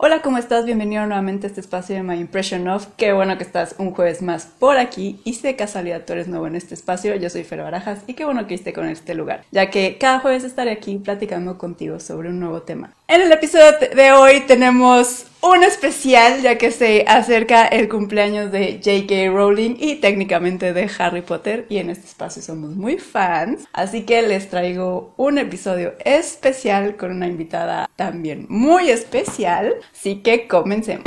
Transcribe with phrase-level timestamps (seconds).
[0.00, 0.64] Hola, ¿cómo estás?
[0.64, 2.86] Bienvenido nuevamente a este espacio de My Impression Of.
[2.96, 6.46] Qué bueno que estás un jueves más por aquí y sé casualidad tú eres nuevo
[6.46, 7.16] en este espacio.
[7.16, 10.20] Yo soy Fer Barajas y qué bueno que esté con este lugar, ya que cada
[10.20, 12.92] jueves estaré aquí platicando contigo sobre un nuevo tema.
[13.08, 18.80] En el episodio de hoy tenemos un especial ya que se acerca el cumpleaños de
[18.84, 19.30] J.K.
[19.30, 24.22] Rowling y técnicamente de Harry Potter y en este espacio somos muy fans, así que
[24.22, 31.04] les traigo un episodio especial con una invitada también muy especial, así que comencemos.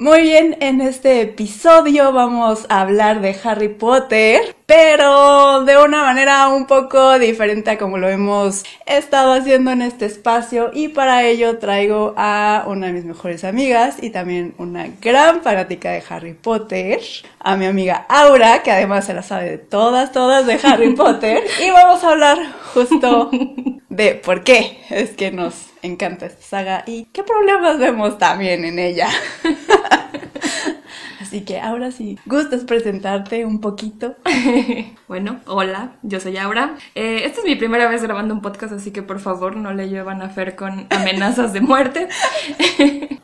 [0.00, 6.46] Muy bien, en este episodio vamos a hablar de Harry Potter, pero de una manera
[6.50, 10.70] un poco diferente a como lo hemos estado haciendo en este espacio.
[10.72, 15.90] Y para ello traigo a una de mis mejores amigas y también una gran fanática
[15.90, 17.00] de Harry Potter,
[17.40, 21.42] a mi amiga Aura, que además se la sabe de todas, todas de Harry Potter.
[21.60, 22.38] Y vamos a hablar
[22.72, 23.32] justo
[23.98, 28.78] de por qué es que nos encanta esta saga y qué problemas vemos también en
[28.78, 29.08] ella.
[31.28, 34.16] Así que ahora sí, ¿gustas presentarte un poquito?
[35.08, 36.76] bueno, hola, yo soy Aura.
[36.94, 39.90] Eh, esta es mi primera vez grabando un podcast, así que por favor no le
[39.90, 42.08] llevan a Fer con amenazas de muerte.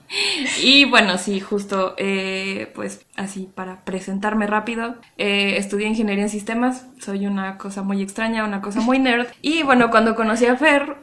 [0.63, 6.87] y bueno, sí, justo, eh, pues así para presentarme rápido, eh, estudié ingeniería en sistemas,
[7.01, 9.29] soy una cosa muy extraña, una cosa muy nerd.
[9.41, 10.99] Y bueno, cuando conocí a Fer,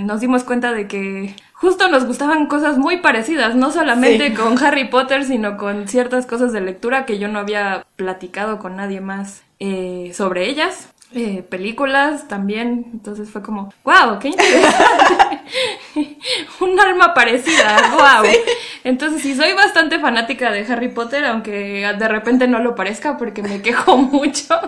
[0.00, 4.88] nos dimos cuenta de que justo nos gustaban cosas muy parecidas, no solamente con Harry
[4.88, 9.42] Potter, sino con ciertas cosas de lectura que yo no había platicado con nadie más
[9.60, 10.93] eh, sobre ellas.
[11.16, 15.40] Eh, películas también, entonces fue como, wow, qué interesante.
[16.60, 18.28] Un alma parecida, wow.
[18.82, 23.42] Entonces sí, soy bastante fanática de Harry Potter, aunque de repente no lo parezca porque
[23.42, 24.58] me quejo mucho.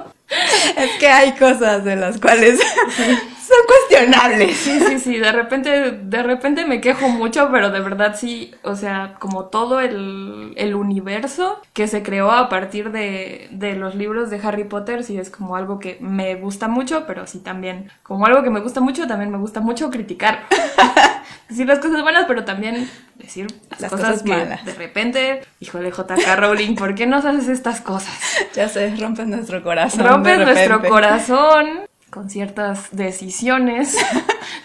[0.77, 2.58] Es que hay cosas de las cuales
[2.98, 4.56] son cuestionables.
[4.56, 8.75] Sí, sí, sí, de repente, de repente me quejo mucho, pero de verdad sí, o
[8.75, 14.31] sea, como todo el, el universo que se creó a partir de, de, los libros
[14.31, 18.26] de Harry Potter, sí es como algo que me gusta mucho, pero sí también, como
[18.26, 20.44] algo que me gusta mucho, también me gusta mucho criticar.
[21.48, 23.47] decir las cosas buenas, pero también decir
[23.78, 24.64] las, cosas, malas.
[24.64, 28.14] De repente, híjole, JK Rowling, ¿por qué nos haces estas cosas?
[28.54, 30.06] Ya sé, rompes nuestro corazón.
[30.06, 31.80] Rompes nuestro corazón
[32.10, 33.96] con ciertas decisiones.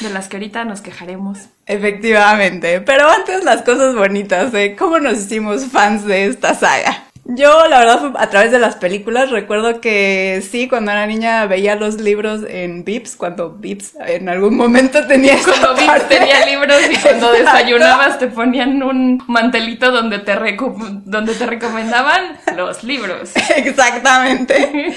[0.00, 1.38] de las que ahorita nos quejaremos.
[1.66, 7.07] Efectivamente, pero antes las cosas bonitas de cómo nos hicimos fans de esta saga.
[7.30, 11.76] Yo, la verdad, a través de las películas, recuerdo que sí, cuando era niña veía
[11.76, 16.96] los libros en Vips, cuando Vips en algún momento tenía Cuando Vips tenía libros y
[16.96, 20.34] cuando desayunabas te ponían un mantelito donde te,
[21.04, 23.32] donde te recomendaban los libros.
[23.56, 24.94] Exactamente.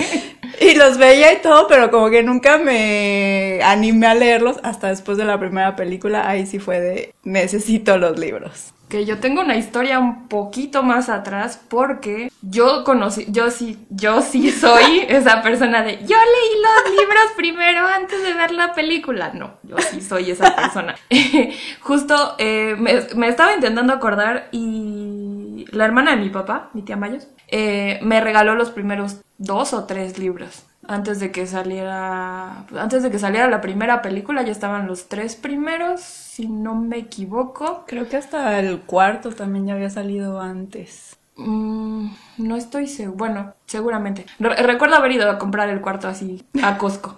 [0.61, 5.17] Y los veía y todo, pero como que nunca me animé a leerlos hasta después
[5.17, 6.29] de la primera película.
[6.29, 11.07] Ahí sí fue de necesito los libros que yo tengo una historia un poquito más
[11.07, 16.99] atrás porque yo conocí, yo sí, yo sí soy esa persona de yo leí los
[16.99, 19.31] libros primero antes de ver la película.
[19.33, 20.95] No, yo sí soy esa persona.
[21.79, 22.75] Justo eh,
[23.15, 28.19] me, estaba intentando acordar y la hermana de mi papá, mi tía Mayos, eh, me
[28.19, 33.49] regaló los primeros dos o tres libros antes de que saliera antes de que saliera
[33.49, 37.83] la primera película ya estaban los tres primeros si no me equivoco.
[37.87, 41.10] Creo que hasta el cuarto también ya había salido antes
[41.41, 46.77] mm, no estoy seguro bueno seguramente recuerdo haber ido a comprar el cuarto así a
[46.77, 47.17] Costco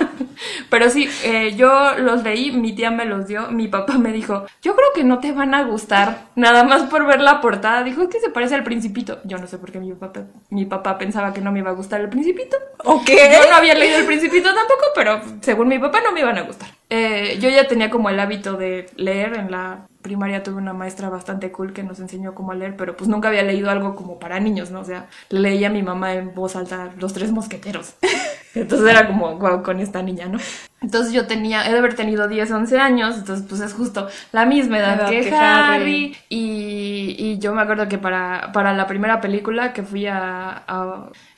[0.70, 4.46] pero sí eh, yo los leí mi tía me los dio mi papá me dijo
[4.62, 8.02] yo creo que no te van a gustar nada más por ver la portada dijo
[8.02, 10.98] es que se parece al principito yo no sé por qué mi papá mi papá
[10.98, 12.56] pensaba que no me iba a gustar el principito
[12.86, 13.08] Ok.
[13.08, 16.42] Yo no había leído El Principito tampoco, pero según mi papá no me iban a
[16.42, 16.68] gustar.
[16.88, 19.36] Eh, yo ya tenía como el hábito de leer.
[19.36, 23.08] En la primaria tuve una maestra bastante cool que nos enseñó cómo leer, pero pues
[23.08, 24.80] nunca había leído algo como para niños, ¿no?
[24.80, 27.94] O sea, leía a mi mamá en voz alta Los Tres Mosqueteros.
[28.54, 30.38] Entonces era como, wow, con esta niña, ¿no?
[30.80, 34.46] Entonces yo tenía, he de haber tenido 10, 11 años, entonces pues es justo la
[34.46, 36.16] misma edad, que, Harry.
[36.28, 40.62] Y, y, yo me acuerdo que para, para la primera película que fui a,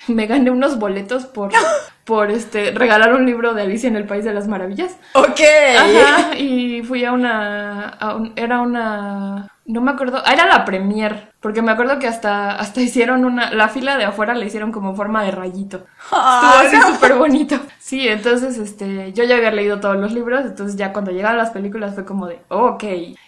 [0.09, 1.51] me gané unos boletos por,
[2.09, 4.97] por este, regalar un libro de Alicia en el País de las Maravillas.
[5.13, 5.41] Ok.
[5.79, 7.99] Ajá, y fui a una,
[8.35, 13.25] era una, no me acuerdo, era la premier Porque me acuerdo que hasta, hasta hicieron
[13.25, 15.87] una, la fila de afuera le hicieron como forma de rayito.
[16.11, 16.95] Ah, Estuvo así no.
[16.95, 17.59] súper bonito.
[17.79, 21.51] Sí, entonces, este, yo ya había leído todos los libros, entonces ya cuando llegaron las
[21.51, 22.85] películas fue como de, oh, ok.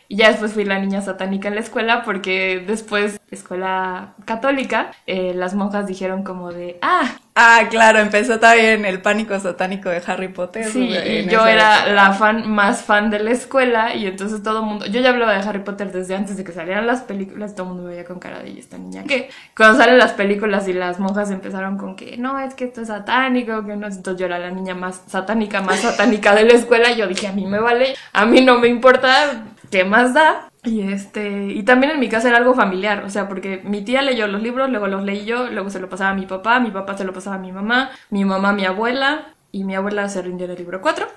[0.08, 5.32] Y ya después fui la niña satánica en la escuela, porque después, escuela católica, eh,
[5.34, 10.28] las monjas dijeron como de, ah, Ah, claro, empezó también el pánico satánico de Harry
[10.28, 10.64] Potter.
[10.64, 11.92] Sí, y yo era época.
[11.94, 15.32] la fan más fan de la escuela y entonces todo el mundo, yo ya hablaba
[15.34, 18.08] de Harry Potter desde antes de que salieran las películas, todo el mundo me veía
[18.08, 21.76] con cara de "¿Y esta niña que cuando salen las películas y las monjas empezaron
[21.76, 24.74] con que no, es que esto es satánico, que no, entonces yo era la niña
[24.74, 26.90] más satánica, más satánica de la escuela.
[26.90, 30.48] Y yo dije, a mí me vale, a mí no me importa, ¿qué más da?
[30.62, 34.02] Y este, y también en mi casa era algo familiar, o sea, porque mi tía
[34.02, 36.70] leyó los libros, luego los leí yo, luego se lo pasaba a mi papá, mi
[36.70, 40.08] papá se lo pasaba a mi mamá, mi mamá a mi abuela, y mi abuela
[40.08, 41.08] se rindió en el libro 4,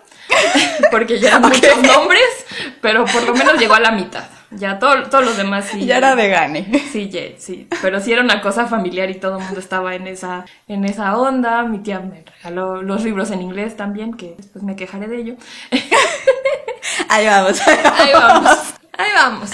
[0.91, 2.45] porque ya eran muchos nombres,
[2.81, 4.23] pero por lo menos llegó a la mitad.
[4.57, 5.85] Ya todo- todos los demás sí.
[5.85, 6.65] Ya era de gane.
[6.91, 10.45] Sí, sí, pero sí era una cosa familiar y todo el mundo estaba en esa,
[10.67, 11.63] en esa onda.
[11.63, 15.35] Mi tía me regaló los libros en inglés también, que después me quejaré de ello.
[17.09, 17.61] Ahí vamos.
[17.67, 19.51] Ahí vamos, ahí vamos.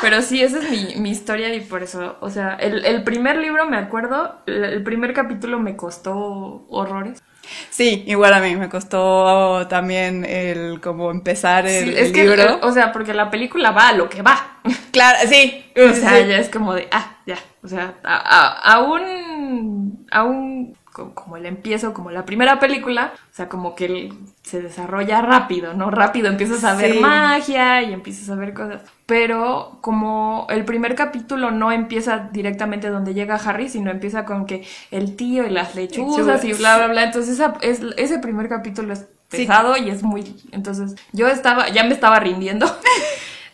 [0.00, 3.36] Pero sí, esa es mi, mi historia y por eso, o sea, el, el primer
[3.38, 7.22] libro me acuerdo, el primer capítulo me costó horrores.
[7.70, 12.22] Sí, igual a mí me costó también el como empezar el, Sí, es el que,
[12.24, 12.42] libro.
[12.42, 14.58] el- o sea, porque la película va a lo que va.
[14.92, 15.64] Claro, sí.
[15.76, 16.26] O sea, sí.
[16.28, 17.36] ya es como de, ah, ya.
[17.62, 23.34] O sea, a- a- aún, aún co- como el empiezo, como la primera película, o
[23.34, 24.12] sea, como que
[24.42, 25.90] se desarrolla rápido, ¿no?
[25.90, 26.98] Rápido empiezas a ver Sí.
[27.00, 28.82] magia y empiezas a ver cosas.
[29.06, 34.66] Pero como el primer capítulo no empieza directamente donde llega Harry, sino empieza con que
[34.90, 37.02] el tío y las lechuzas y bla, bla, bla.
[37.04, 39.38] Entonces esa- es, ese primer capítulo es Sí.
[39.38, 40.36] pesado y es muy...
[40.52, 42.66] Entonces yo estaba, ya me estaba rindiendo.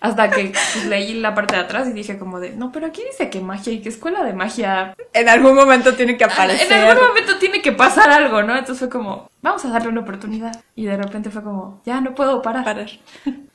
[0.02, 3.00] Hasta que pues, leí la parte de atrás y dije como de, no, pero aquí
[3.08, 4.94] dice que magia y que escuela de magia.
[5.12, 6.72] En algún momento tiene que En aparecer.
[6.72, 8.52] algún momento tiene que pasar algo, ¿no?
[8.56, 10.60] Entonces fue como, vamos a darle una oportunidad.
[10.74, 12.64] Y de repente fue como, ya no puedo parar.
[12.64, 12.90] parar.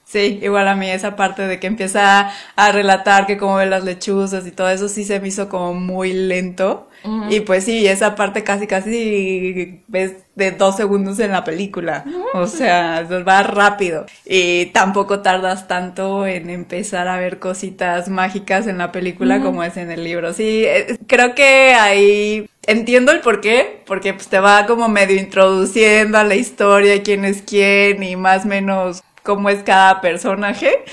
[0.08, 3.84] Sí, igual a mí esa parte de que empieza a relatar que como ve las
[3.84, 6.88] lechuzas y todo eso sí se me hizo como muy lento.
[7.30, 12.06] Y pues sí, esa parte casi casi ves de dos segundos en la película.
[12.34, 14.06] O sea, va rápido.
[14.26, 19.76] Y tampoco tardas tanto en empezar a ver cositas mágicas en la película como es
[19.76, 20.34] en el libro.
[20.34, 25.20] Sí, eh, creo que ahí entiendo el por qué, porque pues te va como medio
[25.20, 30.86] introduciendo a la historia, quién es quién y más o menos cómo es cada personaje.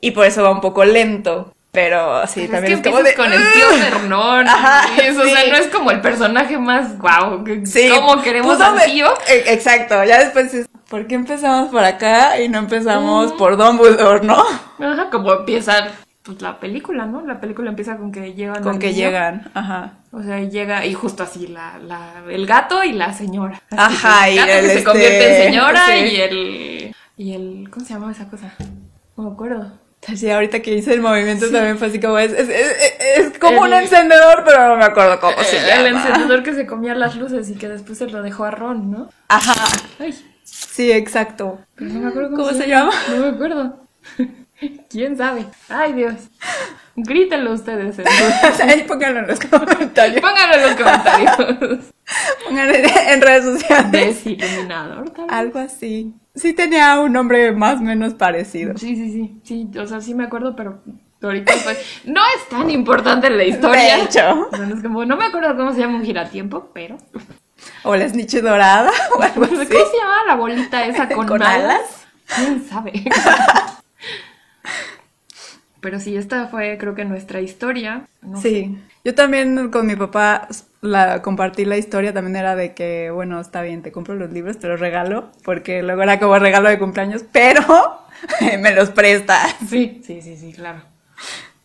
[0.00, 1.54] Y por eso va un poco lento.
[1.70, 3.14] Pero sí, es también que es, como de...
[3.14, 4.48] con el tío Fernón.
[4.48, 7.44] Ajá, y eso, O sea, no es como el personaje más guau.
[7.64, 9.06] Sí, ¿Cómo queremos pudo al tío?
[9.28, 14.26] Eh, Exacto, ya después es, ¿por qué empezamos por acá y no empezamos por Dumbledore,
[14.26, 14.42] no?
[14.80, 15.88] Ajá, como empieza
[16.24, 17.24] pues, la película, ¿no?
[17.24, 18.98] La película empieza con que llegan Con que niño.
[18.98, 19.92] llegan, ajá.
[20.10, 23.62] O sea, y llega, y justo así, la, la, el gato y la señora.
[23.70, 25.98] Así Ajá, y el gato el, que se este, convierte en señora sí.
[26.04, 26.77] y el.
[27.18, 27.68] Y el.
[27.70, 28.54] ¿Cómo se llamaba esa cosa?
[29.16, 29.70] No me acuerdo.
[30.14, 32.72] Sí, ahorita que hice el movimiento también fue así como es, es, es,
[33.32, 36.06] es como El- un encendedor, pero no me acuerdo cómo se Eh, el llama.
[36.06, 39.08] encendedor que se comía las luces y que después se lo dejó a Ron, ¿no?
[39.26, 39.54] Ajá,
[39.98, 41.58] Ay, sí, exacto.
[41.74, 42.92] pero no me acuerdo ¿Cómo se llama?
[43.10, 43.80] No me acuerdo.
[44.88, 45.46] ¿Quién sabe?
[45.68, 46.14] Ay, Dios.
[46.94, 47.96] Grítenlo ustedes.
[48.62, 50.20] Ahí pónganlo en los comentarios.
[50.20, 51.36] Pónganlo en los comentarios.
[52.46, 53.90] Pónganlo en redes sociales.
[53.92, 55.26] Desiluminador, vez.
[55.28, 56.12] Algo así.
[56.38, 58.76] Sí tenía un nombre más o menos parecido.
[58.78, 60.80] Sí, sí, sí, sí, o sea, sí me acuerdo, pero
[61.20, 63.96] ahorita pues no es tan importante la historia.
[63.96, 64.48] De hecho.
[64.50, 66.96] O sea, no es como, no me acuerdo cómo se llama un giratiempo, pero...
[67.82, 69.66] O la snitch dorada o algo ¿Cómo así.
[69.66, 72.06] se llama la bolita esa con, ¿Con alas?
[72.36, 72.92] ¿Quién sabe?
[75.80, 78.06] pero sí, esta fue creo que nuestra historia.
[78.22, 78.48] No sé.
[78.48, 80.48] Sí, yo también con mi papá
[80.80, 84.58] la compartí la historia, también era de que, bueno, está bien, te compro los libros,
[84.58, 88.02] te los regalo, porque luego era como regalo de cumpleaños, pero
[88.58, 89.54] me los prestas.
[89.68, 90.82] Sí, sí, sí, sí, claro.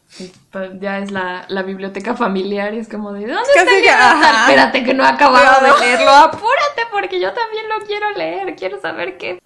[0.08, 4.20] Sí, pues ya es la, la biblioteca familiar y es como de ¿dónde Casi está
[4.20, 4.39] que.
[4.41, 8.79] Espérate que no he acabado de leerlo, apúrate porque yo también lo quiero leer, quiero
[8.79, 9.41] saber qué,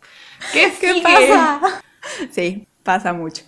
[0.51, 1.03] qué, ¿Qué sigue.
[1.03, 1.81] pasa?
[2.31, 3.43] Sí, pasa mucho.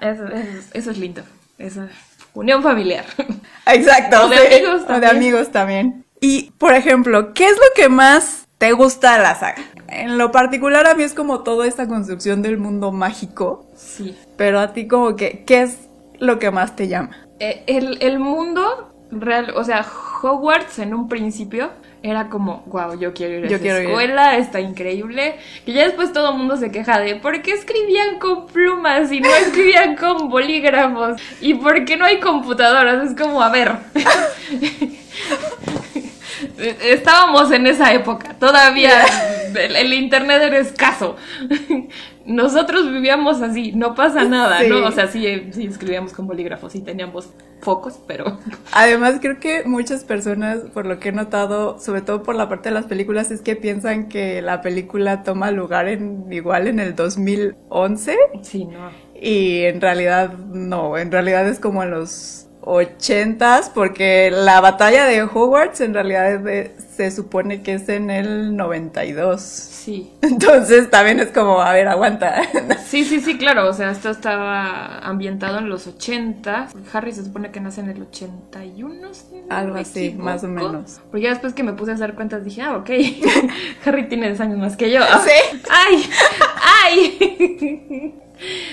[0.00, 1.22] Eso, eso, eso es lindo,
[1.58, 1.90] eso es
[2.34, 3.04] unión familiar.
[3.66, 4.26] Exacto.
[4.26, 5.16] O de sí, amigos O de también.
[5.16, 6.04] amigos también.
[6.20, 9.62] Y, por ejemplo, ¿qué es lo que más te gusta de la saga?
[9.88, 14.16] En lo particular a mí es como toda esta construcción del mundo mágico, Sí.
[14.36, 15.78] pero a ti como que, ¿qué es
[16.18, 17.16] lo que más te llama?
[17.40, 19.86] Eh, el, el mundo real, o sea,
[20.22, 21.70] Hogwarts en un principio
[22.02, 23.88] era como, wow, yo quiero ir a Yo esa ir.
[23.88, 25.36] escuela, está increíble.
[25.64, 29.20] Que ya después todo el mundo se queja de por qué escribían con plumas y
[29.20, 33.10] no escribían con bolígrafos y por qué no hay computadoras.
[33.10, 33.72] Es como, a ver.
[36.58, 39.04] Estábamos en esa época, todavía
[39.56, 41.16] el, el internet era escaso.
[42.28, 44.68] Nosotros vivíamos así, no pasa nada, Sí.
[44.68, 44.86] ¿no?
[44.86, 47.30] O sea, sí, sí escribíamos con bolígrafos, sí teníamos
[47.60, 48.38] focos, pero
[48.72, 52.68] Además, creo que muchas personas, por lo que he notado, sobre todo por la parte
[52.68, 56.94] de las películas, es que piensan que la película toma lugar en igual en el
[56.94, 58.90] 2011 sí, no.
[59.20, 65.22] y en realidad no, en realidad es como en los 80s porque la batalla de
[65.22, 69.40] Hogwarts en realidad de- se supone que es en el 92.
[69.40, 70.12] Sí.
[70.22, 72.42] Entonces también es como, a ver, aguanta.
[72.88, 73.68] Sí, sí, sí, claro.
[73.68, 76.68] O sea, esto estaba ambientado en los 80.
[76.92, 79.14] Harry se supone que nace en el 81.
[79.14, 80.24] si no Algo así, equivoco.
[80.24, 81.00] más o menos.
[81.10, 82.90] Porque ya después que me puse a hacer cuentas dije, ah, ok.
[83.84, 85.00] Harry tiene 10 años más que yo.
[85.02, 85.58] Sí.
[85.70, 86.10] ¡Ay!
[86.82, 88.14] ¡Ay!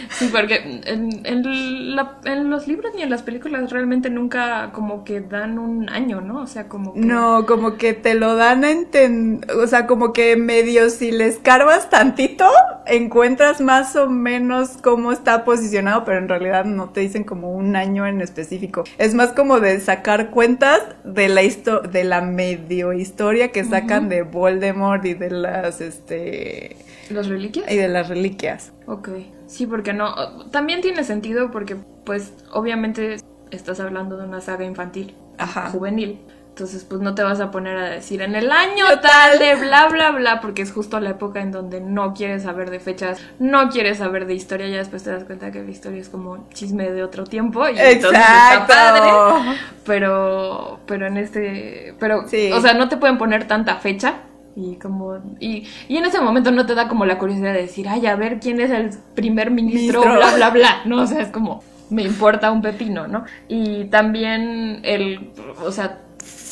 [0.10, 5.04] Sí, porque en, en la- en los libros ni en las películas realmente nunca como
[5.04, 6.42] que dan un año, ¿no?
[6.42, 7.00] O sea, como que...
[7.02, 11.28] No, como que te lo dan a entender, o sea, como que medio si le
[11.28, 12.46] escarbas tantito,
[12.86, 17.76] encuentras más o menos cómo está posicionado, pero en realidad no te dicen como un
[17.76, 18.84] año en específico.
[18.98, 24.10] Es más como de sacar cuentas de la histo de la medio historia que sacan
[24.10, 26.78] de Voldemort y de las este
[27.10, 27.72] ¿Los reliquias?
[27.72, 28.72] y de las reliquias.
[28.88, 29.10] Ok,
[29.48, 30.14] sí, porque no,
[30.52, 33.18] también tiene sentido porque pues obviamente
[33.52, 35.70] estás hablando de una saga infantil, Ajá.
[35.70, 36.20] juvenil,
[36.50, 39.88] entonces pues no te vas a poner a decir en el año tal de bla
[39.88, 43.70] bla bla porque es justo la época en donde no quieres saber de fechas, no
[43.70, 46.90] quieres saber de historia, ya después te das cuenta que la historia es como chisme
[46.92, 49.52] de otro tiempo y entonces está padre, Exacto.
[49.86, 52.52] pero pero en este, pero Sí.
[52.54, 54.16] o sea, no te pueden poner tanta fecha.
[54.56, 57.90] Y como y, y en ese momento no te da como la curiosidad de decir,
[57.90, 60.18] ay, a ver quién es el primer ministro, Ministro.
[60.18, 60.82] bla, bla, bla.
[60.86, 63.26] No, o sea, es como, me importa un pepino, ¿no?
[63.48, 65.32] Y también el,
[65.64, 66.00] o sea,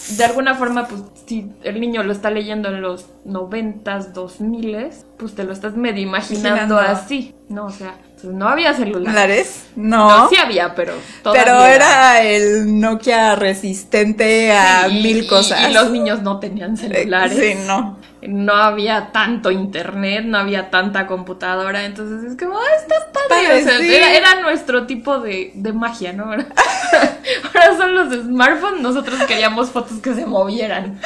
[0.09, 5.05] de alguna forma, pues, si el niño lo está leyendo en los noventas, dos miles,
[5.17, 6.79] pues te lo estás medio imaginando Imaginando.
[6.79, 7.65] así, ¿no?
[7.65, 9.13] O sea, pues, no había celular.
[9.13, 9.65] ¿Lares?
[9.75, 10.09] No.
[10.09, 10.93] No, sí había, pero
[11.23, 15.69] pero era el Nokia resistente a Sí, mil y- cosas.
[15.69, 17.37] Y los niños no tenían celulares.
[17.37, 17.97] Sí, no.
[18.27, 23.47] No había tanto internet, no había tanta computadora, entonces es como, ah, está padre.
[23.47, 23.93] Padre, o sea, sí.
[23.93, 26.25] era, era nuestro tipo de, de magia, ¿no?
[26.25, 26.45] Ahora,
[27.53, 30.99] ahora son los smartphones, nosotros queríamos fotos que se movieran.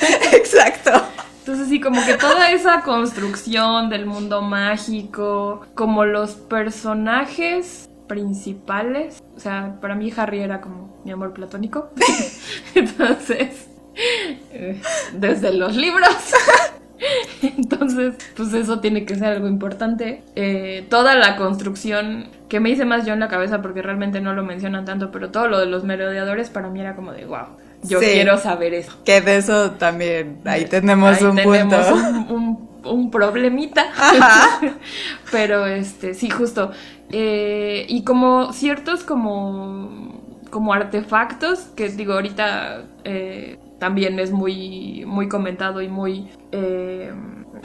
[0.32, 0.90] Exacto.
[1.40, 9.40] Entonces sí, como que toda esa construcción del mundo mágico, como los personajes principales, o
[9.40, 11.90] sea, para mí Harry era como mi amor platónico.
[12.74, 13.68] Entonces,
[15.14, 16.08] desde los libros.
[17.42, 20.22] Entonces, pues eso tiene que ser algo importante.
[20.36, 24.34] Eh, toda la construcción que me hice más yo en la cabeza porque realmente no
[24.34, 27.46] lo mencionan tanto, pero todo lo de los merodeadores para mí era como de wow,
[27.82, 28.06] yo Sí.
[28.12, 28.92] quiero saber eso.
[29.04, 31.94] Que de eso también, ahí tenemos Ahí un tenemos punto.
[31.94, 33.84] un, un- un problemita.
[33.96, 34.60] Ajá.
[35.30, 36.70] Pero este, sí, justo.
[37.10, 40.20] Eh, y como ciertos como,
[40.50, 47.12] como artefactos, que digo, ahorita eh, también es muy, muy comentado y muy eh,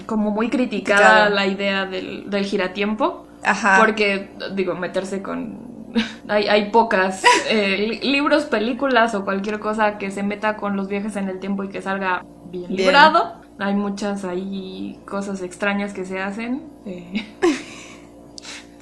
[0.08, 1.36] como muy criticada Criticado.
[1.36, 3.28] la idea del, del giratiempo.
[3.44, 3.78] Ajá.
[3.80, 5.68] Porque, digo, meterse con...
[6.28, 10.88] Hay, hay pocas eh, li- libros, películas o cualquier cosa que se meta con los
[10.88, 12.78] viajes en el tiempo y que salga bien, Bien.
[12.78, 13.36] librado.
[13.60, 16.64] Hay muchas ahí cosas extrañas que se hacen.
[16.88, 17.26] eh,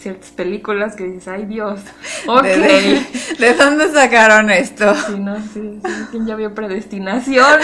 [0.05, 1.79] ciertas películas que dices, ay Dios,
[2.27, 2.43] ok.
[2.43, 3.05] ¿De, de-
[3.39, 4.93] de dónde sacaron esto?
[5.07, 7.59] Sí, no, sí, sí, ¿quién ya vio predestinación?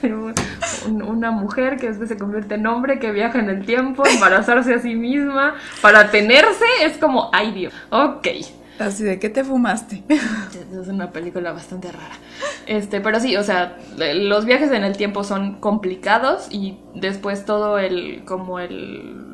[0.00, 0.32] Pero
[0.86, 4.74] un- una mujer que después se convierte en hombre, que viaja en el tiempo, embarazarse
[4.74, 8.26] a sí misma, para tenerse, es como, ay Dios, ok.
[8.78, 10.02] Así de, ¿qué te fumaste?
[10.08, 12.16] Es una película bastante rara.
[12.66, 17.78] Este, pero sí, o sea, los viajes en el tiempo son complicados y después todo
[17.78, 19.25] el, como el...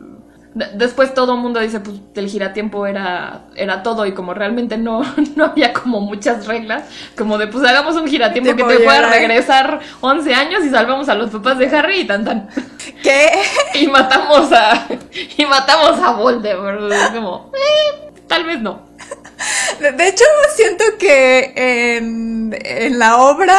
[0.55, 4.77] de- Después todo el mundo dice, pues el giratiempo era, era todo y como realmente
[4.79, 5.03] no,
[5.37, 6.85] no había como muchas reglas,
[7.17, 11.15] como de pues hagamos un giratiempo que te pueda regresar 11 años y salvamos a
[11.15, 12.49] los papás de Harry y tan tan.
[13.03, 13.31] ¿Qué?
[13.75, 14.87] Y matamos a,
[15.37, 16.93] y matamos a Voldemort.
[16.93, 18.83] Es como, eh, tal vez no.
[19.81, 21.53] De, de hecho, siento que
[21.97, 23.57] en, en la obra,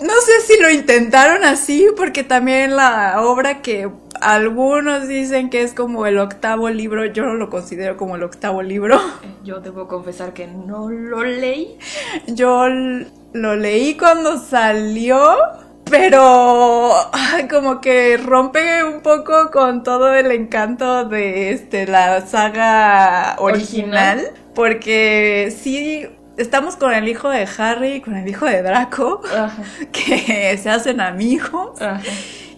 [0.00, 3.88] no sé si lo intentaron así, porque también la obra que
[4.20, 8.62] algunos dicen que es como el octavo libro, yo no lo considero como el octavo
[8.62, 9.00] libro.
[9.44, 11.78] Yo debo confesar que no lo leí.
[12.26, 12.66] Yo
[13.32, 15.36] lo leí cuando salió
[15.90, 16.92] pero
[17.48, 24.32] como que rompe un poco con todo el encanto de este la saga original, Original.
[24.54, 29.62] porque sí estamos con el hijo de Harry y con el hijo de Draco Ajá,
[29.92, 32.00] que se hacen amigos ajá.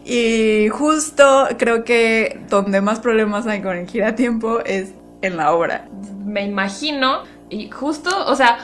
[0.04, 4.92] y justo creo que donde más problemas hay con el giratiempo es
[5.22, 5.88] en la obra.
[6.24, 8.58] Me imagino, y justo, o sea,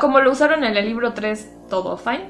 [0.00, 2.28] como lo usaron en el libro 3, todo fine.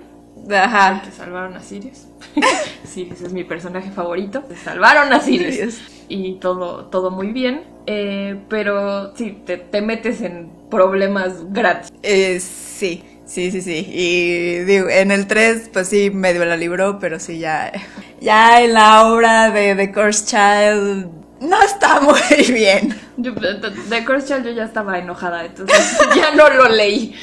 [0.54, 1.02] Ajá.
[1.02, 2.06] Que salvaron a Sirius.
[2.84, 4.44] Sirius es mi personaje favorito.
[4.64, 5.80] Salvaron a Sirius.
[6.08, 7.62] Y todo, todo muy bien.
[7.86, 11.90] Eh, pero sí, te, te metes en problemas gratis.
[12.02, 13.86] Eh, sí, sí, sí, sí.
[13.88, 17.72] Y digo, en el 3, pues sí, medio la libró, pero sí, ya,
[18.20, 22.94] ya en la obra de The Cursed Child no está muy bien.
[23.16, 27.14] Yo, de Curse Child yo ya estaba enojada, entonces ya no lo leí.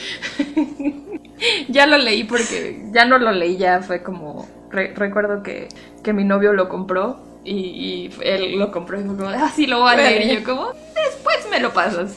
[1.69, 4.47] ya lo leí porque ya no lo leí, ya fue como...
[4.69, 5.67] re- recuerdo que,
[6.03, 9.67] que mi novio lo compró y, y él lo compró y fue como, ah, sí,
[9.67, 10.21] lo voy a leer.
[10.23, 12.15] Y yo como, después me lo pasas.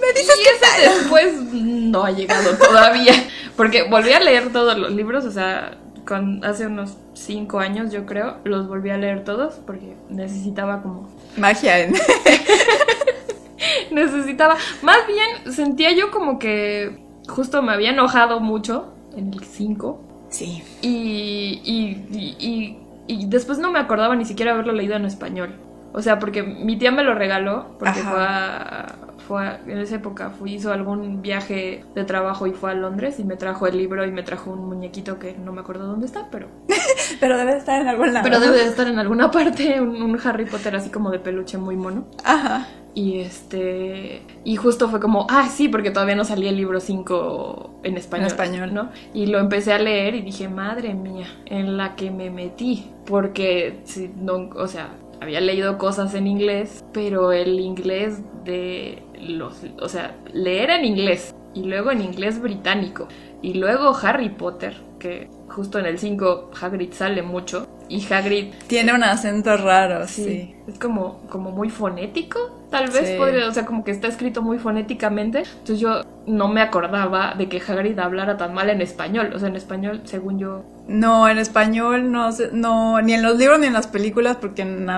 [0.00, 3.12] Me dices y que ese después no ha llegado todavía.
[3.56, 8.06] Porque volví a leer todos los libros, o sea, con, hace unos cinco años yo
[8.06, 11.94] creo, los volví a leer todos porque necesitaba como magia en...
[13.90, 14.56] necesitaba.
[14.82, 20.62] Más bien sentía yo como que justo me había enojado mucho en el 5 Sí.
[20.82, 22.78] y, y, y, y-
[23.10, 25.54] y después no me acordaba ni siquiera haberlo leído en español.
[25.94, 28.10] O sea, porque mi tía me lo regaló porque Ajá.
[28.10, 28.94] fue, a-
[29.28, 33.20] fue a- en esa época fue, hizo algún viaje de trabajo y fue a Londres
[33.20, 36.06] y me trajo el libro y me trajo un muñequito que no me acuerdo dónde
[36.06, 36.48] está, pero
[37.20, 38.24] Pero debe estar en algún lado.
[38.24, 41.58] pero debe de estar en alguna parte un, un Harry Potter así como de peluche
[41.58, 42.06] muy mono.
[42.24, 42.66] Ajá.
[42.94, 44.22] Y este.
[44.44, 48.26] Y justo fue como, ah, sí, porque todavía no salía el libro 5 en español.
[48.26, 48.74] En español.
[48.74, 48.90] ¿no?
[49.14, 52.90] Y lo empecé a leer y dije, madre mía, en la que me metí.
[53.06, 54.88] Porque, sí, no, o sea,
[55.20, 59.62] había leído cosas en inglés, pero el inglés de los.
[59.80, 63.08] O sea, leer en inglés y luego en inglés británico.
[63.42, 67.66] Y luego Harry Potter, que justo en el 5 Hagrid sale mucho.
[67.88, 70.24] Y Hagrid Tiene un acento raro, sí.
[70.24, 72.38] Sí, es como, como muy fonético,
[72.70, 73.14] tal vez Sí.
[73.16, 75.38] podría, o sea, como que está escrito muy fonéticamente.
[75.38, 79.30] Entonces yo no me acordaba de que Hagrid hablara tan mal en español.
[79.34, 80.64] O sea, en español, según yo.
[80.86, 84.62] No, en español no sé, no, ni en los libros ni en las películas, porque
[84.62, 84.90] en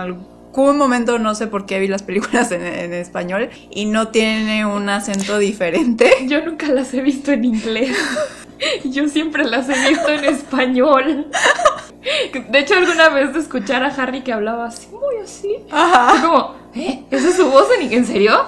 [0.54, 4.66] algún momento no sé por qué vi las películas en, en español y no tiene
[4.66, 6.10] un acento diferente.
[6.26, 7.96] Yo nunca las he visto en inglés.
[8.84, 11.28] Yo siempre las he visto en español.
[12.50, 15.56] De hecho, alguna vez de escuchar a Harry que hablaba así, muy así.
[15.70, 16.10] Ajá.
[16.10, 17.04] Fue como, ¿eh?
[17.10, 18.38] ¿Esa es su voz en, en serio?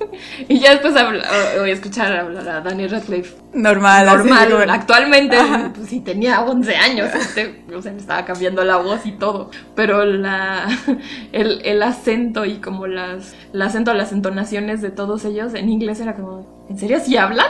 [0.48, 4.50] Y ya después voy a escuchar hablar a Daniel Radcliffe Normal, así normal.
[4.50, 5.36] como- Actualmente,
[5.74, 9.50] pues, sí tenía 11 años, este, o sea, me estaba cambiando la voz y todo.
[9.74, 10.66] Pero la,
[11.32, 16.00] el, el acento y como las, el acento, las entonaciones de todos ellos en inglés
[16.00, 17.46] era como, ¿en serio sí hablan?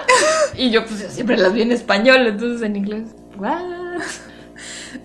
[0.56, 3.08] Y yo pues yo siempre las vi en español, entonces en inglés,
[3.38, 3.60] ¿what?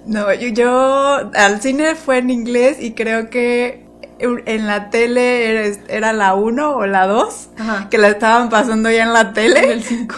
[0.05, 3.84] No, yo, yo al cine fue en inglés y creo que
[4.19, 7.89] en la tele era, era la 1 o la 2, Ajá.
[7.89, 10.15] que la estaban pasando ya en la En tele, el 5.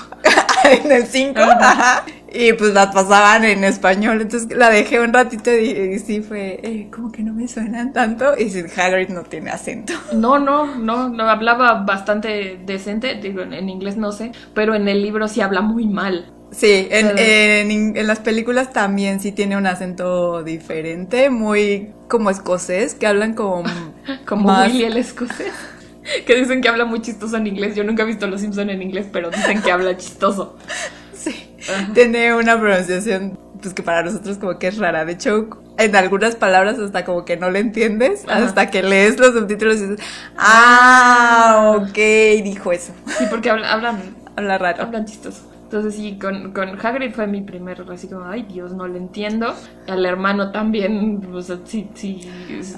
[0.84, 2.04] en el 5, ajá.
[2.32, 6.60] Y pues la pasaban en español, entonces la dejé un ratito y, y sí fue,
[6.62, 8.38] eh, como que no me suenan tanto.
[8.38, 9.94] Y si Hagrid no tiene acento.
[10.14, 14.88] No, no, no, no, hablaba bastante decente, digo, en, en inglés no sé, pero en
[14.88, 16.34] el libro sí habla muy mal.
[16.52, 22.30] Sí, en, Pero- en, en las películas también sí tiene un acento diferente, muy como
[22.30, 23.64] escocés, que hablan como,
[24.26, 25.52] Como más- Willy el escocés.
[26.26, 27.76] Que dicen que habla muy chistoso en inglés.
[27.76, 30.58] Yo nunca he visto Los Simpson en inglés, pero dicen que habla chistoso.
[31.14, 31.92] Sí, Ajá.
[31.94, 35.04] tiene una pronunciación pues que para nosotros como que es rara.
[35.04, 38.46] De hecho, en algunas palabras hasta como que no le entiendes, Ajá.
[38.46, 40.06] hasta que lees los subtítulos y dices,
[40.38, 41.98] ah, ok,
[42.44, 42.94] dijo eso.
[43.18, 44.00] Sí, porque habla- hablan,
[44.38, 44.84] Habla raro.
[44.84, 45.42] hablan chistoso.
[45.68, 49.54] Entonces sí, con, con Hagrid fue mi primer, así como, ay Dios, no le entiendo.
[49.88, 52.22] Al hermano también, o sea, sí, sí,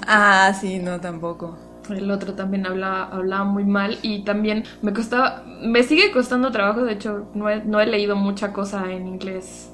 [0.06, 1.56] Ah, sí, no, tampoco.
[1.88, 6.84] El otro también hablaba, hablaba muy mal y también me costaba, me sigue costando trabajo,
[6.84, 9.72] de hecho no he, no he leído mucha cosa en inglés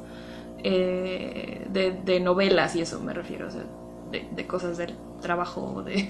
[0.59, 3.65] eh, de, de novelas y eso me refiero, o sea,
[4.21, 6.09] de, de cosas del trabajo o, de,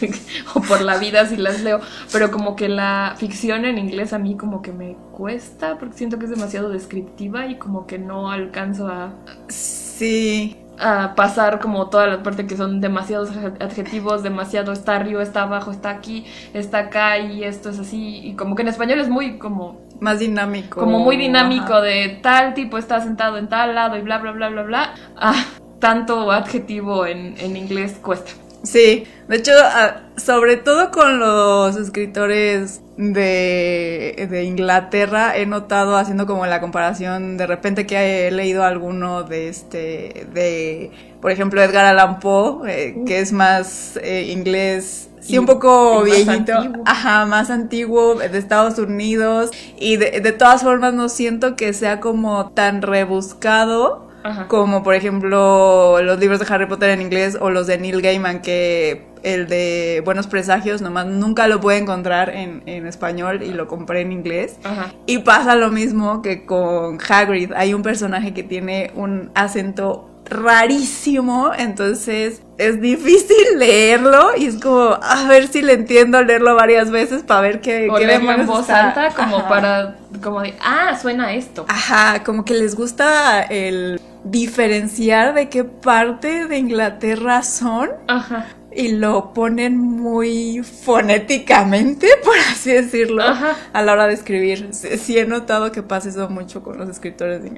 [0.54, 1.80] o por la vida si las leo,
[2.12, 6.18] pero como que la ficción en inglés a mí como que me cuesta porque siento
[6.18, 9.12] que es demasiado descriptiva y como que no alcanzo a,
[9.48, 15.42] Sí, a pasar como toda la parte que son demasiados adjetivos, demasiado está arriba, está
[15.42, 16.24] abajo, está aquí,
[16.54, 18.20] está acá y esto es así.
[18.22, 20.78] Y como que en español es muy como, más dinámico.
[20.78, 21.80] como muy dinámico Ajá.
[21.82, 24.94] de tal tipo está sentado en tal lado y bla, bla, bla, bla, bla.
[25.16, 25.44] Ah,
[25.78, 28.32] tanto adjetivo en, en inglés cuesta.
[28.62, 36.26] Sí, de hecho, ah, sobre todo con los escritores de, de, Inglaterra, he notado haciendo
[36.26, 40.90] como la comparación de repente que he leído alguno de este, de,
[41.22, 46.52] por ejemplo, Edgar Allan Poe, eh, que es más eh, inglés sí, un poco viejito,
[46.84, 52.00] ajá, más antiguo, de Estados Unidos, y de, de, todas formas no siento que sea
[52.00, 54.07] como tan rebuscado
[54.48, 58.42] como por ejemplo los libros de Harry Potter en inglés o los de Neil Gaiman,
[58.42, 63.66] que el de Buenos Presagios nomás nunca lo pude encontrar en, en español y lo
[63.66, 64.58] compré en inglés.
[65.06, 71.52] Y pasa lo mismo que con Hagrid, hay un personaje que tiene un acento rarísimo,
[71.56, 77.22] entonces es difícil leerlo y es como a ver si le entiendo leerlo varias veces
[77.22, 81.66] para ver qué, o qué en voz alta como para como de ah suena esto.
[81.68, 87.90] Ajá, como que les gusta el diferenciar de qué parte de Inglaterra son.
[88.06, 94.68] Ajá y lo ponen muy fonéticamente, por así decirlo, a la hora de escribir.
[94.72, 97.48] Sí, he notado que pasa eso mucho con los escritores de,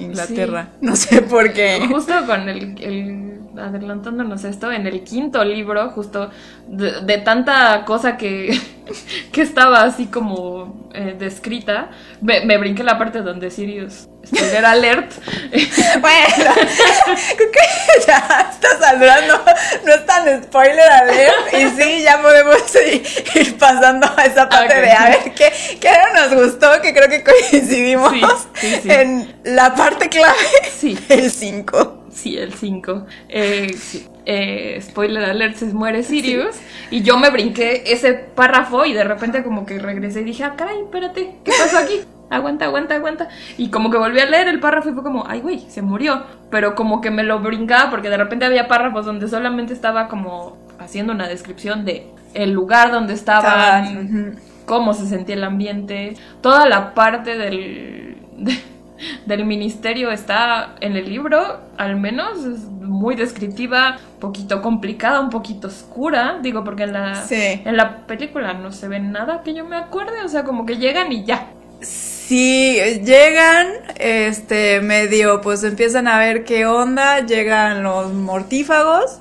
[0.00, 0.70] Inglaterra.
[0.80, 1.86] No sé por qué.
[1.88, 6.30] Justo con el, adelantándonos esto, en el quinto libro, justo
[6.68, 8.58] de, tanta cosa que,
[9.32, 15.12] que estaba así como eh, descrita, me, me brinqué la parte donde Sirius Spoiler alert.
[16.00, 16.50] bueno,
[17.36, 19.40] creo que ya estás hablando,
[19.84, 21.34] no es tan spoiler alert.
[21.52, 26.34] Y sí, ya podemos ir, pasando a esa parte de a ver qué, qué nos
[26.34, 28.12] gustó, que creo que coincidimos
[28.62, 30.36] en la parte clave.
[30.76, 30.98] Sí.
[31.08, 32.06] El 5.
[32.12, 33.06] Sí, el 5.
[33.28, 33.76] Eh,
[34.26, 36.56] eh, spoiler alert, se muere Sirius.
[36.90, 40.54] Y yo me brinqué ese párrafo y de repente como que regresé y dije, ah,
[40.56, 42.00] caray, espérate, ¿qué pasó aquí?
[42.28, 43.28] aguanta, aguanta, aguanta.
[43.56, 46.24] Y como que volví a leer el párrafo y fue como, ay, güey, se murió.
[46.50, 50.56] Pero como que me lo brincaba porque de repente había párrafos donde solamente estaba como
[50.78, 56.16] haciendo una descripción de el lugar donde estaban, cómo se sentía el ambiente.
[56.40, 58.16] Toda la parte del,
[59.26, 65.30] del ministerio está en el libro, al menos, es muy descriptiva, un poquito complicada, un
[65.30, 69.64] poquito oscura, digo, porque en la, en la película no se ve nada que yo
[69.64, 71.48] me acuerde, o sea, como que llegan y ya.
[71.80, 79.18] Sí, llegan, este, medio, pues empiezan a ver qué onda, llegan los mortífagos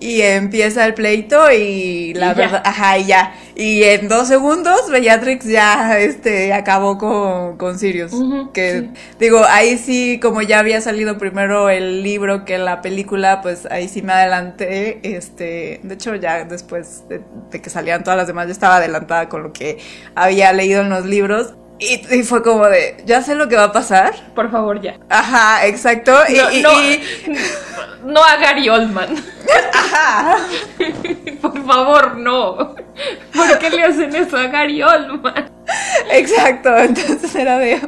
[0.00, 3.34] y empieza el pleito y la verdad, ajá, y ya.
[3.54, 8.12] Y en dos segundos Bellatrix ya, este, acabó con, con Sirius.
[8.52, 13.66] que, digo, ahí sí, como ya había salido primero el libro que la película, pues
[13.70, 18.26] ahí sí me adelanté, este, de hecho ya después de, de que salían todas las
[18.26, 19.78] demás, yo estaba adelantada con lo que
[20.14, 21.54] había leído en los libros.
[21.78, 24.14] Y, fue como de, ya sé lo que va a pasar.
[24.34, 24.98] Por favor, ya.
[25.10, 26.12] Ajá, exacto.
[26.12, 27.02] No, y,
[28.04, 29.14] no, a Gary Oldman.
[29.74, 30.36] Ajá.
[31.42, 32.74] Por favor, no.
[33.34, 35.50] ¿Por qué le hacen eso a Gary Oldman?
[36.10, 37.80] Exacto, entonces era de,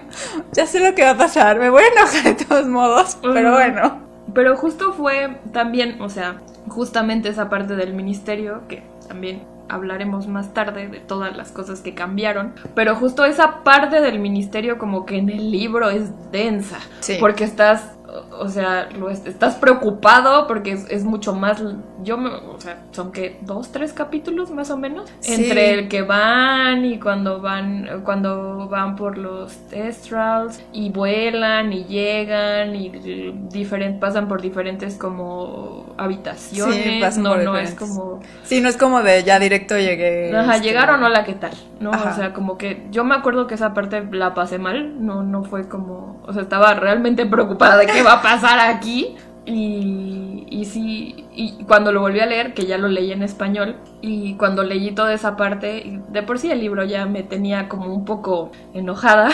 [0.52, 3.52] ya sé lo que va a pasar, me voy a enojar de todos modos, pero
[3.52, 4.02] bueno.
[4.34, 10.54] Pero justo fue también, o sea, justamente esa parte del ministerio que también hablaremos más
[10.54, 15.18] tarde de todas las cosas que cambiaron, pero justo esa parte del ministerio como que
[15.18, 16.78] en el libro es densa,
[17.20, 17.97] porque estás
[18.38, 21.62] o sea, lo estás preocupado porque es, mucho más,
[22.02, 26.02] yo, me, o sea, son que dos, tres capítulos más o menos, entre el que
[26.02, 32.88] van y cuando van, cuando van por los testrals y vuelan y llegan y
[33.50, 38.20] diferente, pasan por diferentes como habitaciones, sí, no, no es como...
[38.44, 40.34] Sí, no es como de ya directo llegué.
[40.36, 41.52] Ajá, este, llegaron, hola, ¿qué tal?
[41.80, 45.22] No, o sea, como que yo me acuerdo que esa parte la pasé mal, no,
[45.22, 49.16] no fue como, o sea, estaba realmente preocupada de qué va a pasar aquí.
[49.44, 53.76] Y, y sí, y cuando lo volví a leer, que ya lo leí en español,
[54.02, 57.94] y cuando leí toda esa parte, de por sí el libro ya me tenía como
[57.94, 59.30] un poco enojada,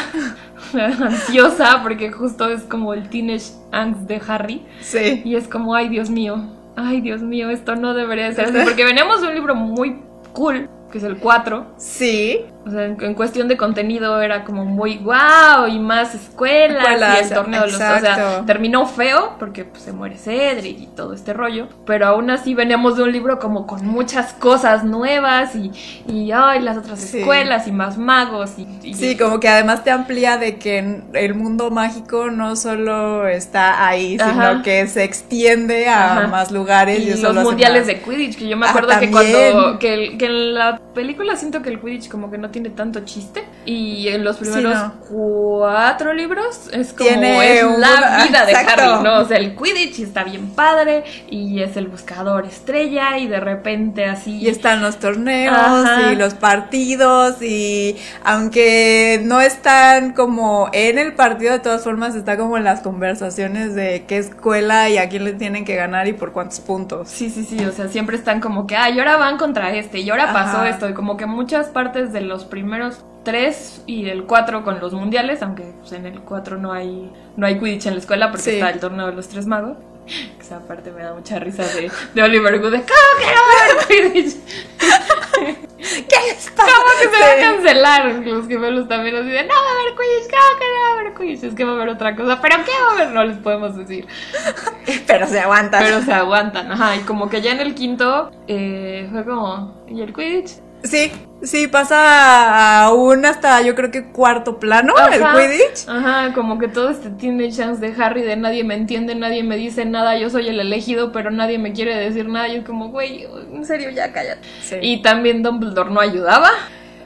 [0.74, 4.62] ansiosa, porque justo es como el teenage angst de Harry.
[4.82, 5.22] Sí.
[5.24, 6.44] Y es como, ay Dios mío,
[6.76, 10.00] ay Dios mío, esto no debería ser así, porque veníamos de un libro muy
[10.32, 11.74] cool, que es el 4.
[11.76, 12.44] Sí.
[12.66, 17.30] O sea, en, cuestión de contenido era como muy wow y más escuelas, y el
[17.30, 17.74] torneo de los...
[17.74, 22.30] O sea, terminó feo porque pues, se muere Cedric y todo este rollo, pero aún
[22.30, 25.72] así veníamos de un libro como con muchas cosas nuevas y,
[26.08, 30.38] y ay, las otras escuelas y más magos y, Sí, como que además te amplía
[30.38, 36.50] de que el mundo mágico no solo está ahí, sino que se extiende a más
[36.50, 37.00] lugares.
[37.00, 40.80] Y, los mundiales de Quidditch, que yo me acuerdo que cuando que, que en la
[40.94, 44.74] película siento que el Quidditch como que no tiene tanto chiste y en los primeros
[44.76, 44.94] no.
[45.08, 48.82] cuatro libros es como Tiene es un- la vida de Exacto.
[48.94, 49.18] Harry, ¿no?
[49.20, 54.04] O sea, el Quidditch está bien padre y es el buscador estrella y de repente
[54.06, 54.38] así...
[54.38, 56.12] Y están los torneos Ajá.
[56.12, 62.36] y los partidos y aunque no están como en el partido, de todas formas está
[62.36, 66.12] como en las conversaciones de qué escuela y a quién le tienen que ganar y
[66.12, 67.08] por cuántos puntos.
[67.08, 69.98] Sí, sí, sí, o sea, siempre están como que, ah, y ahora van contra este,
[70.00, 74.24] y ahora pasó esto, y como que muchas partes de los primeros tres y el
[74.24, 77.94] cuatro con los mundiales, aunque pues, en el cuatro no hay, no hay Quidditch en
[77.94, 78.50] la escuela porque Sí.
[78.50, 79.76] está el torneo de los tres magos.
[80.40, 83.60] Esa parte me da mucha risa de, de Oliver Wood, de, ¿cómo que no va
[83.60, 84.36] a haber Quidditch?
[85.78, 86.70] ¿Qué les pasa?
[86.72, 88.06] ¿Cómo que se va a cancelar?
[88.26, 91.00] Los gemelos también así de, no va a haber Quidditch, ¿cómo que no va a
[91.00, 91.44] haber Quidditch?
[91.44, 93.08] Es que va a haber otra cosa, pero ¿qué va a haber?
[93.14, 94.06] No les podemos decir.
[95.06, 95.82] Pero se aguantan.
[95.82, 96.96] Pero se aguantan, ajá.
[96.96, 99.82] Y como que ya en el quinto eh, fue como.
[99.88, 100.60] ¿Y el Quidditch?
[100.82, 101.12] Sí,
[101.44, 105.88] sí, pasa aún hasta yo creo que cuarto plano el Quidditch.
[105.88, 109.56] Ajá, como que todo este tiene chance de Harry de nadie me entiende, nadie me
[109.56, 112.48] dice nada, yo soy el elegido, pero nadie me quiere decir nada.
[112.48, 114.46] Y es como, güey, en serio, ya cállate.
[114.62, 114.76] Sí.
[114.80, 116.50] Y también Dumbledore no ayudaba.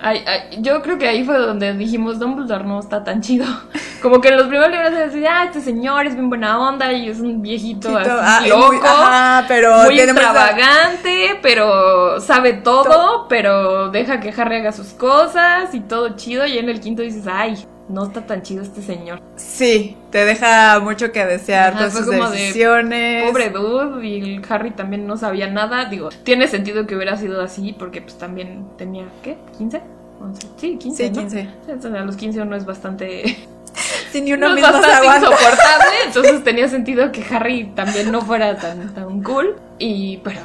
[0.00, 3.44] Ay, ay, yo creo que ahí fue donde dijimos Dumbledore no está tan chido.
[4.02, 6.92] Como que en los primeros libros se decía, ah, este señor es bien buena onda
[6.92, 8.86] y es un viejito Sí, to- así ah, muy- loco.
[8.86, 15.74] ajá, pero muy mucha- extravagante, pero sabe todo, pero deja que Harry haga sus cosas
[15.74, 16.46] y todo chido.
[16.46, 17.56] Y en el quinto dices, ay,
[17.88, 19.20] no está tan chido este señor.
[19.36, 23.30] Sí, te deja mucho que desear Ajá, fue sus como de, decisiones.
[23.30, 25.86] Pobre dude, y el Harry también no sabía nada.
[25.86, 29.36] Digo, tiene sentido que hubiera sido así, porque pues también tenía, ¿qué?
[29.58, 29.80] ¿15?
[30.20, 30.48] 11.
[30.56, 31.04] Sí, 15.
[31.04, 31.20] Sí, ¿no?
[31.20, 31.48] 15.
[31.68, 33.36] Entonces, a los 15 uno es bastante,
[34.12, 35.26] Si ni uno no mismo se bastante aguanta.
[35.26, 35.96] insoportable.
[36.06, 39.56] Entonces tenía sentido que Harry también no fuera tan, tan cool.
[39.78, 40.40] Y, pero,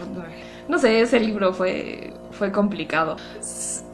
[0.67, 3.17] no sé, ese libro fue, fue complicado.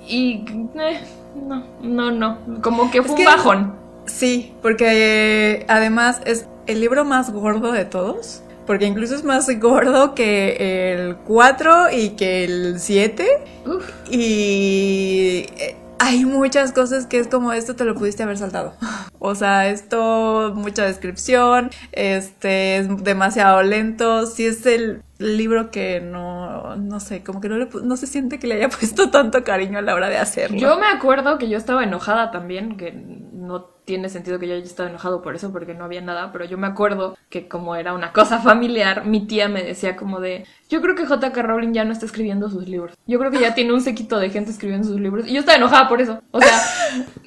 [0.08, 0.44] Y,
[0.80, 1.00] eh,
[1.36, 2.62] no, no, no.
[2.62, 3.76] Como que fue Es un que- bajón.
[4.06, 8.42] Sí, porque además es el libro más gordo de todos.
[8.66, 13.28] Porque incluso es más gordo que el 4 y que el 7.
[13.66, 13.84] Uf.
[14.12, 18.74] Y eh, hay muchas cosas que es como esto te lo pudiste haber saltado.
[19.22, 24.26] O sea, esto, mucha descripción, este, es demasiado lento.
[24.28, 28.40] Sí es el libro que no, no sé, como que no, le no se siente
[28.40, 30.58] que le haya puesto tanto cariño a la hora de hacerlo.
[30.58, 34.64] Yo me acuerdo que yo estaba enojada también, que no tiene sentido que yo haya
[34.64, 37.94] estado enojado por eso, porque no había nada, pero yo me acuerdo que como era
[37.94, 41.84] una cosa familiar, mi tía me decía como de, yo creo que JK Rowling ya
[41.84, 42.96] no está escribiendo sus libros.
[43.08, 45.28] Yo creo que ya tiene un séquito de gente escribiendo sus libros.
[45.28, 46.22] Y yo estaba enojada por eso.
[46.32, 46.60] O sea,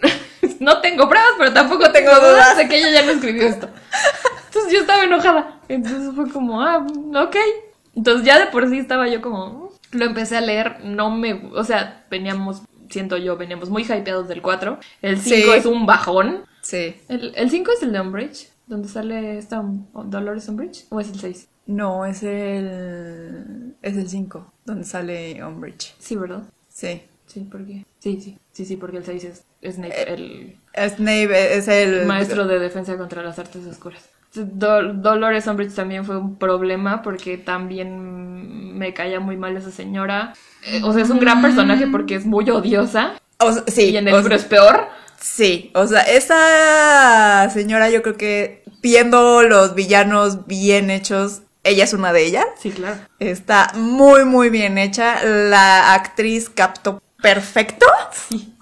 [0.61, 2.57] no tengo pruebas, pero tampoco tengo dudas.
[2.57, 3.69] de que ella ya no escribió esto.
[4.47, 5.61] Entonces yo estaba enojada.
[5.69, 7.37] Entonces fue como, ah, ok.
[7.95, 9.97] Entonces ya de por sí estaba yo como, "Mm".
[9.99, 14.41] lo empecé a leer, no me, o sea, veníamos, siento yo, veníamos muy hypeados del
[14.43, 14.79] 4.
[15.03, 15.59] El 5 Sí.
[15.59, 16.45] es un bajón.
[16.63, 16.97] Sí.
[17.09, 19.63] El, el 5 es el de Umbridge, donde sale esta
[20.05, 21.49] Dolores Umbridge, o es el 6.
[21.67, 23.75] No, es el.
[23.83, 25.95] Es el 5, donde sale Umbridge.
[25.99, 26.43] Sí, ¿verdad?
[26.69, 27.03] Sí.
[27.27, 27.85] Sí, porque.
[27.99, 30.57] Sí, sí, sí, sí, porque el 6 es, es Snape, el
[30.91, 32.05] Snape es el.
[32.07, 34.09] maestro de defensa contra las artes oscuras.
[34.35, 40.33] Do- Dolores Umbridge también fue un problema porque también me caía muy mal esa señora.
[40.65, 43.91] Eh, O sea, es un gran personaje porque es muy odiosa O sea, sí.
[43.91, 44.89] y en el libro sea, es peor.
[45.21, 51.93] Sí, o sea, esa señora yo creo que viendo los villanos bien hechos, ella es
[51.93, 52.47] una de ellas.
[52.59, 52.97] Sí, claro.
[53.21, 55.23] Está muy, muy bien hecha.
[55.25, 58.53] La actriz captó perfecto Sí.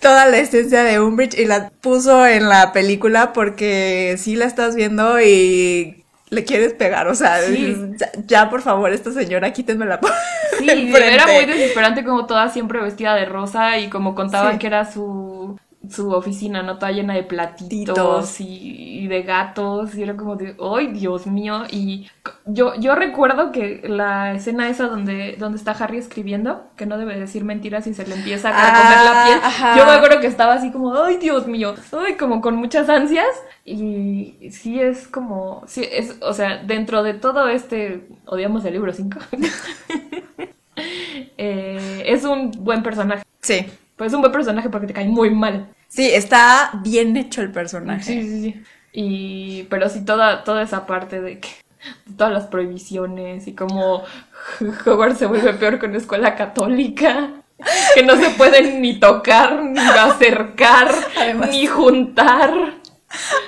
[0.00, 4.74] Toda la esencia de Umbridge y la puso en la película porque sí la estás
[4.74, 7.06] viendo y le quieres pegar.
[7.08, 7.76] O sea, Sí.
[7.98, 10.00] ya, ya, por favor, esta señora, quítenmela.
[10.00, 10.10] por
[10.58, 14.58] Sí, era muy desesperante como toda siempre vestida de rosa y como contaban Sí.
[14.58, 15.58] que era su,
[15.90, 16.78] su oficina, ¿no?
[16.78, 18.40] Toda llena de platitos Titos.
[18.40, 21.62] y, y de gatos y era como de, ¡ay, Dios mío!
[21.70, 22.08] Y
[22.46, 27.18] yo, yo recuerdo que la escena esa donde, donde está Harry escribiendo, que no debe
[27.18, 29.78] decir mentiras y se le empieza a comer Ah, la piel, ajá.
[29.78, 31.74] yo me acuerdo que estaba así como, ¡ay, Dios mío!
[32.06, 32.14] ¡ay!
[32.16, 33.26] Como con muchas ansias
[33.64, 38.92] y sí es como, sí es, o sea, dentro de todo este, odiamos el libro
[38.92, 39.18] 5.
[41.36, 43.22] Eh, es un buen personaje.
[43.40, 43.66] Sí.
[44.04, 45.68] Es un buen personaje porque te cae muy mal.
[45.88, 48.02] Sí, está bien hecho el personaje.
[48.02, 48.62] Sí, sí, sí.
[48.92, 51.48] Y, pero sí, toda, toda esa parte de que
[52.06, 54.02] de todas las prohibiciones y cómo
[54.86, 57.30] Hogwarts se vuelve peor que una escuela católica.
[57.94, 62.52] Que no se pueden ni tocar, ni acercar, Además- ni juntar.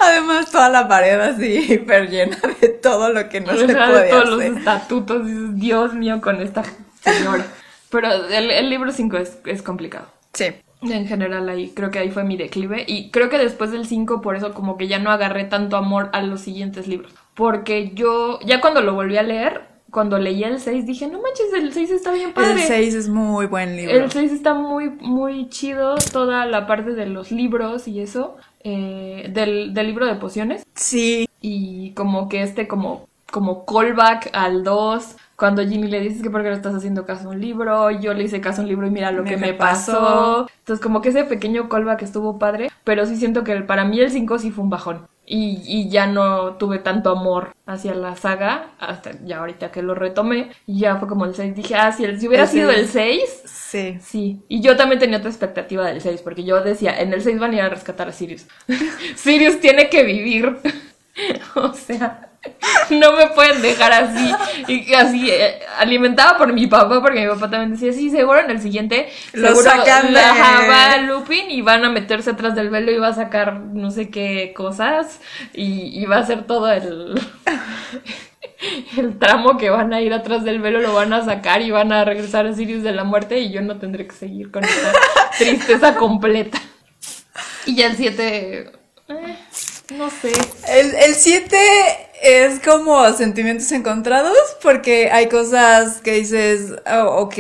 [0.01, 3.93] Además, toda la pared así hiper llena de todo lo que no se sea, de
[3.93, 4.59] puede todos los hacer.
[4.59, 5.27] estatutos.
[5.27, 6.63] Dices, Dios mío, con esta
[7.01, 7.45] señora.
[7.91, 10.07] Pero el, el libro 5 es, es complicado.
[10.37, 10.45] Sí.
[10.83, 14.21] En general ahí, creo que ahí fue mi declive y creo que después del 5
[14.21, 17.15] por eso como que ya no agarré tanto amor a los siguientes libros.
[17.35, 21.53] Porque yo, ya cuando lo volví a leer, cuando leí el 6 dije, no manches,
[21.57, 22.53] el 6 está bien padre.
[22.53, 23.95] El 6 es muy buen libro.
[23.95, 29.31] El 6 está muy, muy chido, toda la parte de los libros y eso, eh,
[29.33, 30.67] del, del libro de pociones.
[30.75, 31.27] Sí.
[31.41, 36.43] Y como que este como, como callback al 2, cuando Ginny le dices que por
[36.43, 38.87] qué no estás haciendo caso a un libro, yo le hice caso a un libro
[38.87, 39.93] y mira lo Me que me pasó.
[39.93, 40.47] pasó.
[40.61, 44.11] Entonces como que ese pequeño callback estuvo padre, pero sí siento que para mí el
[44.11, 45.07] 5 sí fue un bajón.
[45.29, 49.95] Y, y ya no tuve tanto amor hacia la saga, hasta ya ahorita que lo
[49.97, 51.55] retomé, y ya fue como el 6.
[51.57, 52.81] Dije, ah, si, el- si hubiera El sido seis.
[52.81, 53.99] el 6, Sí.
[54.01, 57.41] Sí, y yo también tenía otra expectativa del 6, porque yo decía, en el 6
[57.41, 58.47] van a ir a rescatar a Sirius.
[59.17, 60.59] Sirius tiene que vivir.
[61.57, 62.26] o sea,
[62.91, 64.35] no me pueden dejar así.
[64.69, 68.51] Y así, eh, alimentada por mi papá, porque mi papá también decía, sí, seguro en
[68.51, 72.99] el siguiente, Lo sacan de- va Lupin y van a meterse atrás del velo y
[72.99, 75.21] va a sacar no sé qué cosas
[75.53, 77.21] y, y va a ser todo el...
[78.97, 81.93] El tramo que van a ir atrás del velo lo van a sacar y van
[81.93, 84.93] a regresar a Sirius de la muerte y yo no tendré que seguir con esta
[85.39, 86.59] tristeza completa.
[87.67, 88.73] Y ya el 7,
[89.95, 90.33] no sé.
[90.69, 97.35] El 7 es como sentimientos encontrados porque hay cosas que dices, oh, ok,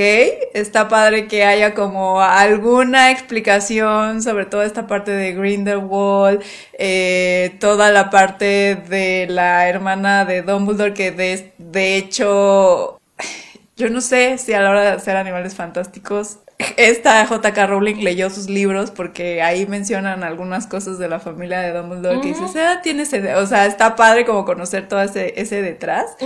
[0.54, 6.42] está padre que haya como alguna explicación sobre toda esta parte de Grindelwald,
[6.78, 13.00] eh, toda la parte de la hermana de Dumbledore que de, de hecho,
[13.76, 16.38] yo no sé si a la hora de hacer animales fantásticos
[16.76, 17.66] esta J.K.
[17.66, 22.28] Rowling leyó sus libros porque ahí mencionan algunas cosas de la familia de Dumbledore que
[22.28, 26.16] dices, ah, tiene ese, o sea, está padre como conocer todo ese, ese detrás,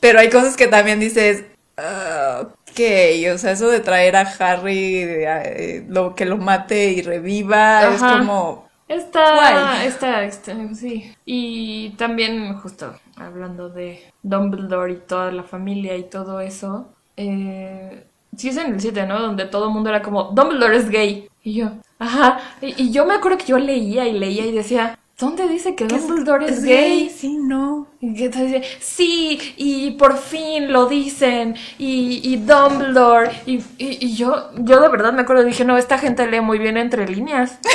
[0.00, 1.44] pero hay cosas que también dices,
[1.76, 2.80] ah, ok,
[3.34, 8.00] o sea, eso de traer a Harry, eh, lo, que lo mate y reviva, es
[8.00, 11.14] como, Está, está, está, sí.
[11.24, 18.04] Y también, justo hablando de Dumbledore y toda la familia y todo eso, eh,
[18.36, 19.20] sí es en el 7, ¿no?
[19.20, 21.28] Donde todo el mundo era como, Dumbledore es gay.
[21.42, 22.40] Y yo, ajá.
[22.60, 25.86] Y, y yo me acuerdo que yo leía y leía y decía, ¿dónde dice que
[25.86, 27.08] Dumbledore es, gay?
[27.08, 27.86] Sí, no.
[28.00, 34.50] Y que dice, sí, y por fin lo dicen, y, y Dumbledore, y, y, yo,
[34.58, 37.58] yo de verdad me acuerdo, dije, no, esta gente lee muy bien entre líneas.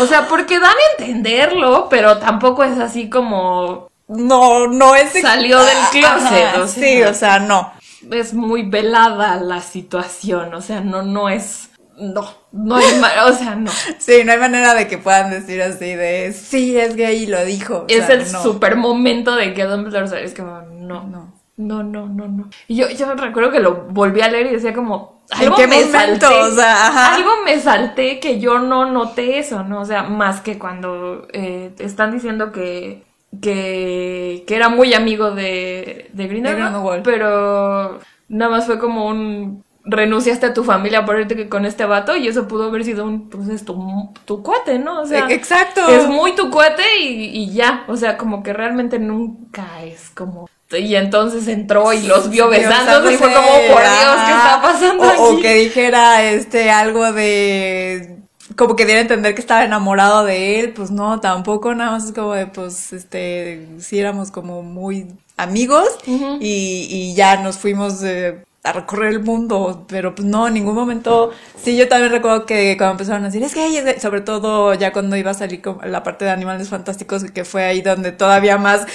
[0.00, 5.12] O sea, porque dan a entenderlo, pero tampoco es así como, No, no es...
[5.12, 6.82] Salió del closet, Ajá, o sea.
[6.82, 7.74] Sí, o sea, no.
[8.10, 12.84] Es muy velada la situación, o sea, no, no es, no, no hay,
[13.28, 13.70] o sea, no.
[13.98, 17.44] Sí, no hay manera de que puedan decir así de, sí, es gay y lo
[17.44, 17.84] dijo.
[17.88, 18.42] es sea, el no.
[18.42, 21.32] super momento de que Dumbledore es como, no, No.
[21.56, 22.48] no, no, no, no.
[22.68, 25.66] Y yo, yo recuerdo que lo volví a leer y decía como, ¿En algo qué
[25.66, 26.26] me momento?
[26.26, 29.80] salté, O sea, algo me salté que yo no noté eso, ¿no?
[29.80, 33.04] O sea, más que cuando eh, están diciendo que,
[33.40, 40.46] que, que era muy amigo de, de Grindelwald, pero nada más fue como un renunciaste
[40.46, 43.48] a tu familia por irte con este vato y eso pudo haber sido un, pues
[43.48, 45.00] es tu, tu cuate, ¿no?
[45.00, 45.88] O sea, Exacto.
[45.88, 50.48] es muy tu cuate y, y ya, o sea, como que realmente nunca es como...
[50.70, 55.02] Y entonces entró y los vio besándose y fue como, por Dios, ¿qué está pasando
[55.02, 55.20] o, aquí?
[55.20, 58.21] o que dijera este algo de
[58.56, 62.04] como que diera a entender que estaba enamorado de él, pues no, tampoco, nada más
[62.06, 68.02] es como de, pues, este, sí éramos como muy amigos y, y ya nos fuimos
[68.02, 72.46] eh, a recorrer el mundo, pero pues no, en ningún momento, sí, yo también recuerdo
[72.46, 75.34] que cuando empezaron a decir, es gay, es gay", sobre todo ya cuando iba a
[75.34, 78.86] salir como la parte de Animales Fantásticos, que fue ahí donde todavía más,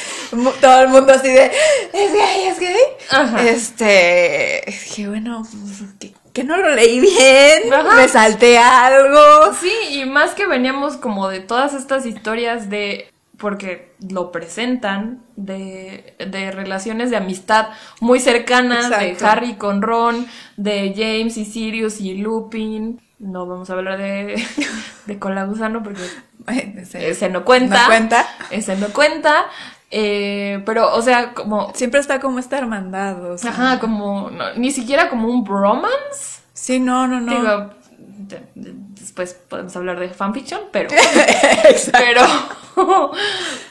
[0.62, 1.52] todo el mundo así de,
[1.93, 2.78] es gay, es gay,
[3.12, 3.43] Ajá.
[3.43, 7.95] este, dije, bueno, pues, que, que no lo leí bien, Ajá.
[7.95, 9.56] me salté algo.
[9.60, 16.15] Sí, y más que veníamos como de todas estas historias de, porque lo presentan, de,
[16.19, 17.69] de relaciones de amistad
[18.02, 19.17] muy cercanas, de.
[19.26, 23.02] Harry con Ron, de James y Sirius y Lupin.
[23.17, 24.39] No vamos a hablar de,
[25.08, 26.02] de Colagusano porque
[26.78, 27.82] Ese, ese no cuenta.
[27.82, 28.28] No cuenta.
[28.52, 29.47] Ese no cuenta.
[29.89, 31.73] Eh, pero, o sea, como...
[31.73, 33.52] Siempre está como esta hermandad, o sea.
[33.52, 34.30] Ajá, como...
[34.30, 36.41] no, ni siquiera como un bromance.
[36.54, 37.32] Sí, no, no, no.
[37.32, 37.69] Digo,
[39.13, 40.89] de- de- pues podemos hablar de fanfiction, pero...
[41.91, 42.22] Pero...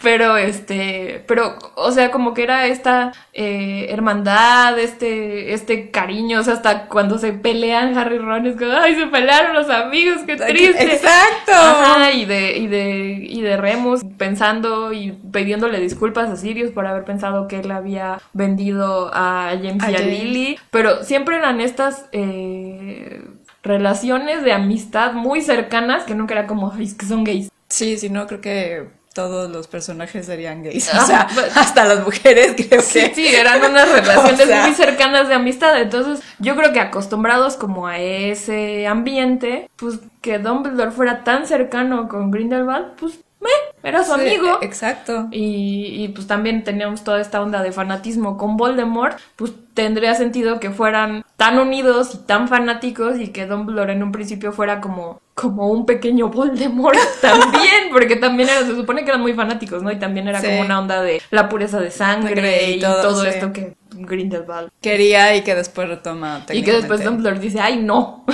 [0.02, 1.22] pero este...
[1.28, 6.86] Pero, o sea, como que era esta eh, hermandad, este, este cariño, o sea, hasta
[6.88, 10.92] cuando se pelean Harry y Ron es como, ay, se pelearon los amigos, qué triste.
[10.94, 11.52] Exacto.
[11.52, 16.86] Ajá, y de, y de, y de Remus pensando y pidiéndole disculpas a Sirius por
[16.86, 20.00] haber pensado que él había vendido a James A y a.
[20.00, 23.22] Lily, pero siempre eran estas eh,
[23.66, 27.50] relaciones de amistad muy cercanas que nunca era como, "Ay, es que son gays.
[27.68, 30.92] Sí, si no, creo que todos los personajes serían gays.
[30.92, 33.14] Ajá, O sea, pues- hasta las mujeres creo Sí, que...
[33.14, 34.62] sí, eran unas relaciones O sea.
[34.66, 35.80] muy cercanas de amistad.
[35.80, 42.08] Entonces, yo creo que acostumbrados como a ese ambiente, pues que Dumbledore fuera tan cercano
[42.08, 43.48] con Grindelwald, pues, meh,
[43.82, 44.58] era su Sí, amigo.
[44.62, 45.28] Exacto.
[45.30, 50.58] Y, y, pues también teníamos toda esta onda de fanatismo con Voldemort, pues tendría sentido
[50.58, 55.20] que fueran tan unidos y tan fanáticos y que Dumbledore en un principio fuera como,
[55.34, 59.92] como un pequeño Voldemort también, porque también era, se supone que eran muy fanáticos, ¿no?
[59.92, 60.46] Y también era Sí.
[60.46, 63.28] como una onda de la pureza de sangre Sangre y, y todo, todo, sí.
[63.28, 64.70] esto que Grindelwald.
[64.80, 67.04] Quería y que después retoma Y que después.
[67.04, 68.24] Dumbledore dice, ay, no.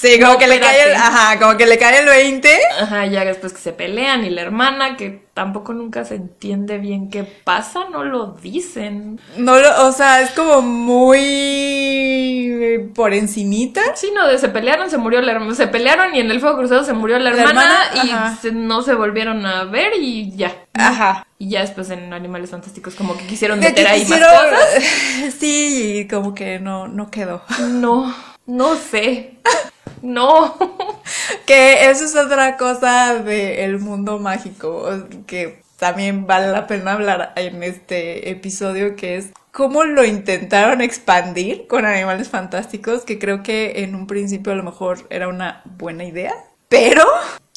[0.00, 2.48] Sí, como No, que le cae el, ajá, como que le cae el 20.
[2.82, 7.10] Ajá, ya después que se pelean y la hermana, que tampoco nunca se entiende bien
[7.10, 9.20] qué pasa, no lo dicen.
[9.36, 10.62] No lo, o sea, es como
[11.48, 13.80] muy por encimita.
[13.96, 16.58] Sí, no, de se pelearon, se murió la hermana, se pelearon y en el fuego
[16.58, 20.30] cruzado se murió la La hermana, hermana, y se- no se volvieron a ver y
[20.36, 20.54] ya.
[20.74, 21.26] Ajá.
[21.38, 24.84] Y ya después en Animales Fantásticos como que quisieron meter ahí quisieron- más cosas.
[25.40, 27.42] Sí, y como que no, no quedó.
[27.68, 28.14] No,
[28.46, 29.34] no sé.
[30.02, 30.56] No.
[31.46, 34.86] Que eso es otra cosa del mundo mágico
[35.26, 41.66] que también vale la pena hablar en este episodio, que es cómo lo intentaron expandir
[41.66, 46.04] con Animales Fantásticos, que creo que en un principio a lo mejor era una buena
[46.04, 46.34] idea,
[46.68, 47.04] pero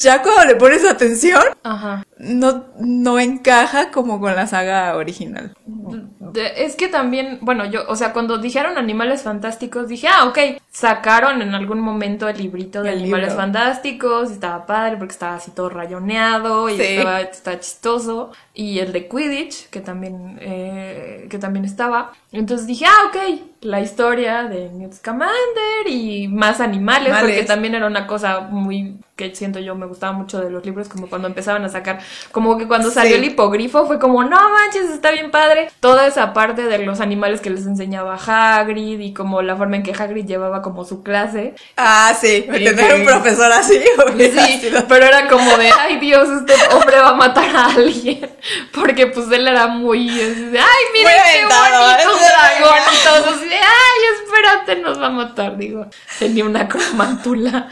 [0.02, 2.04] ya cuando le pones atención, Ajá.
[2.18, 5.54] no, no encaja como con la saga original.
[5.66, 10.38] De- es que también, bueno, yo, o sea, cuando dijeron Animales Fantásticos, dije, ah, ok,
[10.70, 13.42] sacaron en algún momento el librito de El Animales libro.
[13.42, 16.82] Fantásticos, y estaba padre porque estaba así todo rayoneado y Sí.
[16.82, 22.12] estaba, estaba chistoso, y el de Quidditch, que también, eh, que también estaba.
[22.32, 27.86] Entonces dije, ah, ok, la historia de Newt Scamander y más animales, porque también era
[27.86, 28.96] una cosa muy
[29.30, 32.00] que siento yo me gustaba mucho de los libros, como cuando empezaban a sacar,
[32.32, 33.18] como que cuando salió Sí.
[33.18, 35.70] el hipogrifo fue como, no manches, está bien padre.
[35.80, 39.82] Toda esa parte de los animales que les enseñaba Hagrid y como la forma en
[39.82, 41.54] que Hagrid llevaba como su clase.
[41.76, 43.80] Ah, sí, tener que- un profesor así.
[44.16, 48.30] Sí, sido- pero era como de, ay Dios, este hombre va a matar a alguien.
[48.72, 52.78] Porque pues él era muy, así de, ay, mira Muy qué aventado, bonito dragón.
[52.92, 55.56] Y todos así de, ay, espérate, nos va a matar.
[55.56, 55.86] Digo,
[56.18, 57.68] tenía una cromantula.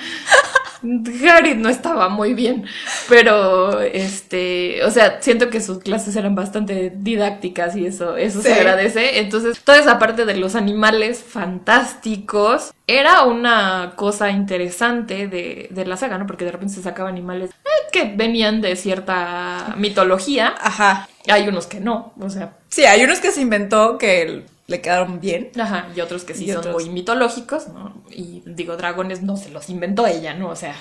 [1.29, 2.65] Harry no estaba muy bien,
[3.09, 8.53] pero este, o sea, siento que sus clases eran bastante didácticas y eso, eso se
[8.53, 9.21] agradece.
[9.21, 15.97] Entonces, toda esa parte de los animales fantásticos era una cosa interesante de, de la
[15.97, 16.27] saga, ¿no?
[16.27, 20.55] Porque de repente se sacaban animales eh, que venían de cierta mitología.
[20.61, 21.09] Ajá.
[21.29, 25.21] Hay unos que no, o sea, Sí, hay unos que se inventó que le quedaron
[25.21, 25.51] bien.
[25.61, 26.75] Ajá, y otros que sí son otros.
[26.75, 28.03] muy mitológicos, ¿no?
[28.11, 30.49] Y digo, dragones no se los inventó ella, ¿no?
[30.49, 30.75] O sea,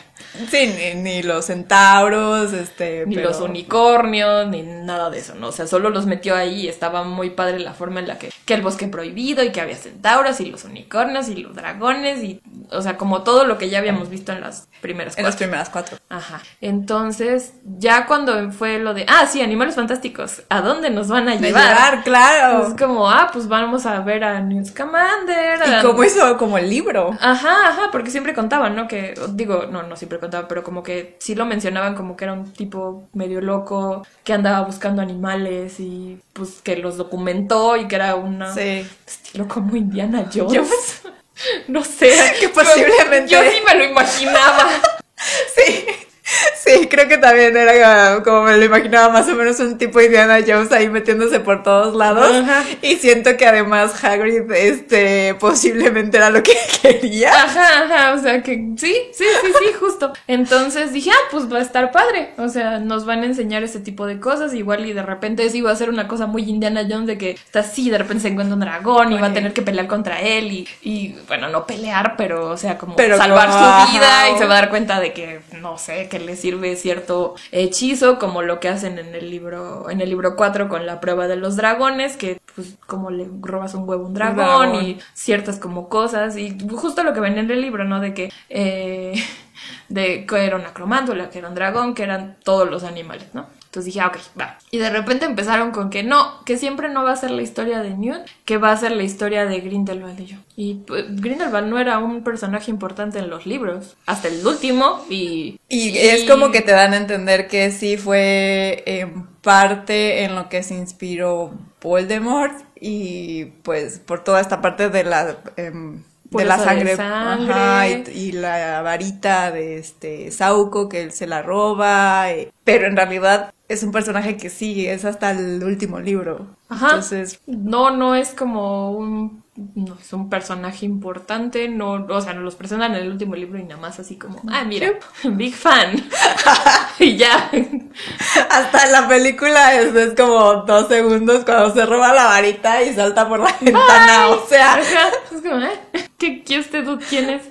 [0.49, 3.05] Sí, ni, ni los centauros, este.
[3.07, 5.47] ni pero- los unicornios, ni nada de eso, ¿no?
[5.47, 8.31] O sea, solo los metió ahí y estaba muy padre la forma en la que,
[8.45, 12.41] que el bosque prohibido y que había centauros y los unicornios y los dragones y,
[12.71, 15.45] o sea, como todo lo que ya habíamos visto en las primeras En las cuatro.
[15.47, 15.97] primeras cuatro.
[16.09, 16.41] Ajá.
[16.61, 21.35] Entonces, ya cuando fue lo de, ah, sí, animales fantásticos, ¿a dónde nos van a
[21.35, 21.51] llevar?
[21.75, 22.67] llevar, claro.
[22.67, 25.61] Es como, ah, pues vamos a ver a Newt Scamander.
[25.61, 27.11] a- Y como eso, como el libro.
[27.19, 28.88] Ajá, ajá, porque siempre contaban, ¿no?
[28.88, 32.34] Que, digo, no, no siempre contaban, pero como que sí lo mencionaban como que era
[32.34, 37.95] un tipo medio loco, que andaba buscando animales y pues que los documentó y que
[37.95, 38.88] era una Sí.
[39.07, 40.53] estilo como Indiana Jones.
[40.57, 41.01] Jones.
[41.67, 42.11] no sé.
[42.39, 44.67] Que posiblemente- Yo sí me lo imaginaba.
[45.55, 45.86] Sí.
[46.63, 50.39] Sí, creo que también era como me lo imaginaba más o menos un tipo Indiana
[50.45, 52.30] Jones ahí metiéndose por todos lados.
[52.32, 52.63] Ajá.
[52.82, 57.32] Y siento que además Hagrid, este, posiblemente era lo que quería.
[57.32, 60.13] Ajá, ajá, o sea que sí, sí, sí, sí, justo.
[60.27, 62.32] Entonces dije, ah, pues va a estar padre.
[62.38, 64.53] O sea, nos van a enseñar ese tipo de cosas.
[64.53, 67.32] Igual y de repente sí iba a ser una cosa muy Indiana Jones de que
[67.32, 70.21] está así, de repente se encuentra un dragón y va a tener que pelear contra
[70.21, 70.51] él.
[70.51, 74.30] Y, y bueno, no pelear, pero o sea, como Pero salvar como, su vida ajá,
[74.30, 78.20] y se va a dar cuenta de que, no sé, que le sirve cierto hechizo,
[78.20, 81.36] como lo que hacen en el libro, en el libro 4 con la prueba de
[81.36, 84.84] los dragones, que pues como le robas un huevo a un dragón, dragón.
[84.84, 87.99] y ciertas como cosas y justo lo que ven en el libro, ¿no?
[87.99, 89.13] De que eh,
[89.89, 93.47] de que era una cromándula, que era un dragón, que eran todos los animales, ¿no?
[93.70, 94.57] Entonces dije, ah, ok, va.
[94.72, 97.84] Y de repente empezaron con que no, que siempre no va a ser la historia
[97.84, 100.38] de Newt, que va a ser la historia de Grindelwald y yo.
[100.55, 105.59] Y pues, Grindelwald no era un personaje importante en los libros, hasta el último y...
[105.70, 110.49] Y, es como que te dan a entender que sí fue en parte en lo
[110.49, 115.38] que se inspiró Voldemort y pues por toda esta parte de la...
[115.57, 116.01] em,
[116.32, 116.93] de la de sangre.
[116.99, 122.88] Ajá, y, y la varita de este Sauco que él se la roba, eh, pero
[122.88, 126.47] en realidad es un personaje que sigue, es hasta el último libro.
[126.70, 126.88] Ajá.
[126.88, 129.43] Entonces, No, no es como un...
[129.76, 133.59] No es un personaje importante, no, o sea, nos los presentan en el último libro
[133.59, 134.93] y nada más así como, ah, mira,
[135.24, 136.01] big fan.
[136.99, 137.51] y ya.
[138.49, 142.93] hasta en la película es, es como dos segundos cuando se roba la varita y
[142.95, 145.80] salta por la ventana, o sea, Ajá, es como, ¿eh?
[146.17, 147.43] ¿Qué, qué usted quién es?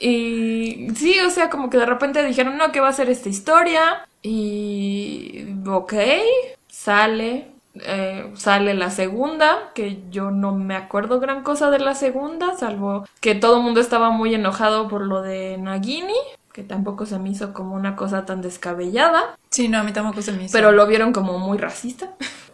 [0.00, 3.28] Y sí, o sea, como que de repente dijeron, no, que va a ser esta
[3.28, 4.06] historia.
[4.22, 5.94] Y, ok,
[6.68, 12.56] sale, eh, sale la segunda, que yo no me acuerdo gran cosa de la segunda,
[12.56, 16.14] salvo que todo el mundo estaba muy enojado por lo de Nagini,
[16.54, 20.22] que tampoco se me hizo como una cosa tan descabellada, sí, no, a mí tampoco
[20.22, 20.52] se me hizo.
[20.52, 22.10] pero lo vieron como muy racista.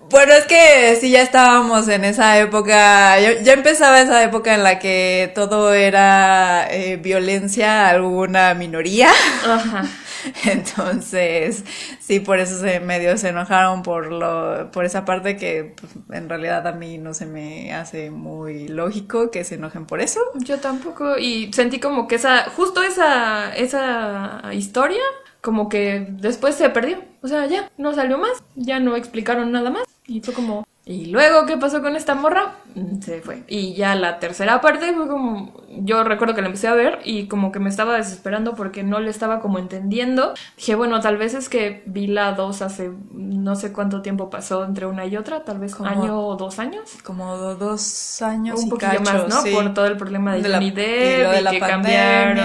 [0.08, 4.64] Bueno, es que sí, ya estábamos en esa época, ya, ya empezaba esa época en
[4.64, 9.10] la que todo era eh, violencia a alguna minoría,
[9.46, 9.84] Ajá.
[10.44, 11.64] entonces
[12.00, 16.28] sí, por eso se medio se enojaron por lo, por esa parte que pues, en
[16.28, 20.20] realidad a mí no se me hace muy lógico que se enojen por eso.
[20.34, 25.02] Yo tampoco, y sentí como que esa, justo esa, esa historia,
[25.40, 26.98] como que después se perdió.
[27.22, 29.84] O sea, ya, no salió más, ya no explicaron nada más.
[30.06, 32.54] Y fue como, ¿y luego qué pasó con esta morra?
[33.00, 33.42] Se fue.
[33.48, 37.26] Y ya la tercera parte fue como, yo recuerdo que la empecé a ver y
[37.26, 40.34] como que me estaba desesperando porque no le estaba como entendiendo.
[40.56, 44.64] Dije, bueno, tal vez es que vi la 2 hace no sé cuánto tiempo pasó
[44.64, 48.22] entre una y otra, tal vez un Como- año o dos años Como do- dos
[48.22, 49.42] años un y cacho, más, ¿no?
[49.42, 49.50] sí.
[49.52, 52.38] Por todo el problema de, De la- y lo de la que pandemia, cambiaron.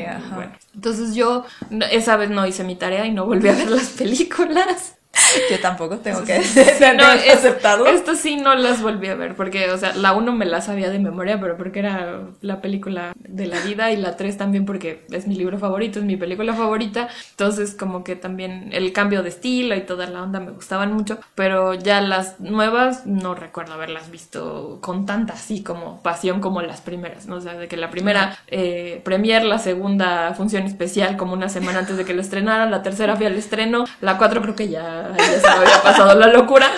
[0.00, 0.34] y ajá.
[0.36, 1.44] Bueno, entonces yo
[1.90, 4.96] esa vez no hice mi tarea y no volví a ver las películas.
[5.50, 6.60] Yo tampoco tengo que Sí,
[6.96, 7.86] no, es- aceptarlo.
[7.86, 10.90] Esto sí no las volví a ver, porque, o sea, la uno me la sabía
[10.90, 15.04] de memoria, pero porque era la película de la vida, y la tres también porque
[15.10, 17.08] es mi libro favorito, es mi película favorita.
[17.30, 21.18] Entonces, como que también el cambio de estilo y toda la onda me gustaban mucho,
[21.34, 26.80] pero ya las nuevas no recuerdo haberlas visto con tanta así como pasión como las
[26.80, 27.36] primeras, ¿no?
[27.36, 31.80] O sea, de que la primera eh, premier, la segunda función especial como una semana
[31.80, 35.01] antes de que lo estrenaran, la tercera fui al estreno, la cuatro creo que ya,
[35.18, 36.70] ya se me había pasado la locura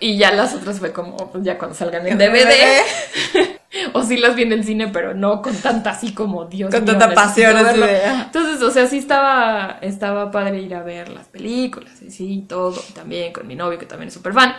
[0.00, 3.52] y ya las otras fue como pues, ya cuando salgan en DVD.
[3.94, 6.84] O sí las vi en el cine, pero no con tanta así como Dios Con
[6.84, 7.86] mío, tanta pasión, verlo.
[7.86, 12.44] de- Entonces, o sea, sí estaba, estaba padre ir a ver las películas y sí,
[12.46, 12.78] todo.
[12.86, 14.54] y También con mi novio, que también es súper fan.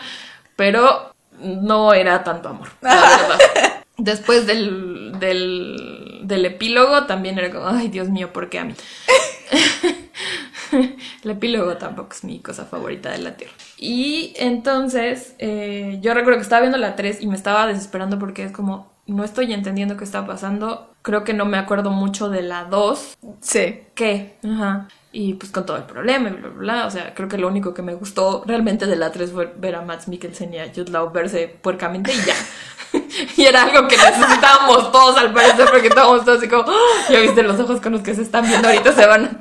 [0.55, 3.83] Pero no era tanto amor, la verdad.
[3.97, 8.73] Después del, del, del epílogo también era como, ay Dios mío, ¿por qué a mí?
[11.23, 13.53] El epílogo tampoco es mi cosa favorita de la Tierra.
[13.77, 18.43] Y entonces, eh, yo recuerdo que estaba viendo la 3 y me estaba desesperando porque
[18.43, 20.93] es como, no estoy entendiendo qué está pasando.
[21.01, 23.17] Creo que no me acuerdo mucho de la 2.
[23.41, 23.81] Sí.
[23.93, 24.37] ¿Qué?
[24.43, 24.87] Ajá.
[25.11, 26.85] Y pues con todo el problema y bla, bla, bla.
[26.87, 29.75] O sea, creo que lo único que me gustó realmente de la 3 fue ver
[29.75, 32.35] a Max Mikkelsen y a Jude Law verse puercamente y ya.
[33.37, 37.19] y era algo que necesitábamos todos al parecer porque estábamos todos así como, "Ah, ya
[37.19, 39.39] viste los ojos con los que se están viendo ahorita se van a...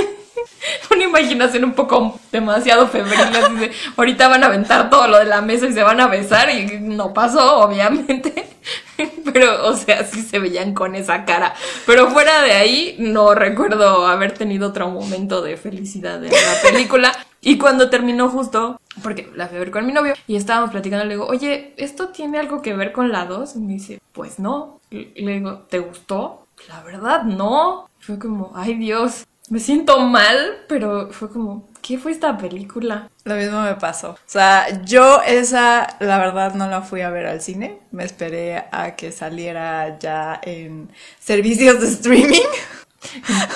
[0.90, 5.40] Una imaginación un poco demasiado así de, ahorita van a aventar todo lo de la
[5.40, 8.48] mesa y se van a besar y no pasó, obviamente.
[9.32, 11.54] Pero, o sea, sí se veían con esa cara.
[11.86, 17.12] Pero fuera de ahí, no recuerdo haber tenido otro momento de felicidad en la película.
[17.40, 21.14] Y cuando terminó justo, porque la fui a con mi novio y estábamos platicando, le
[21.14, 23.56] digo, oye, ¿esto tiene algo que ver con la 2?
[23.56, 24.80] Y me dice, pues no.
[24.90, 26.46] Le digo, ¿te gustó?
[26.68, 27.90] La verdad, no.
[27.98, 33.08] Fue como, ay Dios, me siento mal, pero fue como, ¿qué fue esta película?
[33.24, 34.10] Lo mismo me pasó.
[34.10, 37.78] O sea, yo esa, la verdad, no la fui a ver al cine.
[37.90, 40.90] Me esperé a que saliera ya en
[41.20, 42.40] servicios de streaming.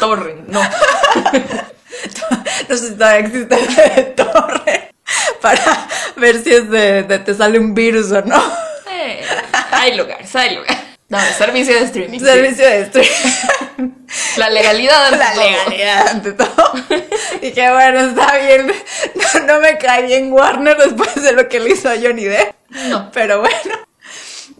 [0.00, 0.60] Torrent, no.
[2.68, 4.90] No sé si todavía existe torre
[5.40, 8.36] para ver si es de, de- te sale un virus o no.
[8.92, 9.24] Eh,
[9.72, 10.76] hay lugares, hay lugares.
[11.08, 12.18] No, servicio de streaming.
[12.18, 12.24] sí.
[12.26, 13.10] Servicio de streaming.
[14.36, 15.44] La legalidad ante La todo.
[15.44, 16.72] legalidad ante todo.
[17.42, 18.72] Dije, bueno, está bien.
[19.14, 22.54] No, no me cae bien Warner después de lo que le hizo a Johnny Depp.
[22.88, 23.76] No, Pero bueno.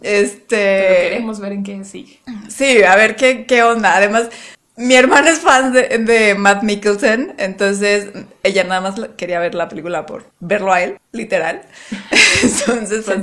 [0.01, 0.85] Este.
[0.87, 2.19] pero queremos ver en qué sigue.
[2.47, 3.97] Sí, a ver qué, qué onda.
[3.97, 4.29] Además,
[4.77, 8.07] mi hermana es fan de, de, Matt Mikkelsen, entonces
[8.43, 11.63] ella nada más quería ver la película por verlo a él, literal.
[12.41, 13.19] Entonces, pues.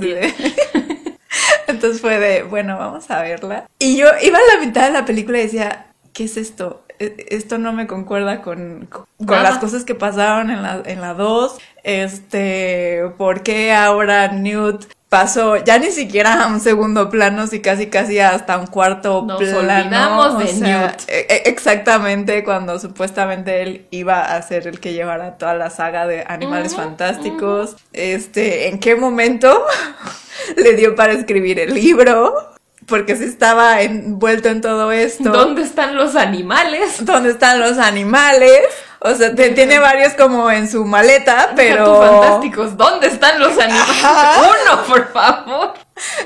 [1.69, 3.67] entonces fue de, bueno, vamos a verla.
[3.79, 6.83] Y yo iba a la mitad de la película y decía, ¿qué es esto?
[6.99, 9.07] E, esto no me concuerda con, con,
[9.43, 11.59] las cosas que pasaron en la, en la 2.
[11.83, 17.87] Este, ¿por qué ahora Newt pasó ya ni siquiera a un segundo plano, si casi
[17.87, 20.39] casi hasta un cuarto Nos plano.
[20.39, 21.03] de Newt.
[21.09, 26.07] e- e- Exactamente, cuando supuestamente él iba a ser el que llevara toda la saga
[26.07, 27.77] de Animales Fantásticos.
[27.93, 29.65] Este, ¿en qué momento
[30.57, 32.53] le dio para escribir el libro?
[32.87, 35.31] Porque si estaba envuelto en todo esto.
[35.31, 37.05] ¿Dónde están los animales?
[37.05, 38.63] ¿Dónde están los animales?
[39.01, 42.01] O sea, te- tiene varios como en su maleta, pero...
[42.01, 44.05] Fantásticos, ¿dónde están los animales?
[44.05, 44.43] Ajá.
[44.43, 45.75] Uno, por favor.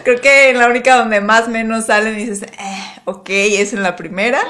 [0.04, 3.82] Creo que la única donde más o menos salen y dices, eh, ok, es en
[3.82, 4.40] la primera.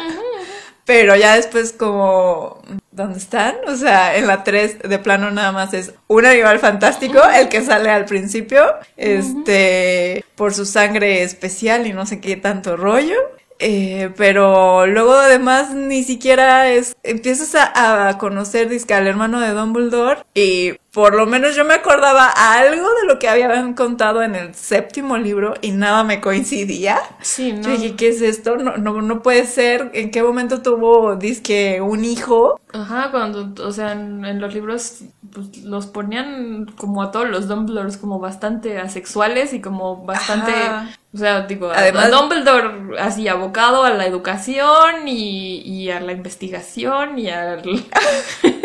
[0.85, 2.61] Pero ya después como,
[2.91, 3.55] ¿dónde están?
[3.68, 7.62] O sea, en la 3 de plano nada más es un animal fantástico, el que
[7.62, 13.16] sale al principio, este, por su sangre especial y no sé qué tanto rollo.
[13.62, 19.50] Eh, pero luego además ni siquiera es, empiezas a, a conocer dizque, al hermano de
[19.50, 24.34] Dumbledore y por lo menos yo me acordaba algo de lo que habían contado en
[24.34, 26.99] el séptimo libro y nada me coincidía.
[27.22, 27.62] Sí, no.
[27.62, 28.57] Yo dije, ¿qué es esto?
[28.57, 29.91] No, no, no puede ser.
[29.95, 32.61] ¿En qué momento tuvo, dizque, un hijo?
[32.72, 37.47] Ajá, cuando, o sea, en, en los libros pues, los ponían como a todos los
[37.47, 40.88] Dumbledores como bastante asexuales y como bastante, Ajá.
[41.14, 46.12] o sea, digo, Además- a Dumbledore así abocado a la educación y, y a la
[46.12, 47.61] investigación y a,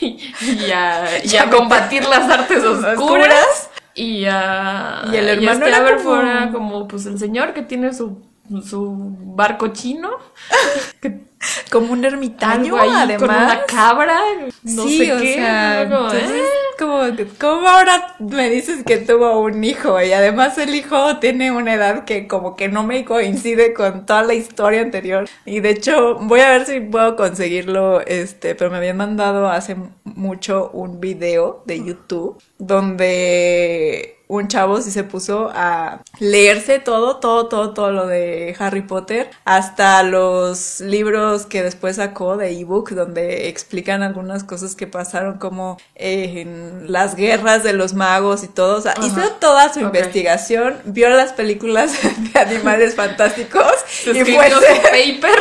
[0.00, 0.06] y,
[0.66, 3.70] y a, y a combatir las artes oscuras.
[3.94, 7.62] Y, a, Y el hermano este era Aberforth como- era como pues el señor que
[7.62, 8.22] tiene su,
[8.66, 8.94] su
[9.34, 10.10] barco chino.
[11.00, 11.10] que
[11.70, 13.28] Como un ermitaño, ahí además.
[13.28, 14.20] con una cabra,
[14.62, 15.34] no sí, sé o qué.
[15.34, 15.96] sea, ¿no?
[15.96, 16.44] Como, entonces, ¿eh?
[16.78, 17.00] como,
[17.38, 20.00] ¿cómo ahora me dices que tuvo un hijo?
[20.00, 24.22] Y además el hijo tiene una edad que como que no me coincide con toda
[24.22, 25.28] la historia anterior.
[25.44, 29.76] Y de hecho, voy a ver si puedo conseguirlo, este, pero me habían mandado hace
[30.04, 37.48] mucho un video de YouTube donde un chavo sí se puso a leerse todo, todo,
[37.48, 43.48] todo, todo lo de Harry Potter, hasta los libros que después sacó de ebook, donde
[43.48, 48.78] explican algunas cosas que pasaron como eh, en las guerras de los magos y todo.
[48.78, 51.92] O sea, hizo toda su investigación, vio las películas
[52.32, 53.72] de animales fantásticos
[54.06, 54.50] y fue...
[54.50, 55.38] su paper.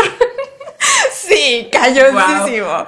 [1.31, 2.87] Sí, cañoncísimo.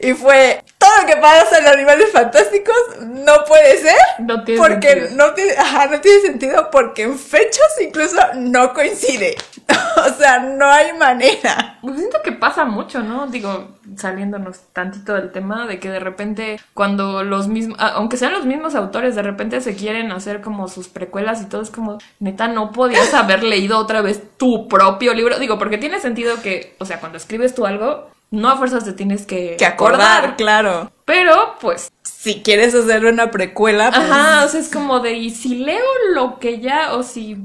[0.00, 3.96] Y fue todo lo que pasa en Animales Fantásticos no puede ser.
[4.18, 5.26] No tiene porque sentido.
[5.26, 9.36] no tiene, ajá, no tiene sentido porque en fechas incluso no coincide.
[9.96, 11.78] o sea, no hay manera.
[11.80, 13.26] Pues siento que pasa mucho, ¿no?
[13.28, 18.44] Digo, saliéndonos tantito del tema de que de repente cuando los mismos, aunque sean los
[18.44, 22.48] mismos autores, de repente se quieren hacer como sus precuelas y todo es como, neta,
[22.48, 25.38] no podías haber leído otra vez tu propio libro.
[25.38, 27.83] Digo, porque tiene sentido que, o sea, cuando escribes tú algo,
[28.30, 30.90] no a fuerzas te tienes que, Que acordar, claro.
[31.04, 35.30] Pero, pues, Si quieres hacer una precuela, pues, Ajá, o sea, es como de, y
[35.30, 37.36] si leo lo que ya, o si,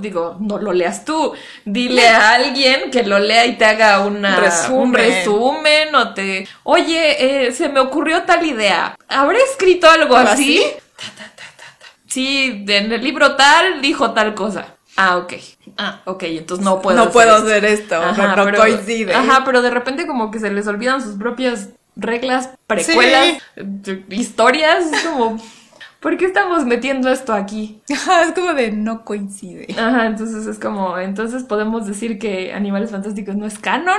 [0.00, 1.32] digo, no lo leas tú,
[1.64, 4.80] dile a alguien que lo lea y te haga una, Resumen.
[4.80, 10.30] un resumen, o te, oye, eh, se me ocurrió tal idea, ¿habré escrito algo ¿Algo
[10.30, 10.62] así?
[12.08, 14.76] Sí, en el libro tal dijo tal cosa.
[14.96, 15.32] Ah, ok.
[15.76, 17.46] Ah, ok, entonces no puedo no hacer puedo esto.
[17.46, 19.14] hacer esto, Ajá, no, no pero- coincide.
[19.14, 24.92] Ajá, pero de repente como que se les olvidan sus propias reglas, precuelas, eh, historias,
[24.92, 25.40] es como,
[26.00, 27.80] ¿por qué estamos metiendo esto aquí?
[27.92, 29.66] Ajá, es como de no coincide.
[29.78, 33.98] Ajá, entonces es como, entonces podemos decir que Animales Fantásticos no es canon.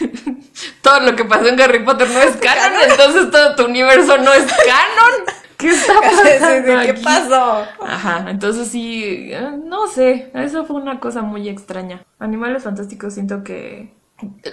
[0.82, 4.32] todo lo que pasó en Harry Potter no es canon, entonces todo tu universo no
[4.32, 5.36] es canon.
[5.56, 7.02] ¿Qué está pasando ¿Qué aquí?
[7.02, 7.64] pasó?
[7.80, 12.02] Ajá, entonces sí, eh, no sé, eso fue una cosa muy extraña.
[12.18, 13.94] Animales Fantásticos siento que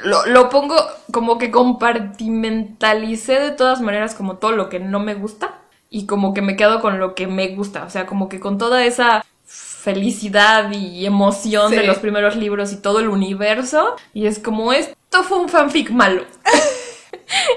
[0.04, 0.76] lo, lo pongo
[1.12, 6.34] como que compartimentalicé de todas maneras como todo lo que no me gusta y como
[6.34, 9.24] que me quedo con lo que me gusta, o sea, como que con toda esa
[9.45, 15.24] felicidad y emoción de los primeros libros y todo el universo y es como esto
[15.24, 16.24] fue un fanfic malo.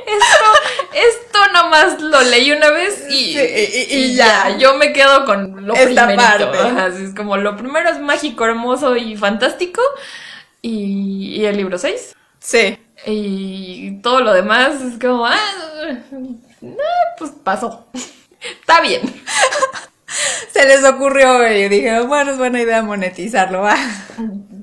[0.07, 4.49] Esto, esto nomás lo leí una vez y, Sí, y- y- y y ya.
[4.51, 4.57] ya.
[4.59, 6.51] Yo me quedo con lo Esta primerito.
[6.53, 6.81] parte.
[6.81, 9.81] Así es como lo primero es mágico, hermoso y fantástico.
[10.63, 12.15] Y, y el libro 6.
[12.41, 12.79] Sí.
[13.05, 15.37] Y todo lo demás es como, ah,
[16.61, 16.77] no,
[17.19, 17.87] pues pasó.
[18.61, 19.01] Está bien.
[20.53, 23.77] Se les ocurrió y dijeron, bueno, es buena idea monetizarlo, va.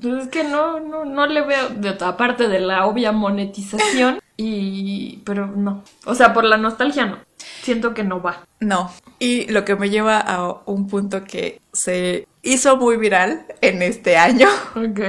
[0.00, 5.18] Pues es que no, no, no le veo, de, aparte de la obvia monetización, y,
[5.24, 5.84] pero no.
[6.04, 7.18] O sea, por la nostalgia no.
[7.62, 8.46] Siento que no va.
[8.60, 8.92] No.
[9.18, 14.16] Y lo que me lleva a un punto que se hizo muy viral en este
[14.16, 14.48] año.
[14.76, 15.00] Ok.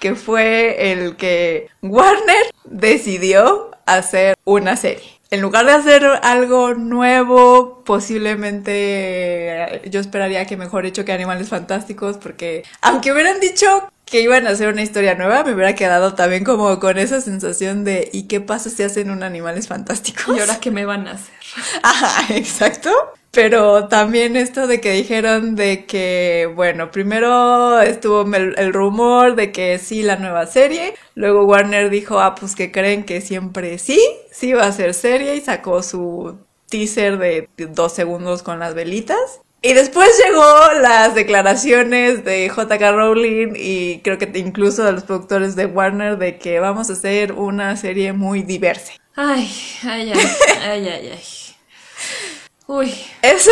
[0.00, 7.82] Que fue el que Warner decidió hacer una serie en lugar de hacer algo nuevo,
[7.84, 14.22] posiblemente eh, yo esperaría que mejor hecho que Animales Fantásticos, porque aunque hubieran dicho que
[14.22, 18.08] iban a hacer una historia nueva, me hubiera quedado también como con esa sensación de
[18.12, 20.36] ¿y qué pasa si hacen un Animales Fantásticos?
[20.36, 21.34] ¿Y ahora qué me van a hacer?
[21.82, 22.90] Ajá, exacto.
[23.30, 29.78] Pero también esto de que dijeron de que, bueno, primero estuvo el, rumor de que
[29.78, 30.94] sí, la nueva serie.
[31.14, 34.00] Luego Warner dijo, ah, pues que creen que siempre sí,
[34.30, 39.40] sí va a ser serie y sacó su teaser de dos segundos con las velitas.
[39.60, 45.56] Y después llegó las declaraciones de JK Rowling y creo que incluso de los productores
[45.56, 48.92] de Warner de que vamos a hacer una serie muy diversa.
[49.16, 49.50] Ay,
[49.82, 50.26] ay, ay,
[50.62, 51.22] ay, ay, ay.
[52.68, 52.94] Uy.
[53.22, 53.50] Eso,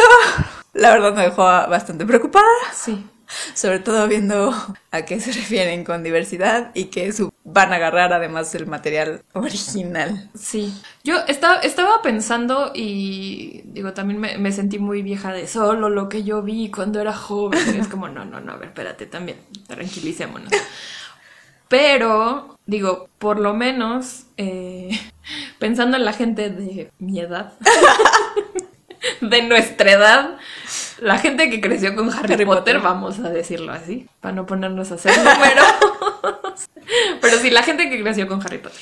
[0.75, 2.45] la verdad, me dejó bastante preocupada.
[2.75, 3.03] Sí.
[3.55, 4.55] Sobre todo viendo
[4.91, 9.23] a qué se refieren con diversidad y que su van a agarrar además el material
[9.33, 10.31] original.
[10.35, 10.73] Sí.
[11.03, 16.23] Yo estaba, estaba pensando y digo, también me, sentí muy vieja de solo lo que
[16.23, 17.81] yo vi cuando era joven.
[17.81, 20.53] es como, no, no, no, a ver, espérate también, tranquilicémonos.
[21.69, 24.91] Pero, digo, por lo menos, eh,
[25.59, 27.55] pensando en la gente de mi edad,
[29.21, 30.37] de nuestra edad,
[31.01, 34.95] la gente que creció con Harry, Potter, vamos a decirlo así, para no ponernos a
[34.95, 35.67] hacer números.
[37.21, 38.81] Pero sí, la gente que creció con Harry Potter,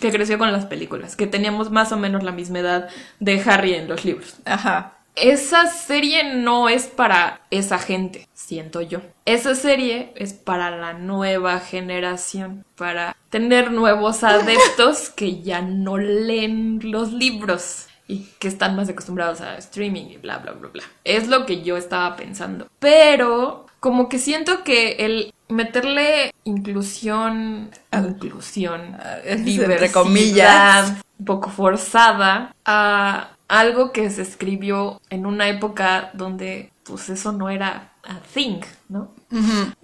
[0.00, 2.88] que creció con las películas, que teníamos más o menos la misma edad
[3.20, 4.36] de Harry en los libros.
[4.44, 4.94] Ajá.
[5.20, 9.00] Esa serie no es para esa gente, siento yo.
[9.24, 16.78] Esa serie es para la nueva generación, para tener nuevos adeptos que ya no leen
[16.84, 20.82] los libros y que están más acostumbrados a streaming y bla, bla, bla, bla.
[21.04, 22.66] Es lo que yo estaba pensando.
[22.78, 33.30] Pero como que siento que el meterle inclusión, inclusión, entre comillas, un poco forzada a
[33.46, 39.12] algo que se escribió en una época donde pues eso no era a thing, ¿no?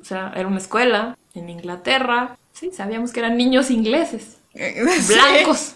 [0.00, 5.74] O sea, era una escuela en Inglaterra, sí, sabíamos que eran niños ingleses, blancos,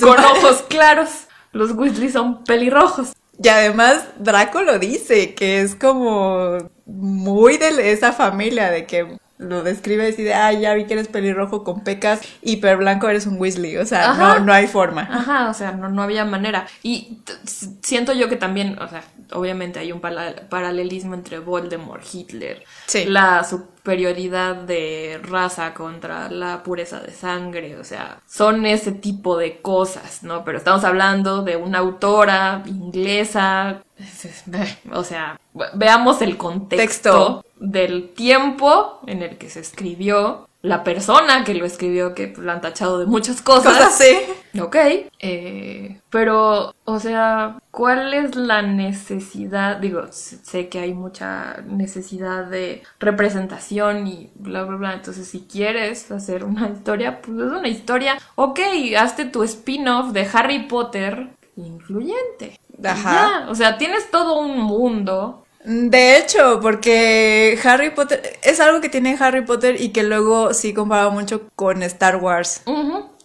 [0.00, 1.27] con ojos claros.
[1.52, 3.12] Los Weasley son pelirrojos.
[3.42, 9.62] Y además Draco lo dice, que es como muy de esa familia, de que lo
[9.62, 13.40] describe así de, ah, ya vi que eres pelirrojo con pecas, hiper blanco eres un
[13.40, 15.02] Weasley, o sea, no, no hay forma.
[15.02, 16.66] Ajá, o sea, no, no había manera.
[16.82, 22.64] Y siento yo que también, o sea, obviamente hay un paralelismo entre Voldemort, Hitler,
[23.06, 29.60] la superioridad de raza contra la pureza de sangre, o sea, son ese tipo de
[29.60, 30.44] cosas, ¿no?
[30.44, 33.82] Pero estamos hablando de una autora inglesa,
[34.92, 35.40] o sea,
[35.74, 42.14] veamos el contexto del tiempo en el que se escribió, la persona que lo escribió,
[42.14, 43.74] que lo han tachado de muchas cosas.
[43.74, 44.16] Cosas, sí.
[44.60, 44.76] Ok.
[45.20, 49.76] Eh, pero, o sea, ¿cuál es la necesidad?
[49.76, 54.94] Digo, sé que hay mucha necesidad de representación y bla, bla, bla.
[54.94, 58.18] Entonces, si quieres hacer una historia, pues es una historia.
[58.34, 58.58] Ok,
[58.98, 62.58] hazte tu spin-off de Harry Potter influyente.
[62.84, 63.46] Ajá.
[63.48, 69.16] o sea, tienes todo un mundo de hecho, porque Harry Potter es algo que tiene
[69.20, 72.62] Harry Potter y que luego sí comparaba mucho con Star Wars,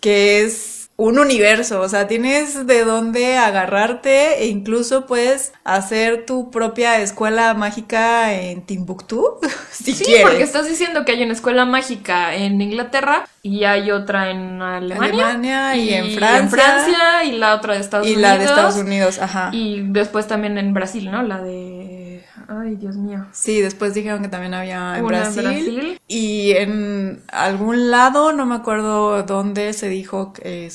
[0.02, 6.52] que es un universo, o sea, tienes de dónde agarrarte e incluso puedes hacer tu
[6.52, 9.40] propia escuela mágica en Timbuktu,
[9.72, 14.30] si sí, porque estás diciendo que hay una escuela mágica en Inglaterra y hay otra
[14.30, 18.78] en Alemania, y, en Francia, y la otra de Estados Unidos y la de Estados
[18.78, 19.50] Unidos, ajá.
[19.52, 21.24] Y después también en Brasil, ¿no?
[21.24, 23.26] La de Ay, Dios mío.
[23.32, 29.24] Sí, después dijeron que también había en Brasil, Y en algún lado, no me acuerdo
[29.24, 30.34] dónde, se dijo,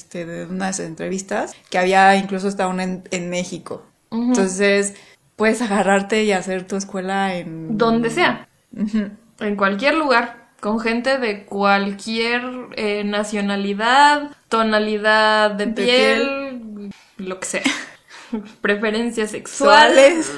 [0.08, 3.84] este, de unas entrevistas, que había incluso hasta una en, México.
[4.10, 4.94] Entonces,
[5.36, 7.76] puedes agarrarte y hacer tu escuela en...
[7.76, 8.48] Donde sea.
[8.72, 10.48] En cualquier lugar.
[10.60, 12.42] Con gente de cualquier
[12.76, 17.62] eh, nacionalidad, tonalidad de, piel, lo que sea.
[18.62, 20.32] Preferencias sexuales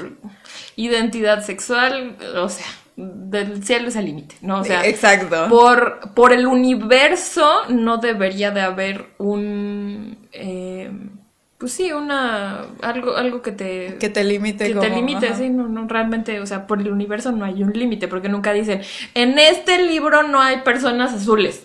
[0.77, 2.67] identidad sexual, o sea,
[3.01, 4.61] del cielo es el límite, ¿no?
[4.61, 5.47] O sea, exacto.
[5.49, 10.29] Por, por el universo no debería de haber un...
[10.33, 10.91] Eh,
[11.59, 14.81] pues sí, una algo algo que te Que te limite que como...
[14.81, 15.37] te limite, ajá.
[15.37, 18.53] sí, no, no, realmente, o sea, por el universo no hay un límite, porque nunca
[18.55, 18.81] dicen,
[19.15, 21.65] en este libro no hay personas azules.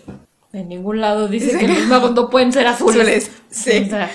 [0.52, 2.96] En ningún lado dice que que- los magos no pueden ser azules.
[2.96, 3.84] Azules, sí.
[3.86, 4.10] O sea,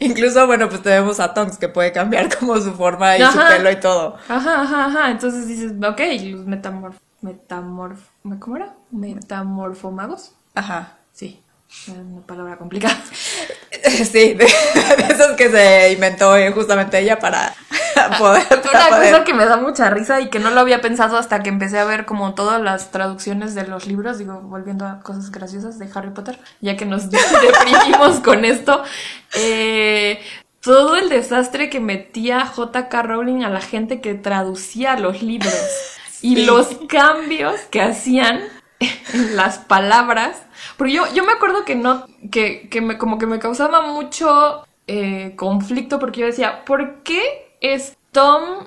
[0.00, 3.70] Incluso, bueno, pues tenemos a Tonks que puede cambiar como su forma y su pelo
[3.70, 4.16] y todo.
[4.28, 5.10] ajá, ajá, ajá.
[5.10, 6.96] Entonces dices, ok, los metamorf...
[7.20, 8.00] metamorf...
[8.38, 8.74] ¿Cómo era?
[8.90, 10.32] Metamorfomagos.
[10.54, 10.98] Ajá.
[11.12, 11.41] Sí,
[11.88, 12.96] una palabra complicada.
[13.82, 17.52] Sí, de, de esos que se inventó eh, justamente ella para
[18.18, 18.46] poder...
[18.72, 21.42] Una poder- cosa que me da mucha risa y que no lo había pensado hasta
[21.42, 25.32] que empecé a ver como todas las traducciones de los libros, digo, volviendo a cosas
[25.32, 28.84] graciosas de Harry Potter, ya que nos deprimimos con esto.
[29.34, 30.20] eh,
[30.60, 33.02] todo el desastre que metía J.K.
[33.02, 35.52] Rowling a la gente que traducía los libros
[36.20, 38.42] y los cambios que hacían
[39.12, 40.42] en las palabras.
[40.76, 44.66] Porque yo, yo me acuerdo que no, que, que me, como que me causaba mucho
[44.86, 48.66] eh, conflicto porque yo decía, ¿por qué es Tom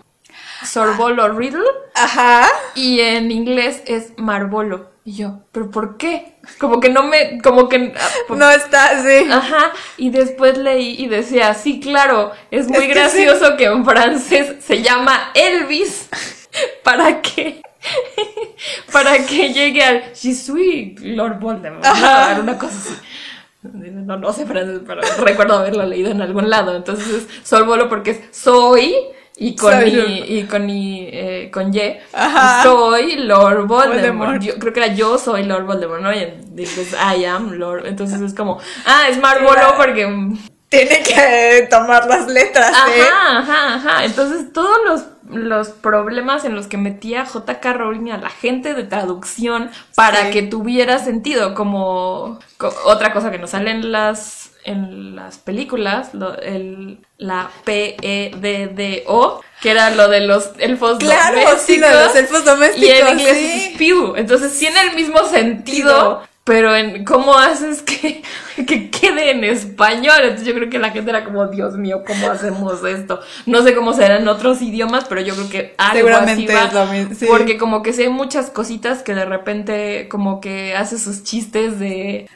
[0.64, 1.64] Sorbolo Riddle
[1.96, 2.48] Ajá.
[2.76, 4.94] y en inglés es Marbolo?
[5.08, 6.36] Y yo, ¿pero por qué?
[6.60, 7.94] Como que no me, como que...
[7.96, 9.30] ah, por- No está, sí.
[9.32, 13.86] Ajá, y después leí y decía, sí, claro, es muy Es que gracioso que en
[13.86, 16.10] francés se llama Elvis
[16.84, 17.62] para que
[18.92, 22.40] para que llegue al Je suis Lord Voldemort, Ajá.
[22.42, 22.96] una cosa así.
[23.64, 26.76] No, no sé francés, pero recuerdo haberlo leído en algún lado.
[26.76, 28.94] Entonces es Sorbolo porque es soy
[29.38, 32.64] y con Soy y con eh, con y Ajá.
[32.64, 33.94] soy Lord Voldemort.
[33.96, 34.42] Voldemort.
[34.44, 36.14] Yo creo que era yo soy Lord Voldemort, ¿no?
[36.14, 36.20] Y
[36.52, 37.88] inglés I am Lord.
[37.88, 39.74] Entonces es como, ah, es Marbolo Claro.
[39.78, 40.38] porque mm,
[40.78, 43.02] Tiene que tomar las letras, ¿eh?
[43.02, 44.06] Ajá, ajá, ajá.
[44.06, 47.74] Entonces, todos los, los problemas en los que metía J.K.
[47.74, 50.32] Rowling a la gente de traducción para Sí.
[50.32, 56.16] que tuviera sentido, como co- otra cosa que nos sale en las en las películas,
[56.16, 61.62] lo- el, la P-E-D-D-O, que era lo de los elfos Claro, domésticos.
[61.62, 62.88] sí, lo de los elfos domésticos.
[62.90, 63.46] Y en inglés sí.
[63.68, 64.16] es spew.
[64.16, 66.24] Entonces tiene el mismo Sentido.
[66.46, 68.22] Pero en cómo haces que,
[68.68, 70.20] que quede en español.
[70.22, 73.20] Entonces yo creo que la gente era como, Dios mío, ¿cómo hacemos esto?
[73.48, 76.68] No sé cómo será en otros idiomas, pero yo creo que algo Seguramente así va,
[76.68, 77.26] es lo mismo, sí.
[77.28, 81.80] Porque como que sí hay muchas cositas que de repente como que hace sus chistes
[81.80, 82.30] de,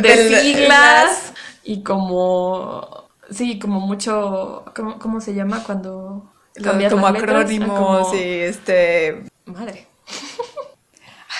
[0.00, 1.34] De, siglas
[1.64, 3.08] y como...
[3.30, 4.64] Sí, como mucho...
[4.74, 6.30] ¿Cómo, cómo se llama cuando...
[6.62, 7.04] como letras?
[7.04, 9.24] Ah, acrónimos como- y este...
[9.46, 9.87] Madre.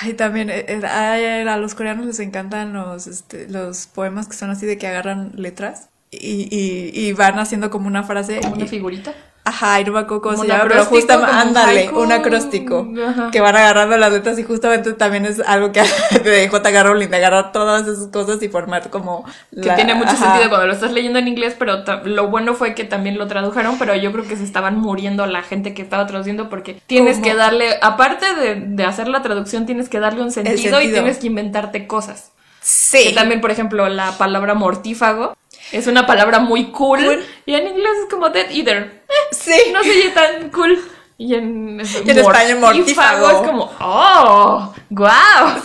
[0.01, 4.37] Ay, también, eh, eh, ay, a los coreanos les encantan los, este, los poemas que
[4.37, 8.41] son así de que agarran letras y, y, y van haciendo como una frase.
[8.41, 9.15] Como una figurita.
[9.49, 13.31] Ajá, y no me acuerdo cómo se llama, pero justamente, ándale, un acróstico, Ajá.
[13.31, 15.83] que van agarrando las letras y justamente también es algo que
[16.23, 16.83] de J.K.
[16.83, 19.25] Rowling, de agarrar todas esas cosas y formar como...
[19.51, 20.33] Que la- tiene mucho ajá.
[20.33, 23.79] sentido cuando lo estás leyendo en inglés, pero lo bueno fue que también lo tradujeron,
[23.79, 27.25] pero yo creo que se estaban muriendo la gente que estaba traduciendo porque tienes ¿Cómo?
[27.27, 30.93] que darle, aparte de, de hacer la traducción, tienes que darle un sentido, y sentido.
[30.93, 32.33] tienes que inventarte cosas.
[32.61, 32.99] Sí.
[33.09, 35.35] Que también, por ejemplo, la palabra mortífago
[35.73, 37.25] es una palabra muy cool, Cool.
[37.47, 39.03] y en inglés es como dead eater.
[39.31, 39.55] Sí.
[39.73, 40.79] No se oye tan cool.
[41.21, 43.29] Y en, Y en español, mortífago.
[43.31, 45.09] es como, oh, wow.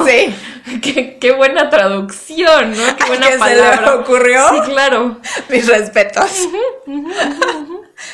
[0.08, 0.34] Sí.
[0.82, 2.96] Qué, qué buena traducción, ¿no?
[2.98, 3.96] Qué buena ¿Que se le palabra.
[3.96, 4.50] ocurrió?
[4.50, 5.18] Sí, claro.
[5.50, 6.48] Mis respetos.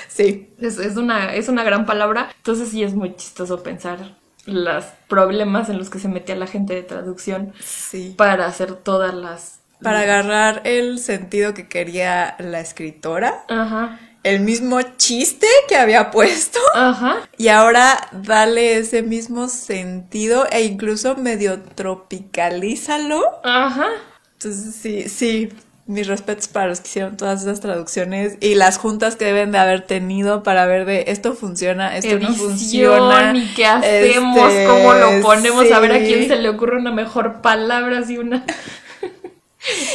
[0.08, 0.50] Sí.
[0.60, 2.30] Es, es una, es una gran palabra.
[2.38, 6.74] Entonces sí es muy chistoso pensar los problemas en los que se metía la gente
[6.74, 8.16] de traducción Sí.
[8.18, 9.59] para hacer todas las...
[9.82, 16.60] Para agarrar el sentido que quería la escritora, Ajá, el mismo chiste que había puesto,
[16.76, 17.18] ajá.
[17.38, 23.22] y ahora dale ese mismo sentido e incluso medio tropicalízalo.
[23.44, 23.88] Ajá.
[24.34, 25.50] Entonces, sí, sí,
[25.86, 29.58] mis respetos para los que hicieron todas esas traducciones y las juntas que deben de
[29.58, 33.34] haber tenido para ver de esto funciona, esto no Edición funciona.
[33.36, 36.92] y qué hacemos, Este, cómo lo ponemos, a ver a quién se le ocurre una
[36.92, 38.44] mejor palabra, así una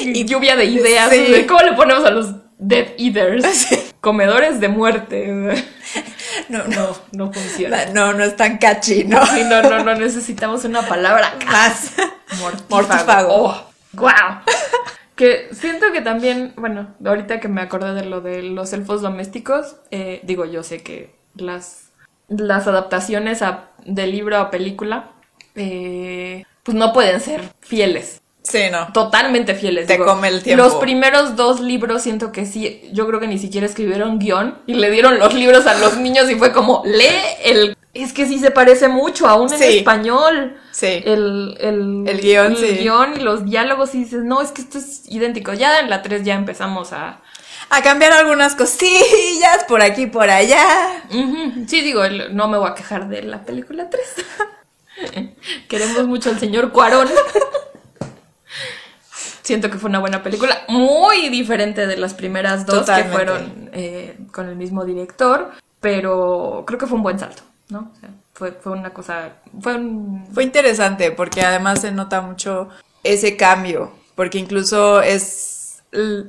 [0.00, 1.32] y lluvia de ideas, Sí.
[1.32, 3.44] de ¿cómo le ponemos a los Dead Eaters?
[3.54, 3.78] Sí.
[4.00, 5.26] Comedores de muerte.
[6.48, 7.86] No, no, No, no funciona.
[7.86, 9.24] no, no es tan catchy, ¿no?
[9.26, 11.92] Sí, no, no, no necesitamos una palabra Más.
[12.38, 12.66] mortífago.
[12.68, 13.34] Mortífago.
[13.34, 14.40] Oh, ¡Guau!
[15.14, 19.76] Que siento que también, bueno, ahorita que me acordé de lo de los elfos domésticos,
[19.90, 21.90] eh, digo, yo sé que las,
[22.28, 25.12] las adaptaciones a, de libro a película,
[25.54, 28.20] eh, pues no pueden ser fieles.
[28.44, 28.92] Sí, no.
[28.92, 29.86] Totalmente fieles.
[29.86, 30.62] Te come el tiempo.
[30.62, 34.74] Los primeros dos libros siento que sí, yo creo que ni siquiera escribieron guion y
[34.74, 37.06] le dieron los libros a los niños y fue como, lee
[37.42, 37.76] el...
[37.94, 39.78] Es que sí se parece mucho, aún en Sí.
[39.78, 40.56] español.
[40.72, 41.02] Sí.
[41.06, 42.66] El, el, El guion, sí.
[42.80, 45.52] guion y los diálogos y dices, no, es que esto es idéntico.
[45.54, 47.22] Ya en la 3 ya empezamos a...
[47.70, 51.02] a cambiar algunas cosillas por aquí y por allá.
[51.68, 55.30] Sí, digo, el- no me voy a quejar de la película 3.
[55.68, 57.08] Queremos mucho al señor Cuarón.
[59.44, 63.10] Siento que fue una buena película, muy diferente de las primeras dos Totalmente.
[63.10, 67.92] que fueron eh, con el mismo director, pero creo que fue un buen salto, ¿no?
[67.94, 70.26] O sea, fue, fue una cosa, fue un...
[70.32, 72.70] Fue interesante porque además se nota mucho
[73.02, 75.82] ese cambio, porque incluso es,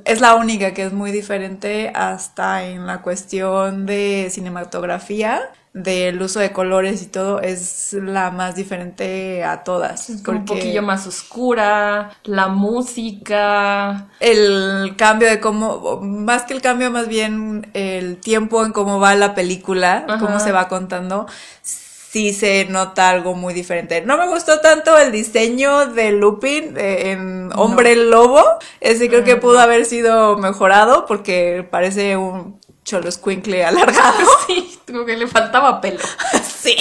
[0.04, 5.40] es la única que es muy diferente hasta en la cuestión de cinematografía,
[5.76, 10.08] del uso de colores y todo, es la más diferente a todas.
[10.08, 16.90] Es un poquillo más oscura, la música, El cambio de cómo, más que el cambio,
[16.90, 20.18] más bien el tiempo en cómo va la película, Ajá.
[20.18, 21.26] cómo se va contando,
[21.62, 24.00] sí se nota algo muy diferente.
[24.00, 28.42] No me gustó tanto el diseño de Lupin eh, en Hombre Lobo,
[28.80, 34.16] ese creo que Ah, pudo haber sido mejorado porque parece un cholo escuincle alargado.
[34.46, 35.98] sí, como que le faltaba pelo.
[36.58, 36.76] sí.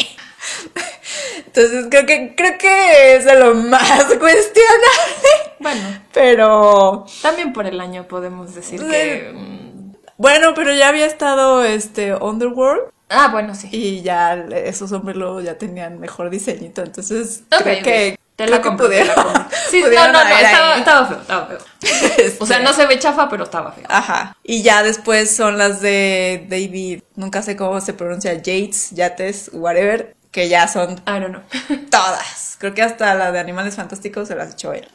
[1.45, 5.81] Entonces creo que, creo que es de lo más cuestionable, Bueno,
[6.13, 7.05] pero...
[7.21, 9.31] también por el año podemos decir que...
[9.33, 13.69] mm, Bueno, pero ya había estado este Underworld Ah, bueno, sí.
[13.71, 18.57] y ya esos hombres luego ya tenían mejor diseñito, entonces Ok, creo que Te creo
[18.57, 19.49] la que la.
[19.71, 21.57] Sí, no, no, no, estaba, feo, estaba feo.
[22.39, 23.85] O sea, Este, no se ve chafa, pero estaba feo.
[23.87, 24.35] Ajá.
[24.43, 30.15] Y ya después son las de David, nunca sé cómo se pronuncia, Yates, Yates, whatever,
[30.31, 31.41] que ya son I don't know.
[31.89, 32.57] todas.
[32.59, 34.87] Creo que hasta la de Animales Fantásticos se las echó él.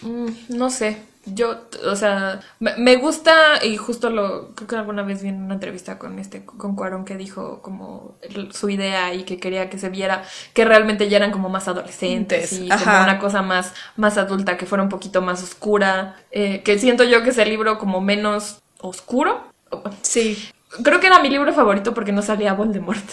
[0.00, 0.96] Mm, no sé.
[1.26, 5.54] Yo, o sea, me, gusta y justo lo, creo que alguna vez vi en una
[5.54, 8.14] entrevista con este, con Cuarón que dijo como
[8.52, 10.22] su idea y que quería que se viera
[10.54, 14.66] que realmente ya eran como más adolescentes y como una cosa más, más adulta, que
[14.66, 18.62] fuera un poquito más oscura, eh, que siento yo que es el libro como menos
[18.80, 19.52] oscuro.
[20.02, 20.50] Sí.
[20.84, 23.04] Creo que era mi libro favorito porque no salía Voldemort.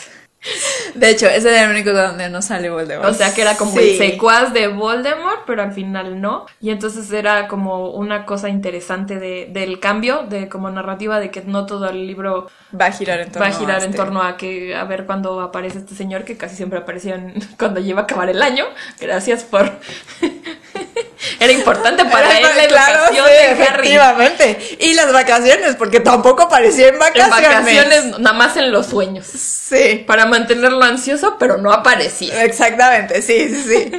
[0.95, 3.09] De hecho, ese era el único donde no sale Voldemort.
[3.09, 3.91] O sea, que era como Sí.
[3.91, 6.45] el secuaz de Voldemort, pero al final no.
[6.59, 11.41] Y entonces era como una cosa interesante de, del cambio, de como narrativa, de que
[11.41, 14.21] no todo el libro Va a girar en torno va a girar en este- torno
[14.21, 18.01] a que a ver cuándo aparece este señor, que casi siempre aparecía en- cuando lleva
[18.01, 18.65] a acabar el año.
[18.99, 19.71] Gracias por...
[21.43, 23.63] era importante para él la Claro, educación sí, de Harry.
[23.63, 24.77] efectivamente.
[24.79, 27.29] Y las vacaciones, porque tampoco aparecía en En vacaciones.
[27.49, 29.25] vacaciones, nada más en los sueños.
[29.27, 30.03] Sí.
[30.07, 32.43] Para mantenerlo ansioso, pero no aparecía.
[32.43, 33.91] Exactamente, sí, sí, sí.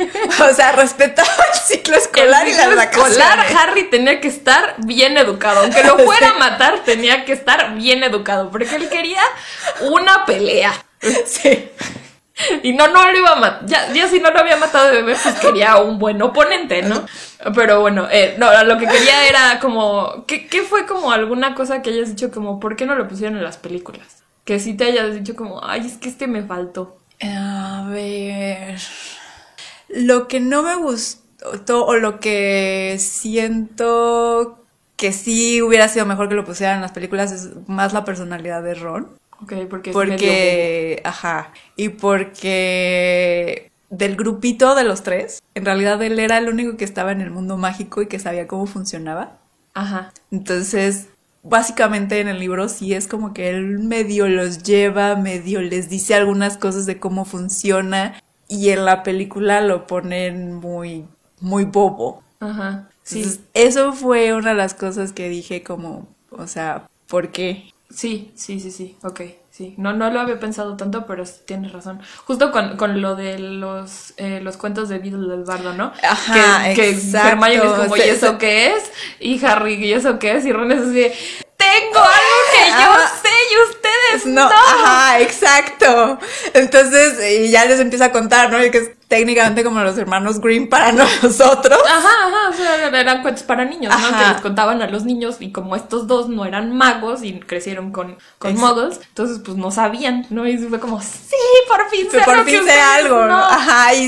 [0.42, 3.16] O sea, respetaba el ciclo escolar El y las vacaciones.
[3.16, 5.60] escolar, Harry tenía que estar bien educado.
[5.60, 8.50] Aunque lo fuera a matar, tenía que estar bien educado.
[8.50, 9.22] Porque él quería
[9.80, 10.72] una pelea.
[11.26, 11.68] Sí.
[12.62, 13.66] Y no, no lo iba a matar.
[13.66, 17.04] Ya, ya si no lo había matado de bebé, pues quería un buen oponente, ¿no?
[17.54, 20.24] Pero bueno, eh, no, lo que quería era como.
[20.26, 23.36] ¿qué, ¿Qué fue como alguna cosa que hayas dicho como, ¿por qué no lo pusieron
[23.36, 24.24] en las películas?
[24.44, 26.96] Que sí te hayas dicho como, ay, es que este me faltó.
[27.22, 28.78] A ver.
[29.88, 34.58] Lo que no me gustó, o lo que siento
[34.96, 38.62] que sí hubiera sido mejor que lo pusieran en las películas, es más la personalidad
[38.62, 39.08] de Ron.
[39.44, 46.02] Ok, porque es medio Porque, ajá, y porque del grupito de los tres, en realidad
[46.02, 49.38] él era el único que estaba en el mundo mágico y que sabía cómo funcionaba.
[49.74, 50.12] Ajá.
[50.30, 51.08] Entonces,
[51.42, 56.14] básicamente en el libro sí es como que él medio los lleva, medio les dice
[56.14, 58.14] algunas cosas de cómo funciona
[58.48, 61.06] y en la película lo ponen muy,
[61.40, 62.22] muy bobo.
[62.40, 62.88] Ajá.
[63.02, 63.18] Sí.
[63.18, 67.73] Entonces, eso fue una de las cosas que dije como, o sea, ¿por qué?
[67.94, 69.20] Sí, sí, sí, sí, ok,
[69.50, 69.74] sí.
[69.78, 72.00] No, no lo había pensado tanto, pero tienes razón.
[72.24, 75.92] Justo con, con lo de los, eh, los cuentos de Beedle del Bardo, ¿no?
[76.02, 77.28] Ajá, que, que exacto.
[77.28, 78.90] Hermione es como, ¿y eso qué es?
[79.20, 80.44] Y Harry, ¿y eso qué es?
[80.44, 81.12] Y Ron es así
[81.74, 83.12] tengo algo que yo Ajá.
[83.22, 84.48] sé y ustedes no.
[84.48, 86.18] No, ajá, exacto.
[86.52, 88.64] Entonces, y ya les empieza a contar, ¿no?
[88.64, 90.92] Y que es técnicamente como los hermanos Green para
[91.22, 91.78] nosotros.
[91.88, 94.18] Ajá, ajá, o sea, eran cuentos para niños, ¿no?
[94.18, 97.92] Que les contaban a los niños y como estos dos no eran magos y crecieron
[97.92, 100.46] con, con muggles, entonces pues no sabían, ¿no?
[100.46, 101.36] Y fue como, sí,
[101.68, 103.28] por fin sé por fin sé algo, no".
[103.28, 103.36] ¿no?
[103.44, 104.04] Ajá, y,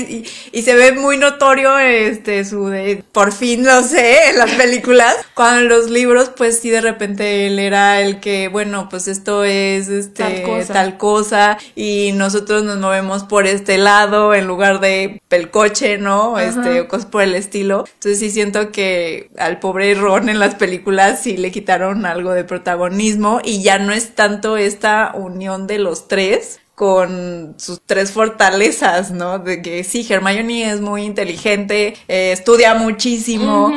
[0.51, 4.51] y, y se ve muy notorio este su de por fin lo sé en las
[4.55, 5.15] películas.
[5.33, 9.43] Cuando en los libros, pues sí de repente él era el que, bueno, pues esto
[9.43, 10.73] es este Tal cosa.
[10.73, 14.96] tal cosa, y nosotros nos movemos por este lado en lugar de
[15.29, 16.37] el coche, ¿no?
[16.37, 16.47] Ajá.
[16.47, 17.85] Este, o cosas por el estilo.
[17.93, 22.43] Entonces sí siento que al pobre Ron en las películas sí le quitaron algo de
[22.43, 29.09] protagonismo y ya no es tanto esta unión de los tres con sus tres fortalezas,
[29.09, 29.39] ¿no?
[29.39, 33.73] De que sí, Hermione es muy inteligente, eh, estudia muchísimo.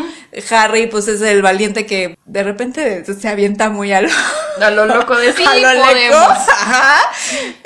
[0.51, 4.11] Harry, pues es el valiente que de repente se avienta muy a lo,
[4.61, 6.19] A lo loco de sí, a lo.
[6.19, 7.01] Ajá.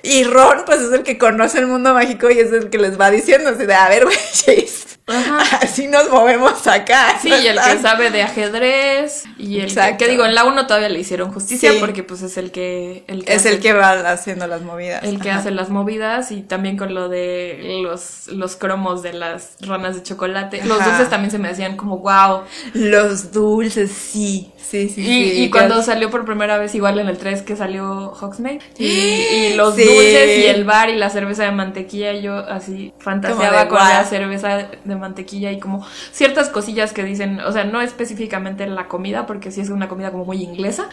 [0.05, 2.99] Y Ron, pues es el que conoce el mundo mágico y es el que les
[2.99, 4.05] va diciendo así de, a ver,
[4.47, 5.59] güeyes, Ajá.
[5.63, 7.19] así nos movemos acá.
[7.21, 9.25] Sí, ¿no y el que sabe de ajedrez.
[9.39, 9.99] Y el que, Exacto.
[9.99, 11.77] que digo, en la 1 todavía le hicieron justicia Sí.
[11.81, 13.05] porque pues es el que...
[13.07, 15.03] El que Es hace- el que va haciendo las movidas.
[15.05, 15.41] El que Ajá.
[15.41, 20.03] hace las movidas y también con lo de los, los cromos de las ranas de
[20.03, 20.63] chocolate.
[20.65, 22.43] Los dulces también se me hacían como wow.
[22.73, 25.01] Los dulces, sí, sí, sí.
[25.03, 28.61] Y, sí, y cuando salió por primera vez, igual en el 3 que salió Hogsmeade,
[28.79, 29.85] y, y los Sí.
[29.85, 34.69] dulces y el bar y la cerveza de mantequilla, yo así fantaseaba con la cerveza
[34.85, 39.51] de mantequilla y como ciertas cosillas que dicen, o sea, no específicamente la comida, porque
[39.51, 40.89] sí es una comida como muy inglesa,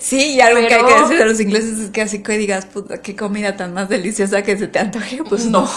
[0.00, 2.66] Sí, y algo que hay que decir de los ingleses es que así que digas,
[2.66, 5.62] puta, qué comida tan más deliciosa que se te antoje, pues no.
[5.62, 5.70] No,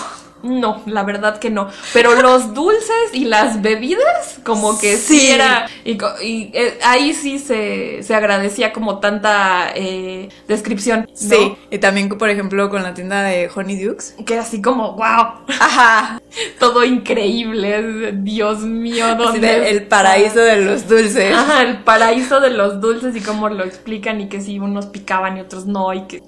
[0.86, 1.70] la verdad que no.
[1.94, 5.30] Pero los dulces y las bebidas, como que sí, Sí.
[5.32, 5.68] era.
[5.86, 5.98] Y,
[6.54, 11.02] eh, ahí sí se, se agradecía como tanta eh, descripción.
[11.10, 11.16] ¿no?
[11.16, 14.16] Sí, y también, por ejemplo, con la tienda de Honey Dukes.
[14.26, 16.22] Que era así como, wow, Ajá,
[16.60, 18.12] todo increíble.
[18.14, 21.34] Dios mío, ¿dónde de el paraíso de los dulces.
[21.36, 25.38] Ajá, el paraíso de los dulces y cómo lo explican y que si unos picaban
[25.38, 26.22] y otros no y que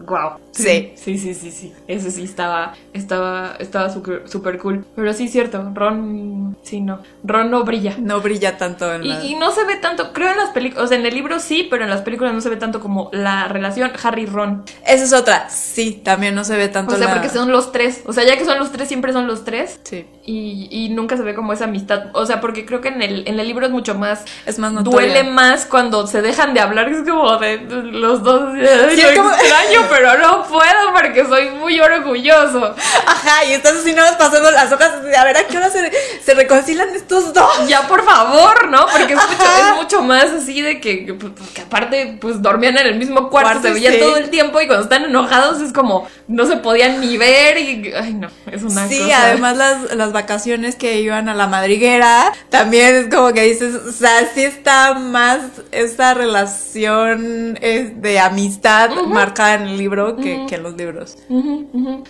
[0.00, 0.32] wow.
[0.52, 0.92] Sí.
[0.94, 1.72] Sí, sí, sí, sí.
[1.86, 4.84] Ese sí estaba estaba estaba súper súper cool.
[4.94, 7.00] Pero sí cierto, Ron sí no.
[7.24, 7.96] Ron no brilla.
[7.98, 9.24] No brilla tanto en Y, la...
[9.24, 11.66] y no se ve tanto, creo en las películas, o sea, en el libro sí,
[11.70, 14.64] pero en las películas no se ve tanto como la relación Harry-Ron.
[14.86, 17.14] Esa es otra, sí, también no se ve tanto O sea, la...
[17.14, 18.02] porque son los tres.
[18.06, 19.80] O sea, ya que son los tres, siempre son los tres.
[19.84, 22.04] Sí, Y, y nunca se ve como esa amistad.
[22.12, 24.22] O sea, porque creo que en el, en el libro es mucho más.
[24.46, 25.00] es más notoria.
[25.08, 26.88] Duele más cuando se dejan de hablar.
[26.88, 28.50] Es como de los dos.
[28.54, 32.76] "Ay, Sí, es como- extraño, pero no puedo porque soy muy orgulloso.
[33.06, 35.90] Ajá, y estás así nada más pasando las hojas, a ver, ¿a qué hora se,
[36.22, 37.66] se reconcilian estos dos?
[37.68, 38.86] Ya, por favor, ¿no?
[38.86, 42.94] Porque es mucho, es mucho más así de que, que, aparte, pues dormían en el
[42.96, 43.98] mismo cuarto, Cuarto, se veían sí.
[44.00, 47.92] todo el tiempo y cuando están enojados es como no se podían ni ver y.
[47.94, 49.22] Ay, no, es una Sí, cosa.
[49.24, 53.92] además las, las vacaciones que iban a la madriguera, también es como que dices, o
[53.92, 55.40] sea, sí está más
[55.72, 61.18] esta relación eh, de amistad marcada en el libro que, que en los libros.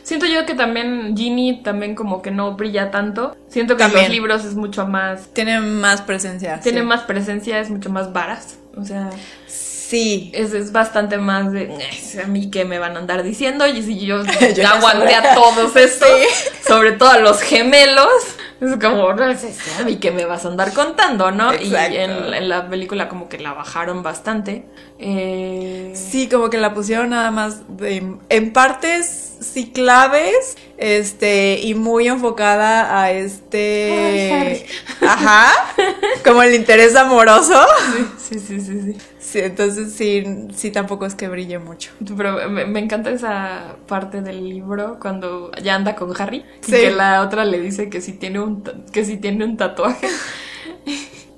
[0.03, 3.37] Siento yo que también Ginny también como que no brilla tanto.
[3.49, 6.61] Siento que en los libros es mucho más, Tiene más presencia.
[6.61, 6.87] tiene sí.
[6.87, 8.59] más presencia, es mucho más varas.
[8.77, 9.11] O sea,
[9.91, 10.30] Sí.
[10.34, 13.82] es, es bastante más de "Eh, a mí que me van a andar diciendo y
[13.82, 14.22] si yo,
[14.57, 16.09] Yo aguanté a todos estos,
[16.66, 18.09] sobre todo a los gemelos.
[18.61, 21.51] Es como, no sé, a mí que me vas a andar contando, ¿no?
[21.51, 21.95] Exacto.
[21.95, 24.66] Y en, en la película como que la bajaron bastante.
[24.99, 31.74] Eh, Sí, como que la pusieron nada más de- en partes sí claves, este, y
[31.74, 34.66] muy enfocada a este,
[35.01, 35.51] ajá,
[36.24, 37.64] como el interés amoroso.
[38.18, 38.93] Sí, sí, sí, sí.
[38.93, 38.99] Sí,
[39.39, 41.93] entonces sí, sí tampoco es que brille mucho.
[42.16, 46.72] Pero me, me encanta esa parte del libro cuando ya anda con Harry y Sí.
[46.72, 48.62] que la otra le dice que si tiene un
[48.93, 50.09] que si tiene un tatuaje.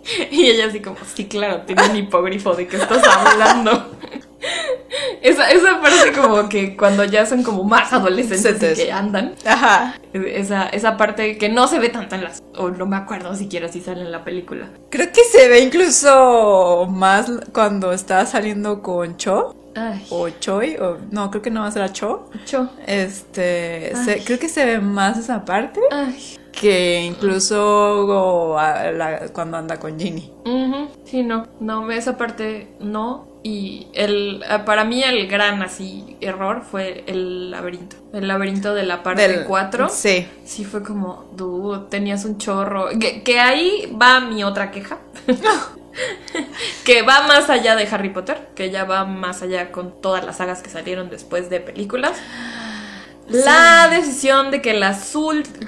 [0.31, 3.97] y ella así como, sí, claro, tiene un hipogrifo, ¿de qué estás hablando?
[5.23, 9.35] esa, esa parte como que cuando ya son como más adolescentes y que andan.
[9.47, 9.97] Ajá.
[10.13, 12.43] Esa, esa parte que no se ve tanto en las...
[12.57, 14.69] O no me acuerdo siquiera si sale en la película.
[14.91, 20.99] Creo que se ve incluso más cuando está saliendo con Cho Ay, o Choi, o
[21.11, 22.29] no, creo que no va a ser a Cho.
[22.45, 22.69] Cho.
[22.87, 25.81] Este, se- creo que se ve más esa parte.
[25.91, 26.39] Ay.
[26.53, 30.31] Que incluso la- cuando anda con Ginny.
[30.45, 33.31] Ujú, Sí, no, no, esa parte no.
[33.45, 37.97] Y el, ah, para mí el gran así error fue el laberinto.
[38.13, 39.89] El laberinto de la parte Del- 4.
[39.89, 40.29] Sí.
[40.45, 42.89] Sí, fue como, dude, tenías un chorro.
[43.01, 44.99] Que, que ahí va mi otra queja.
[46.85, 48.49] que va más allá de Harry Potter.
[48.55, 52.13] Que ya va más allá con todas las sagas que salieron después de películas.
[53.33, 55.13] La decisión de que, las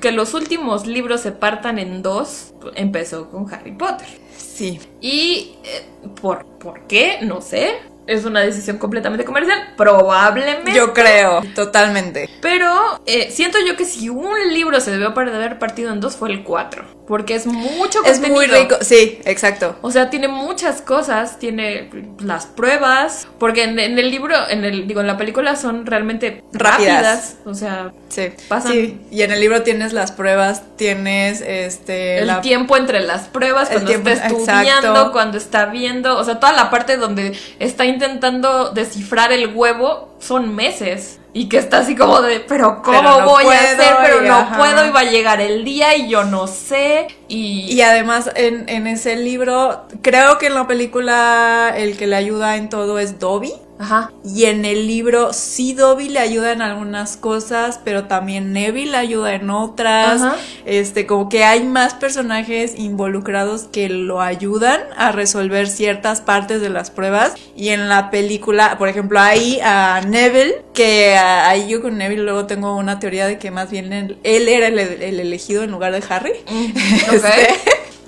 [0.00, 4.06] que los últimos libros se partan en dos empezó con Harry Potter.
[4.36, 4.80] Sí.
[5.00, 5.86] Y eh,
[6.20, 7.18] ¿por, ¿por qué?
[7.22, 7.78] No sé.
[8.06, 9.72] Es una decisión completamente comercial.
[9.76, 10.72] Probablemente.
[10.74, 12.28] Yo creo, totalmente.
[12.40, 16.00] Pero eh, siento yo que si un libro se debió par- de haber partido en
[16.00, 16.84] dos fue el 4.
[17.06, 18.34] Porque es mucho Es contenido.
[18.34, 18.76] muy rico.
[18.80, 19.76] Sí, exacto.
[19.82, 21.90] O sea, tiene muchas cosas, tiene
[22.20, 26.42] las pruebas, porque en, en el libro, en el digo, en la película son realmente
[26.54, 26.94] Rápidas.
[26.94, 28.28] rápidas, o sea, Sí.
[28.48, 29.00] Pasan- Sí.
[29.10, 33.68] Y en el libro tienes las pruebas, tienes este el la- tiempo entre las pruebas,
[33.68, 35.12] cuando tiempo- está estudiando, exacto.
[35.12, 40.54] cuando está viendo, o sea, toda la parte donde está intentando descifrar el huevo son
[40.54, 41.20] meses.
[41.32, 43.96] Y que está así como de, pero ¿cómo Pero no voy a hacer?
[44.04, 44.56] Pero no ajá.
[44.56, 47.08] puedo y va a llegar el día y yo no sé.
[47.26, 52.14] Y, Y además en, en ese libro, creo que en la película el que le
[52.14, 53.52] ayuda en todo es Dobby.
[53.84, 54.10] Ajá.
[54.24, 58.96] Y en el libro sí Dobby le ayuda en algunas cosas, pero también Neville le
[58.96, 60.22] ayuda en otras.
[60.22, 60.36] Ajá.
[60.64, 66.70] Este, como que hay más personajes involucrados que lo ayudan a resolver ciertas partes de
[66.70, 67.34] las pruebas.
[67.54, 72.22] Y en la película, por ejemplo, hay a Neville, que ah, ahí yo con Neville
[72.22, 75.70] luego tengo una teoría de que más bien él, él era el, el elegido en
[75.70, 76.32] lugar de Harry.
[77.04, 77.12] Ok.
[77.12, 77.54] Este,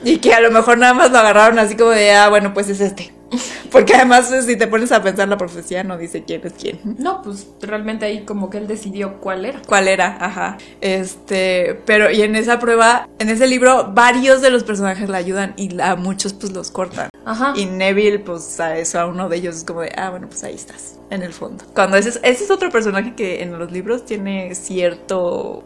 [0.04, 2.68] y que a lo mejor nada más lo agarraron así como de, ah, bueno, pues
[2.68, 3.15] es este.
[3.72, 6.80] Porque además, si te pones a pensar, la profecía no dice quién es quién.
[6.98, 9.60] No, pues realmente ahí como que él decidió cuál era.
[9.66, 10.16] ¿Cuál era?
[10.20, 10.58] Ajá.
[10.80, 15.54] Este, pero y en esa prueba, en ese libro, varios de los personajes le ayudan
[15.56, 17.10] y a muchos pues los cortan.
[17.24, 17.54] Ajá.
[17.56, 20.44] Y Neville, pues a eso, a uno de ellos es como de, ah, bueno, pues
[20.44, 21.64] ahí estás, en el fondo.
[21.74, 25.64] Cuando ese es, ese es otro personaje que en los libros tiene cierto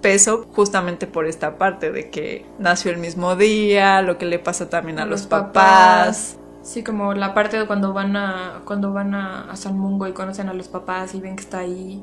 [0.00, 4.70] peso justamente por esta parte de que nació el mismo día, lo que le pasa
[4.70, 6.38] también a, los, papás.
[6.66, 10.12] Sí, como la parte de cuando van a cuando van a, a San Mungo y
[10.12, 12.02] conocen a los papás y ven que está ahí,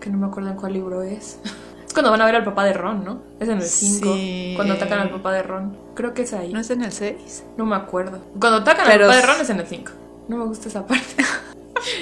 [0.00, 1.40] que no me acuerdo en cuál libro es.
[1.90, 3.20] Es cuando van a ver al papá de Ron, ¿no?
[3.40, 4.52] Es en el 5, Sí.
[4.54, 5.76] cuando atacan al papá de Ron.
[5.96, 6.52] Creo que es ahí.
[6.52, 7.42] ¿No es en el 6?
[7.56, 8.20] No me acuerdo.
[8.38, 9.92] Cuando atacan Pero al papá de Ron es en el 5.
[10.28, 11.02] No me gusta esa parte.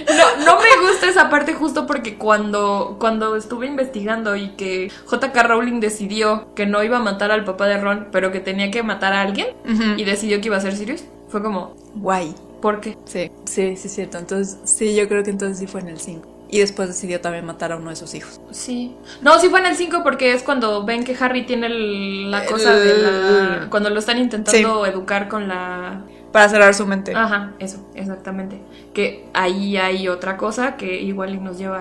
[0.08, 5.34] No, no me gusta esa parte justo porque cuando, cuando estuve investigando y que JK
[5.46, 8.82] Rowling decidió que no iba a matar al papá de Ron, pero que tenía que
[8.82, 9.46] matar a alguien
[9.96, 12.34] y decidió que iba a ser Sirius, fue como, Guay.
[12.60, 12.96] ¿por qué?
[13.04, 14.18] Sí, sí, sí, es cierto.
[14.18, 16.28] Entonces, sí, yo creo que entonces sí fue en el 5.
[16.50, 18.40] Y después decidió también matar a uno de sus hijos.
[18.50, 18.96] Sí.
[19.20, 22.46] No, sí fue en el 5 porque es cuando ven que Harry tiene el- la
[22.46, 23.66] cosa de la...
[23.70, 26.02] Cuando lo están intentando educar con la...
[26.32, 27.14] Para cerrar su mente.
[27.14, 28.60] Ajá, eso, exactamente.
[28.94, 31.80] Que ahí hay otra cosa que igual nos lleva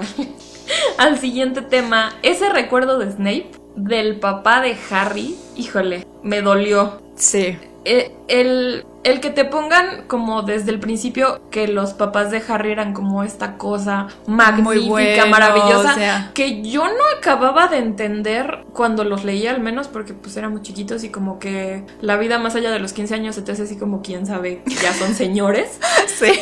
[0.98, 2.11] al siguiente tema.
[2.22, 7.02] Ese recuerdo de Snape, del papá de Harry, híjole, me dolió.
[7.15, 7.57] Sí.
[7.90, 12.74] Eh, El, el que te pongan como desde el principio que los papás de Harry
[12.74, 16.32] eran como esta cosa magnífica, bueno, maravillosa, o sea.
[16.34, 21.06] que yo no acababa de entender cuando los leía al menos porque pues éramos chiquitos
[21.06, 23.78] y como que la vida más allá de los 15 años se te hace así
[23.78, 25.80] como quién sabe, ya son señores.
[26.08, 26.34] Sí.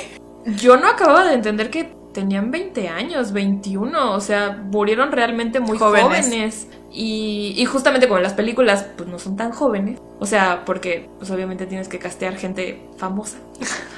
[0.46, 5.78] Yo no acababa de entender que tenían 20 años, 21, o sea, murieron realmente muy
[5.78, 6.26] jóvenes.
[6.28, 6.68] Jóvenes.
[6.92, 10.00] Y, y justamente como en las películas, pues no son tan jóvenes.
[10.20, 13.38] O sea, porque pues obviamente tienes que castear gente famosa.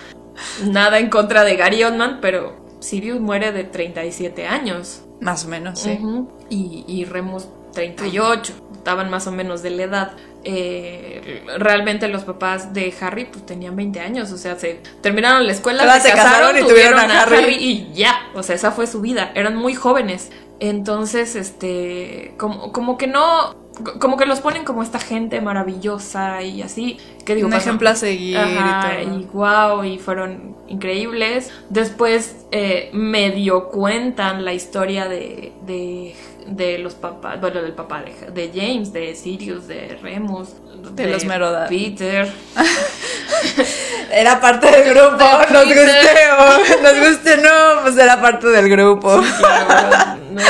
[0.65, 5.03] Nada en contra de Gary Oldman, pero Sirius muere de 37 años.
[5.21, 5.99] Más o menos, sí.
[6.01, 6.27] Ujú.
[6.49, 8.53] y, y Remus 38.
[8.73, 10.11] Estaban más o menos de la edad.
[10.49, 15.51] Eh, realmente los papás de Harry pues tenían 20 años, o sea, se terminaron la
[15.51, 17.35] escuela, se casaron, casaron y tuvieron, tuvieron a a Harry.
[17.37, 17.55] Harry.
[17.55, 20.31] y ya, o sea, esa fue su vida, eran muy jóvenes.
[20.59, 23.55] Entonces, este, como, como que no,
[23.99, 27.89] como que los ponen como esta gente maravillosa y así, que digo, Un pasó- ejemplo
[27.89, 29.19] a seguir Ajá, y todo.
[29.19, 31.51] y wow, y fueron increíbles.
[31.69, 36.15] Después eh, medio cuentan la historia de, de,
[36.47, 40.49] de los papás, bueno, del papá de, de James, de Sirius, de Remus,
[40.93, 42.31] De los Meroda- Peter.
[44.11, 45.17] Era parte del grupo.
[45.17, 45.85] De Nos Peter.
[45.85, 49.21] guste o nos guste no, pues era parte del grupo.
[49.39, 50.41] Claro, ¿no?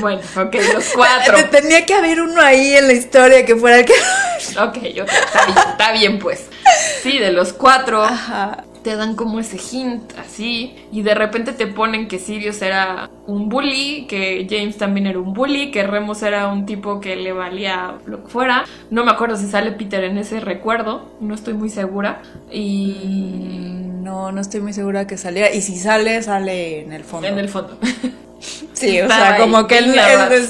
[0.00, 1.36] bueno, ok, los cuatro.
[1.36, 3.94] Te- Tenía que haber uno ahí en la historia que fuera el que.
[4.60, 6.46] Ok, ok, está bien, está bien pues.
[7.02, 8.02] Sí, de los cuatro.
[8.04, 8.64] Ajá.
[8.82, 13.48] Te dan como ese hint así y de repente te ponen que Sirius era un
[13.48, 17.94] bully, que James también era un bully, que Remus era un tipo que le valía
[18.06, 18.64] lo que fuera.
[18.90, 22.22] No me acuerdo si sale Peter en ese recuerdo, no estoy muy segura.
[22.50, 22.94] Y
[24.02, 25.52] No, no estoy muy segura que saliera.
[25.52, 27.28] Y si sale, sale en el fondo.
[27.28, 27.78] en el fondo.
[28.40, 29.94] Sí, o sea, como que él,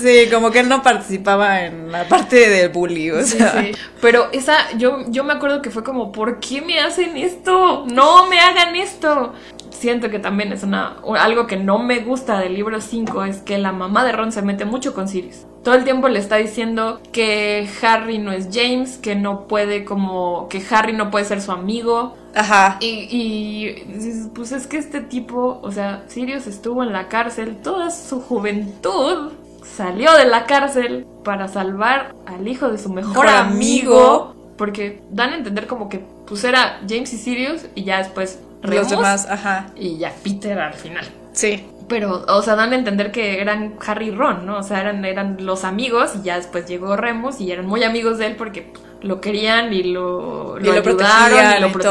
[0.03, 3.53] sí, como que él no participaba en la parte del bully, o Sí, sea.
[3.63, 3.73] sí.
[4.01, 7.87] Pero esa, yo, yo me acuerdo que fue como, ¿por qué me hacen esto?
[7.91, 9.33] No me hagan esto.
[9.71, 13.59] Siento que también es una algo que no me gusta del libro 5 es que
[13.59, 15.47] la mamá de Ron se mete mucho con Sirius.
[15.69, 20.49] Todo el tiempo le está diciendo que Harry no es James, que no puede como
[20.49, 22.17] que Harry no puede ser su amigo.
[22.35, 22.79] Ajá.
[22.81, 27.91] Y, y pues es que este tipo, o sea, Sirius estuvo en la cárcel toda
[27.91, 29.33] su juventud,
[29.77, 34.55] salió de la cárcel para salvar al hijo de su mejor, Mejor amigo, amigo.
[34.57, 38.85] porque dan a entender como que pues era James y Sirius y ya después Remus
[38.85, 39.67] Los demás, ajá.
[39.77, 41.07] y ya Peter al final.
[41.35, 41.63] Sí.
[41.89, 44.59] Pero, o sea, dan a entender que eran Harry y Ron, ¿no?
[44.59, 48.19] O sea, eran, eran los amigos y ya después llegó Remus y eran muy amigos
[48.19, 51.83] de él porque lo querían y lo, Y lo ayudaron y lo protegieron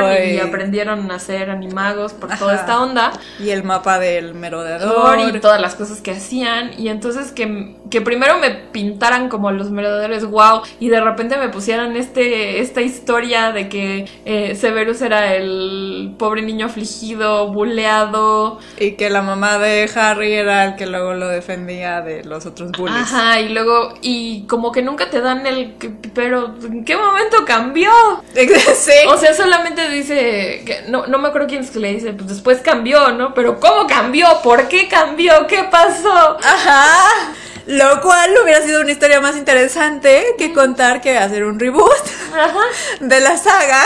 [0.00, 2.38] todo, y, y- aprendieron a ser animagos por Ajá.
[2.38, 5.18] toda esta onda Y el mapa del merodeador.
[5.20, 9.70] y todas las cosas que hacían y entonces que, que primero me pintaran como los
[9.70, 15.34] merodeadores wow y de repente me pusieran este esta historia de que eh, Severus era
[15.34, 21.14] el pobre niño afligido, buleado, Y que la mamá de Harry era el que luego
[21.14, 22.96] lo defendía de los otros bullies.
[22.96, 25.74] ajá, y luego y como que nunca te dan el
[26.14, 27.90] pero ¿en qué momento cambió?
[28.34, 28.92] sí.
[29.08, 32.28] O sea, solamente dice, que, no, no me acuerdo quién es que le dice, pues
[32.28, 33.34] después cambió, ¿no?
[33.34, 34.26] Pero ¿cómo cambió?
[34.42, 35.46] ¿Por qué cambió?
[35.46, 36.38] ¿Qué pasó?
[36.42, 37.34] Ajá.
[37.78, 41.92] Lo cual hubiera sido una historia más interesante que contar que hacer un reboot
[42.34, 42.60] Ajá.
[43.00, 43.84] de la saga.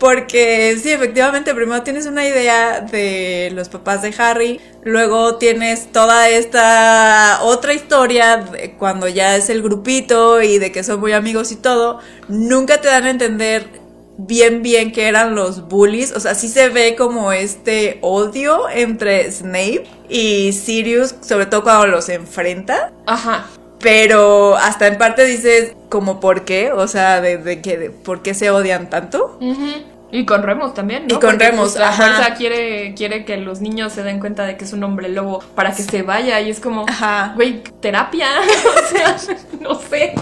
[0.00, 6.28] Porque sí, efectivamente, primero tienes una idea de los papás de Harry, luego tienes toda
[6.28, 11.52] esta otra historia de cuando ya es el grupito y de que son muy amigos
[11.52, 12.00] y todo.
[12.26, 13.81] Nunca te dan a entender
[14.18, 19.30] bien bien que eran los bullies, o sea, sí se ve como este odio entre
[19.30, 22.92] Snape y Sirius, sobre todo cuando los enfrenta.
[23.06, 23.46] Ajá.
[23.80, 28.22] Pero hasta en parte dices como por qué, o sea, de, de que de por
[28.22, 29.38] qué se odian tanto.
[29.40, 29.92] Ujú.
[30.14, 31.14] Y con Remus también, ¿no?
[31.16, 32.12] Y con Porque, Remus, pues, la ajá.
[32.12, 35.42] fuerza quiere, quiere que los niños se den cuenta de que es un hombre lobo
[35.54, 36.38] para que se vaya.
[36.42, 37.32] Y es como, Ajá.
[37.34, 38.28] güey, terapia.
[38.40, 39.16] o sea,
[39.60, 40.12] no sé.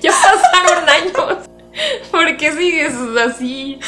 [0.00, 1.49] Ya pasaron años.
[2.10, 2.92] ¿Por qué sigues
[3.26, 3.78] así?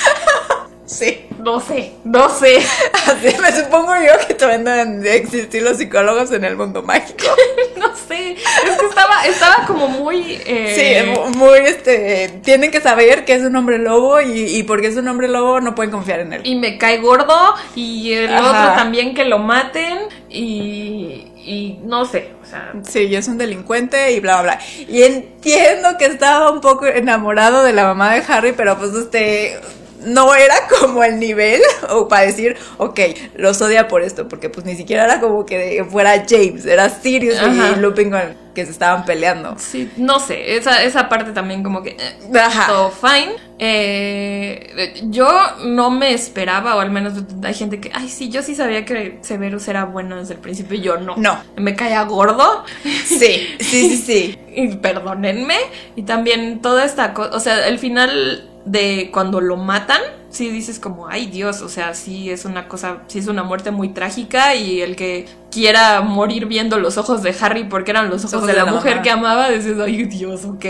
[0.87, 1.27] Sí.
[1.39, 2.59] No sé, no sé.
[3.07, 7.25] Así me supongo yo que todavía deben de existir los psicólogos en el mundo mágico.
[7.77, 8.33] No sé.
[8.35, 10.41] Es que estaba, estaba como muy.
[10.47, 12.29] eh, Sí, mu- muy este.
[12.45, 15.61] Tienen que saber que es un hombre lobo y, y porque es un hombre lobo
[15.61, 16.43] no pueden confiar en él.
[16.45, 17.55] y me cae gordo.
[17.75, 18.49] Y el Ajá.
[18.67, 19.99] otro también que lo maten.
[20.31, 21.32] Y.
[21.45, 22.33] Y no sé.
[22.43, 22.73] O sea.
[22.89, 24.65] Sí, es un delincuente y bla, bla, bla.
[24.89, 29.61] Y entiendo que estaba un poco enamorado de la mamá de Harry, pero pues este
[30.05, 31.61] no era como el nivel
[31.91, 33.01] o para decir, ok,
[33.37, 37.39] los odia por esto, porque pues ni siquiera era como que fuera James, era Sirius
[37.39, 37.73] Ajá.
[37.77, 39.55] y Lupin con que se estaban peleando.
[39.59, 41.91] Sí, no sé, esa, esa parte también como que...
[41.91, 42.67] eh, Ajá.
[42.67, 43.33] todo fine.
[43.59, 45.29] Eh, yo
[45.65, 47.15] no me esperaba, o al menos
[47.45, 50.79] hay gente que, ay, sí, yo sí sabía que Severus era bueno desde el principio,
[50.79, 51.17] yo no.
[51.17, 51.39] No.
[51.57, 52.65] Me caía gordo.
[52.83, 53.07] Sí,
[53.61, 54.39] sí, sí, sí.
[54.55, 55.57] Y perdónenme.
[55.97, 60.79] Y también toda esta cosa, o sea, el final de cuando lo matan, sí dices
[60.79, 64.55] como, ay Dios, o sea, sí es una cosa, sí es una muerte muy trágica
[64.55, 68.55] y el que quiera morir viendo los ojos de Harry porque eran los ojos, de,
[68.55, 69.03] la, mujer mamá.
[69.03, 70.65] que amaba, dices, ay Dios, ok.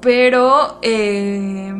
[0.00, 1.72] Pero, eh,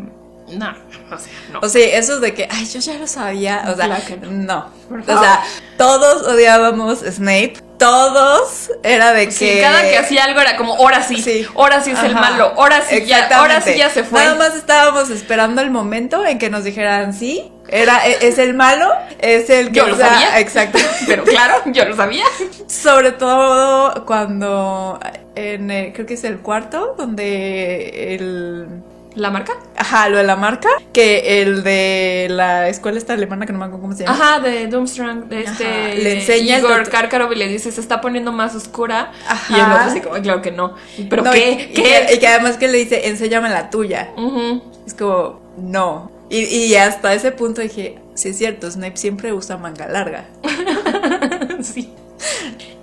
[0.52, 0.70] no,
[1.10, 1.60] o sea, no.
[1.60, 3.64] O sea, eso de que, ay, yo ya lo sabía.
[3.68, 4.30] O sea, Claro que no.
[4.30, 4.66] no.
[4.90, 5.42] O sea,
[5.76, 7.65] todos odiábamos Snape.
[7.78, 9.60] Todos era de que.
[9.60, 11.46] Cada que hacía algo era como, ahora sí, Sí.
[11.54, 14.20] ahora sí es el malo, ahora sí ya, ahora sí ya se fue.
[14.24, 17.52] Nada más estábamos esperando el momento en que nos dijeran sí.
[17.68, 20.38] Era, e- es el malo, es el que Yo lo sabía.
[20.38, 20.78] Exacto.
[21.06, 22.24] Pero claro, yo lo sabía.
[22.68, 25.00] Sobre todo cuando
[25.34, 28.66] en el- creo que es el cuarto, donde el
[29.16, 29.54] ¿La marca?
[29.78, 33.64] ajá, lo de la marca, que el de la escuela esta alemana que no me
[33.64, 34.14] acuerdo cómo se llama.
[34.14, 38.00] Ajá, de Doomstrang, de este Ajá, le enseña Igor Karkarov y le dice, se está
[38.00, 39.12] poniendo más oscura.
[39.28, 39.56] Ajá.
[39.56, 40.74] Y el otro así como, claro que no.
[41.08, 41.50] ¿Pero No, qué?
[41.50, 41.82] y- y ¿Qué?
[42.08, 44.10] que- y que además que le dice, enséñame la tuya.
[44.16, 44.62] Ujú.
[44.86, 46.10] Es como, no.
[46.28, 50.26] Y, y hasta ese punto dije, sí es cierto, Snape siempre usa manga larga.
[51.62, 51.92] sí.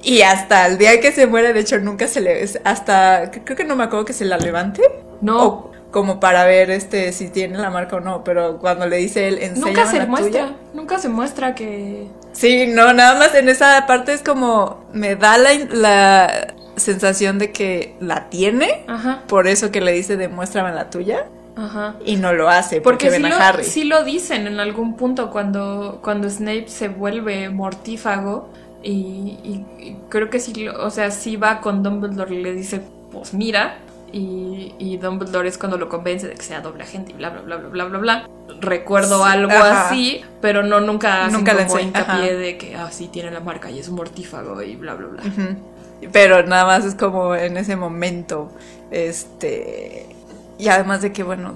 [0.02, 2.44] Y hasta el día que se muere, de hecho, nunca se le...
[2.64, 4.82] Hasta, creo que no me acuerdo que se la levante.
[5.22, 5.44] No.
[5.44, 9.30] O como para ver este si tiene la marca o no, pero cuando le dice
[9.30, 10.56] él, enséñame Nunca se la muestra, tuya.
[10.74, 12.08] nunca se muestra que...
[12.34, 17.52] Sí, no, nada más en esa parte es como, me da la, la sensación de
[17.52, 21.94] que la tiene, Ajá, por eso que le dice, demuéstrame la tuya, ajá.
[22.04, 23.64] y no lo hace, porque, Porque sí ven lo, a Harry.
[23.64, 28.50] sí lo dicen en algún punto cuando, cuando Snape se vuelve mortífago
[28.82, 28.90] y,
[29.44, 32.82] y- y creo que sí, lo- o sea, sí va con Dumbledore y le dice,
[33.12, 33.76] pues mira,
[34.14, 37.42] y, y Dumbledore es cuando lo convence de que sea doble agente y bla, bla,
[37.42, 38.30] bla, bla, bla, bla, bla.
[38.62, 39.90] Recuerdo algo ajá.
[39.90, 42.22] así, pero no nunca Nunca le hincapié ajá.
[42.22, 45.24] de que, ah, sí, tiene la marca y es un mortífago y bla, bla, bla.
[46.12, 48.52] Pero nada más es como en ese momento,
[48.92, 50.06] este...
[50.60, 51.56] Y además de que, bueno,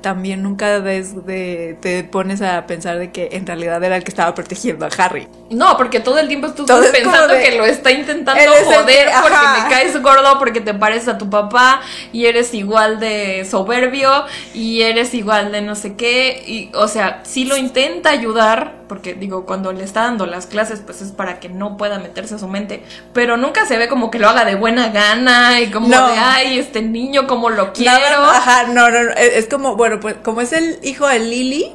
[0.00, 4.10] también nunca des- de, te pones a pensar de que en realidad era el que
[4.10, 5.28] estaba protegiendo a Harry.
[5.50, 7.90] No, porque todo el tiempo tú Todo estás es como pensando de- que lo está
[7.90, 11.80] intentando joder que- porque me caes gordo, porque te pareces a tu papá
[12.12, 14.24] y eres igual de soberbio
[14.54, 16.42] y eres igual de no sé qué.
[16.46, 20.80] Y, o sea, sí lo intenta ayudar porque digo, cuando le está dando las clases,
[20.84, 22.82] pues es para que no pueda meterse a su mente,
[23.14, 26.06] pero nunca se ve como que lo haga de buena gana y como No.
[26.08, 27.92] de, ay, este niño, como lo quiero.
[27.98, 31.18] Nada- ajá, no, no, no, es es como, bueno, pues como es el hijo de
[31.20, 31.74] Lily,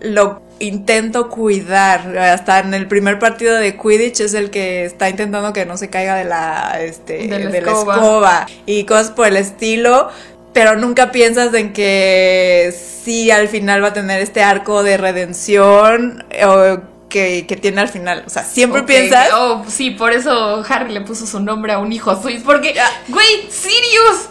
[0.00, 2.18] lo intento cuidar.
[2.18, 5.88] Hasta en el primer partido de Quidditch es el que está intentando que no se
[5.88, 8.46] caiga de la, este, De la de la escoba.
[8.66, 10.10] y cosas por el estilo.
[10.52, 16.26] Pero nunca piensas en que sí al final va a tener este arco de redención
[16.46, 18.24] o que, que tiene al final.
[18.26, 19.30] O sea, siempre piensas.
[19.34, 22.40] Oh, sí, por eso Harry le puso su nombre a un hijo suyo.
[22.44, 22.74] Porque,
[23.08, 24.28] güey, Sirius,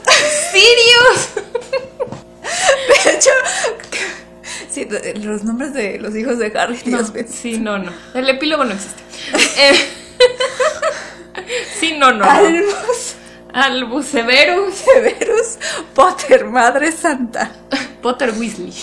[0.52, 1.48] Sirius.
[2.42, 3.30] De hecho,
[4.70, 4.88] sí,
[5.24, 7.26] los nombres de los hijos de Harry, Dios mío.
[7.28, 7.92] Sí, no, no.
[8.14, 9.02] El epílogo no existe.
[9.58, 9.74] Eh,
[11.80, 12.26] sí, no, no.
[12.26, 12.32] no.
[12.32, 13.16] Albus,
[13.54, 15.58] Albus Severus, Severus,
[15.94, 17.52] Potter, Madre Santa.
[18.02, 18.74] Potter Weasley.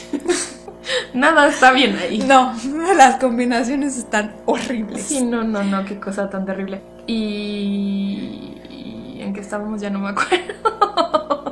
[1.12, 2.18] Nada está bien ahí.
[2.18, 2.54] No,
[2.96, 5.02] las combinaciones están horribles.
[5.02, 6.80] Sí, no, no, no, qué cosa tan terrible.
[7.06, 8.54] Y...
[8.70, 9.80] y ¿En qué estábamos?
[9.80, 11.47] Ya no me acuerdo.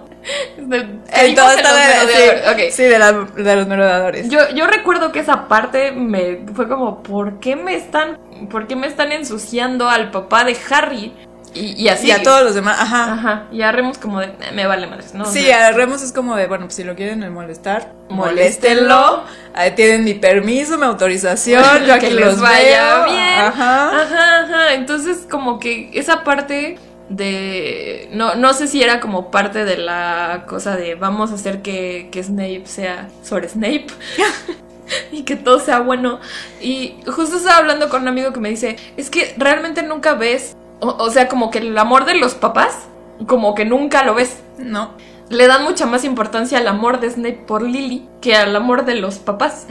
[0.68, 4.28] De- caímos todo está los de, sí, de, la- de los merodeadores.
[4.28, 8.18] Yo, yo recuerdo que esa parte me fue como, ¿por qué me están,
[8.50, 11.12] por qué me están ensuciando al papá de Harry?
[11.54, 12.08] Y, y así.
[12.08, 13.12] y a todos los demás, ajá.
[13.14, 13.44] Ajá.
[13.50, 15.24] Y a Remus como de, "Eh, me vale madres, ¿no?
[15.24, 19.22] O Sí, sea, a Remus es como de, bueno, pues si lo quieren molestar, Moléstenlo.
[19.54, 23.04] Ahí tienen mi permiso, mi autorización, yo aquí que les los vaya veo.
[23.06, 23.38] bien.
[23.40, 24.02] Ajá.
[24.02, 24.74] Ajá, ajá.
[24.74, 28.08] Entonces, como que esa parte de.
[28.12, 32.08] No, no sé si era como parte de la cosa de vamos a hacer que,
[32.10, 33.86] que Snape sea sobre Snape.
[35.12, 36.20] y que todo sea bueno.
[36.60, 40.56] Y justo estaba hablando con un amigo que me dice: Es que realmente nunca ves.
[40.80, 42.86] O, o sea, como que el amor de los papás,
[43.26, 44.38] como que nunca lo ves.
[44.58, 44.92] No.
[45.28, 48.94] Le dan mucha más importancia al amor de Snape por Lily que al amor de
[48.94, 49.66] los papás.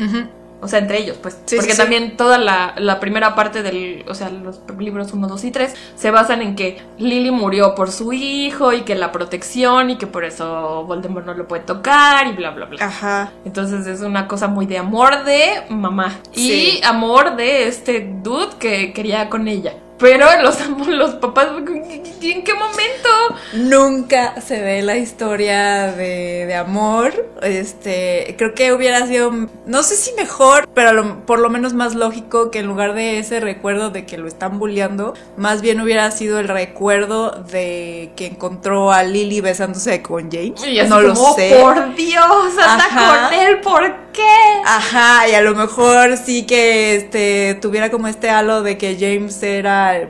[0.66, 1.40] O sea, entre ellos, pues.
[1.46, 1.82] Sí, Porque sí, sí.
[1.82, 4.04] también toda la, la primera parte del.
[4.08, 7.92] O sea, los libros 1, 2 y 3 se basan en que Lily murió por
[7.92, 12.28] su hijo y que la protección y que por eso Voldemort no lo puede tocar
[12.28, 12.84] y bla, bla, bla.
[12.84, 13.32] Ajá.
[13.46, 18.92] Entonces es una cosa muy de amor de mamá y amor de este dude que
[18.94, 19.74] quería con ella.
[19.98, 20.58] Pero los,
[20.88, 23.10] los papás, ¿en qué momento?
[23.54, 27.14] Nunca se ve la historia de, de amor.
[27.42, 29.32] Este, creo que hubiera sido,
[29.66, 33.20] no sé si mejor, pero lo- por lo menos más lógico que en lugar de
[33.20, 38.28] ese recuerdo de que lo están bulleando, más bien hubiera sido el recuerdo de que
[38.28, 40.62] encontró a Lily besándose con James.
[40.66, 41.58] Y no lo sé.
[41.62, 43.30] por Dios, Ajá.
[43.30, 44.24] con él, ¿por qué?
[44.66, 49.42] Ajá, y a lo mejor sí que este tuviera como este halo de que James
[49.44, 50.08] era el,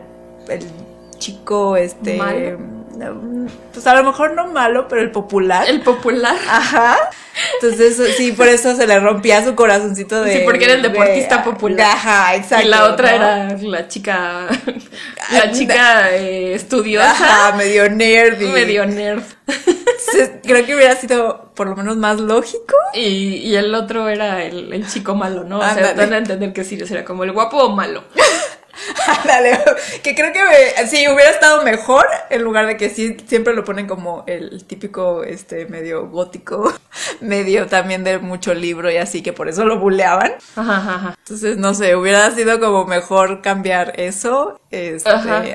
[0.49, 0.65] el
[1.18, 2.15] chico, este.
[2.18, 2.76] ¿Malo?
[3.73, 5.68] Pues a lo mejor no malo, pero el popular.
[5.68, 6.38] El popular.
[6.49, 6.95] Ajá.
[7.61, 10.31] Entonces, sí, por eso se le rompía su corazoncito de.
[10.38, 11.85] Sí, porque era el de- deportista popular.
[11.88, 12.65] Ajá, exacto.
[12.65, 13.15] y la otra ¿no?
[13.15, 14.47] era la chica,
[15.34, 18.39] la chica eh, estudiosa, Ajá, medio nerd.
[18.41, 19.23] y- medio nerd.
[19.47, 22.76] Entonces, creo que hubiera sido por lo menos más lógico.
[22.93, 25.60] Y, y el otro era el, el chico malo, ¿no?
[25.60, 28.06] O sea, dan a entender que Sirius era como el guapo o malo.
[30.03, 33.64] Que creo que me- sí hubiera estado mejor en lugar de que sí siempre lo
[33.64, 36.73] ponen como el típico este medio gótico,
[37.22, 40.34] medio también de mucho libro y así que por eso lo buleaban.
[40.56, 41.15] Ajá, ajá, ajá.
[41.18, 45.10] Entonces, no sé, hubiera sido como mejor cambiar eso este,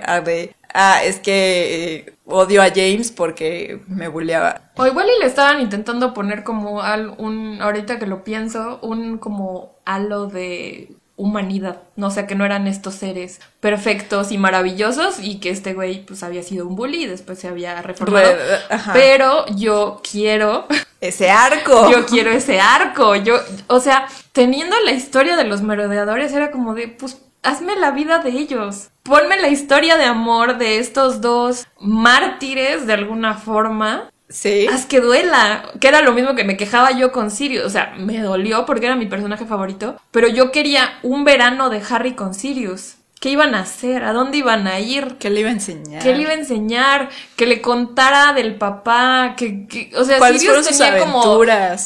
[0.04, 4.62] a de ah, es que eh, odio a James porque me buleaba.
[4.76, 9.18] O igual y le estaban intentando poner como al, un, ahorita que lo pienso, un
[9.18, 15.20] como halo de humanidad, no o sea que no eran estos seres perfectos y maravillosos
[15.20, 18.32] y que este güey pues había sido un bully y después se había reformado.
[18.32, 18.92] Re- ajá.
[18.92, 20.66] Pero yo quiero
[21.00, 21.90] Ese arco.
[21.92, 23.16] Yo quiero ese arco.
[23.16, 23.36] Yo,
[23.68, 28.18] o sea, teniendo la historia de los merodeadores, era como de, pues, hazme la vida
[28.18, 28.90] de ellos.
[29.02, 34.10] Ponme la historia de amor de estos dos mártires de alguna forma.
[34.30, 34.66] Sí.
[34.72, 35.70] Haz que duela.
[35.80, 37.64] Que era lo mismo que me quejaba yo con Sirius.
[37.64, 40.00] O sea, me dolió porque era mi personaje favorito.
[40.10, 42.94] Pero yo quería un verano de Harry con Sirius.
[43.20, 44.02] ¿Qué iban a hacer?
[44.02, 45.16] ¿A dónde iban a ir?
[45.18, 46.02] ¿Qué le iba a enseñar?
[46.02, 47.10] ¿Qué le iba a enseñar?
[47.36, 51.22] Que le contara del papá, que, que- o sea, ¿Cuáles Sirius fueron sus tenía como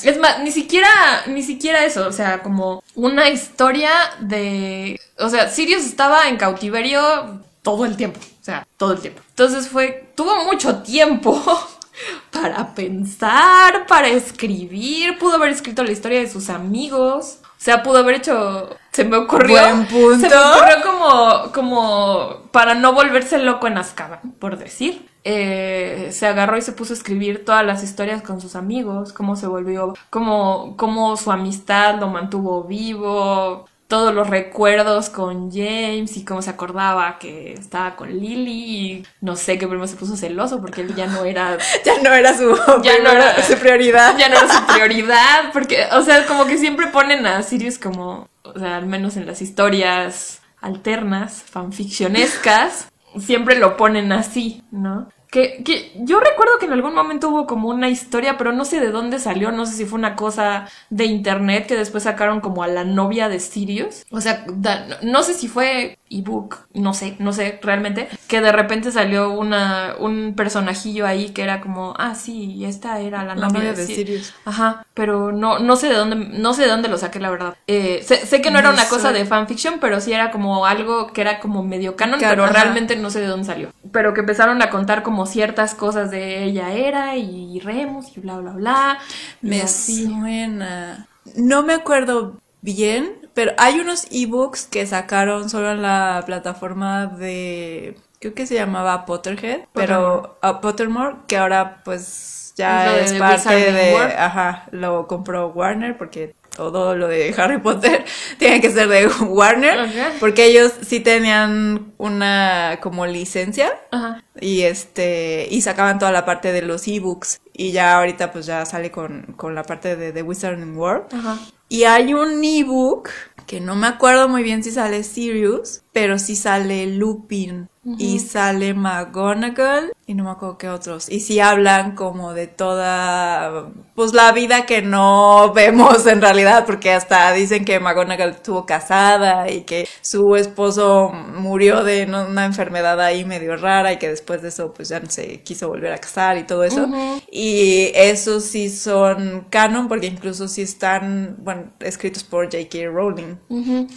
[0.05, 0.89] es más, ni siquiera
[1.27, 3.91] ni siquiera eso, o sea, como una historia
[4.21, 9.21] de, o sea, Sirius estaba en cautiverio todo el tiempo, o sea, todo el tiempo.
[9.31, 11.43] Entonces fue tuvo mucho tiempo
[12.31, 17.39] para pensar, para escribir, pudo haber escrito la historia de sus amigos.
[17.43, 18.69] O sea, pudo haber hecho.
[18.93, 19.61] Se me ocurrió.
[19.61, 20.21] Buen punto.
[20.21, 21.53] Se me ocurrió como.
[21.53, 22.43] como.
[22.51, 25.09] para no volverse loco en Azkaban, por decir.
[25.27, 29.37] Eh, se agarró y se puso a escribir todas las historias con sus amigos, cómo
[29.37, 36.25] se volvió, cómo, cómo su amistad lo mantuvo vivo, todos los recuerdos con James y
[36.25, 40.61] cómo se acordaba que estaba con Lily y no sé qué primero se puso celoso
[40.61, 44.17] porque él ya no era Ya no era su, Ya no era- su prioridad.
[44.19, 48.29] ya no era su prioridad porque o sea como que siempre ponen a Sirius como
[48.43, 52.89] o sea al menos en las historias alternas fanficcionescas
[53.21, 57.69] siempre lo ponen así no que, que yo recuerdo que en algún momento hubo como
[57.69, 61.07] una historia, pero no sé de dónde salió, no sé si fue una cosa de
[61.07, 64.05] internet que después sacaron como a la novia de Sirius.
[64.13, 68.53] O sea, da- no, sé si fue ebook, no sé, no sé realmente, que de
[68.53, 73.49] repente salió una, un personajillo ahí que era como, ah, sí, esta era la, La
[73.49, 74.35] novia, de, de Sir- Sirius.
[74.45, 77.57] Ajá, pero no, no sé de dónde, no sé de dónde lo saqué, la verdad.
[77.67, 81.09] Eh, sé, sé que no era una cosa de fanfiction, pero sí era como algo
[81.09, 82.53] que era como medio canon, Can- pero ajá.
[82.53, 83.71] realmente no sé de dónde salió.
[83.91, 88.39] Pero que empezaron a contar como ciertas cosas de ella era y Remus y bla,
[88.39, 88.99] bla, bla.
[89.41, 90.23] Me así.
[90.23, 91.09] suena.
[91.37, 98.01] No me acuerdo bien, pero hay unos ebooks que sacaron solo en la plataforma de.
[98.21, 100.39] Creo que se llamaba Potterhead, pero.
[100.43, 103.93] ah, Pottermore, que ahora pues Es ya es, de parte Wizarding de.
[103.93, 104.15] World.
[104.19, 108.05] Ajá, lo compró Warner porque todo lo de Harry Potter
[108.39, 109.79] tiene que ser de Warner.
[109.79, 110.13] Ajá.
[110.21, 114.23] Porque ellos sí tenían una como licencia Ajá.
[114.41, 118.65] y este y sacaban toda la parte de los ebooks y ya ahorita pues ya
[118.67, 121.39] sale con, con la parte de The Wizarding World Ajá.
[121.69, 123.11] y hay un ebook
[123.47, 127.69] que no me acuerdo muy bien si sale Sirius pero sí sale Lupin
[127.99, 133.71] y sale McGonagall y no me acuerdo qué otros y sí hablan como de toda
[133.95, 139.51] pues la vida que no vemos en realidad porque hasta dicen que McGonagall estuvo casada
[139.51, 144.49] y que su esposo murió de una enfermedad ahí medio rara y que después de
[144.49, 146.89] eso pues ya no se quiso volver a casar y todo eso
[147.31, 152.79] y esos sí son canon porque incluso sí están bueno escritos por J.K.
[152.93, 153.37] Rowling.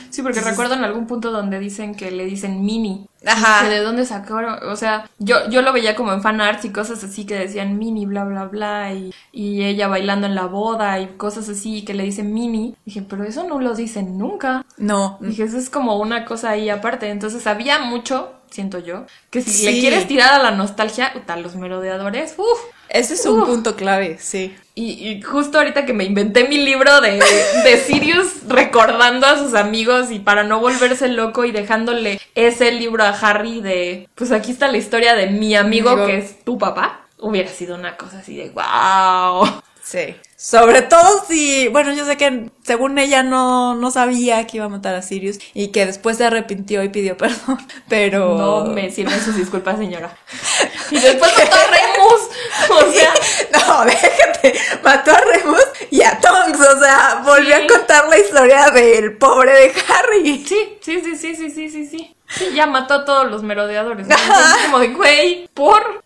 [0.10, 3.08] Sí, porque recuerdo en algún punto donde dicen que le dicen mini.
[3.26, 3.68] Ajá.
[3.68, 7.26] De dónde sacaron, o sea, yo, yo lo veía como en fanarts y cosas así
[7.26, 11.50] que decían mini, bla, bla, bla, y, y ella bailando en la boda y cosas
[11.50, 12.76] así que le dicen mini.
[12.86, 14.66] Dije, pero eso no lo dicen nunca.
[14.78, 17.10] no Dije, eso es como una cosa ahí aparte.
[17.10, 19.66] Entonces había mucho, siento yo, que si Sí.
[19.66, 22.60] le quieres tirar a la nostalgia, puta, los merodeadores, uff.
[22.90, 27.02] ese es un punto clave sí Y, y justo ahorita que me inventé mi libro
[27.02, 27.20] de,
[27.64, 33.04] de Sirius recordando a sus amigos y para no volverse loco y dejándole ese libro
[33.04, 36.08] a Harry de, pues aquí está la historia de mi amigo Amigo.
[36.08, 39.62] que es tu papá, hubiera sido una cosa así de wow.
[39.90, 40.18] Sí.
[40.36, 44.70] Sobre todo si, bueno, yo sé que según ella no, no sabía que iba a
[44.70, 48.38] matar a Sirius y que después se arrepintió y pidió perdón, pero...
[48.38, 50.16] No me sirven sus disculpas, señora.
[50.92, 52.30] Y después mató a Remus.
[52.70, 53.14] O sea,
[53.54, 54.54] No, déjate,
[54.84, 57.64] mató a Remus y a Tonks, o sea, volvió Sí.
[57.64, 60.46] a contar la historia del pobre de Harry.
[60.46, 62.16] sí, sí, sí, sí, sí, sí, sí, sí.
[62.30, 64.08] Sí, ya mató a todos los merodeadores.
[64.08, 64.16] ¿no?
[64.22, 66.04] Entonces, como de, güey, por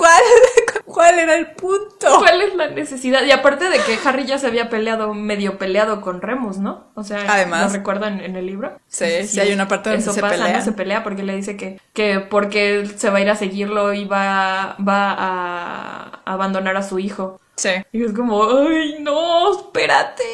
[0.00, 0.22] ¿Cuál,
[0.86, 2.18] ¿Cuál era el punto?
[2.20, 3.22] ¿Cuál es la necesidad?
[3.22, 6.86] Y aparte de que Harry ya se había peleado, medio peleado con Remus, ¿no?
[6.94, 7.70] O sea, Además.
[7.70, 8.78] ¿lo recuerdan en el libro?
[8.88, 10.54] Sí, sí hay una parte donde eso se pasa, pelean.
[10.54, 10.64] ¿no?
[10.64, 13.92] Se pelea porque le dice que, que porque él se va a ir a seguirlo
[13.92, 17.38] y va, va a abandonar a su hijo.
[17.56, 17.70] Sí.
[17.92, 20.24] Y es como, ay, no, espérate.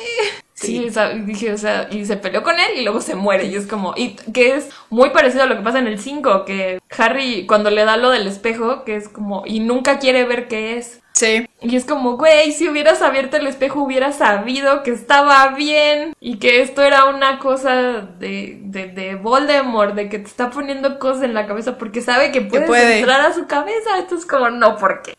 [0.59, 0.87] Sí, Sí.
[0.89, 3.45] o sea, y dije, o sea, y se peleó con él y luego se muere.
[3.45, 6.47] Y es como, y que es muy parecido a lo que pasa en el 5,
[6.47, 10.49] que Harry, cuando le da lo del espejo, que es como, y nunca quiere ver
[10.49, 11.01] qué es.
[11.13, 11.47] Sí.
[11.63, 16.39] Y es como, güey, si hubieras abierto el espejo hubieras sabido que estaba bien y
[16.39, 17.75] que esto era una cosa
[18.19, 22.33] de, de, de Voldemort, de que te está poniendo cosas en la cabeza porque sabe
[22.33, 22.99] que puedes puede.
[22.99, 23.99] entrar a su cabeza.
[23.99, 25.15] Esto es como, no, ¿por qué?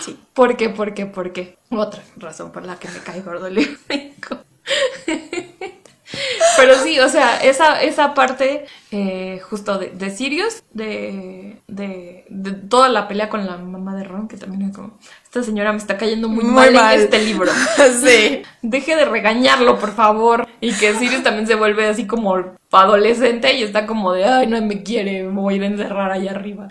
[0.00, 0.18] Sí.
[0.34, 0.68] ¿Por qué?
[0.70, 1.06] ¿Por qué?
[1.06, 1.56] ¿Por qué?
[1.70, 3.56] Otra razón por la que me cae gordo el.
[6.56, 12.52] Pero sí, o sea, esa, esa parte eh, justo de, de Sirius, de, de, de
[12.52, 15.78] toda la pelea con la mamá de Ron, que también es como, esta señora me
[15.78, 16.94] está cayendo muy, Muy mal, mal.
[16.94, 17.50] en este libro.
[18.04, 18.42] Sí.
[18.62, 20.46] Deje de regañarlo, por favor.
[20.60, 22.36] Y que Sirius también se vuelve así como
[22.70, 26.10] adolescente y está como de, ay, no me quiere, me voy a ir a encerrar
[26.12, 26.68] allá arriba.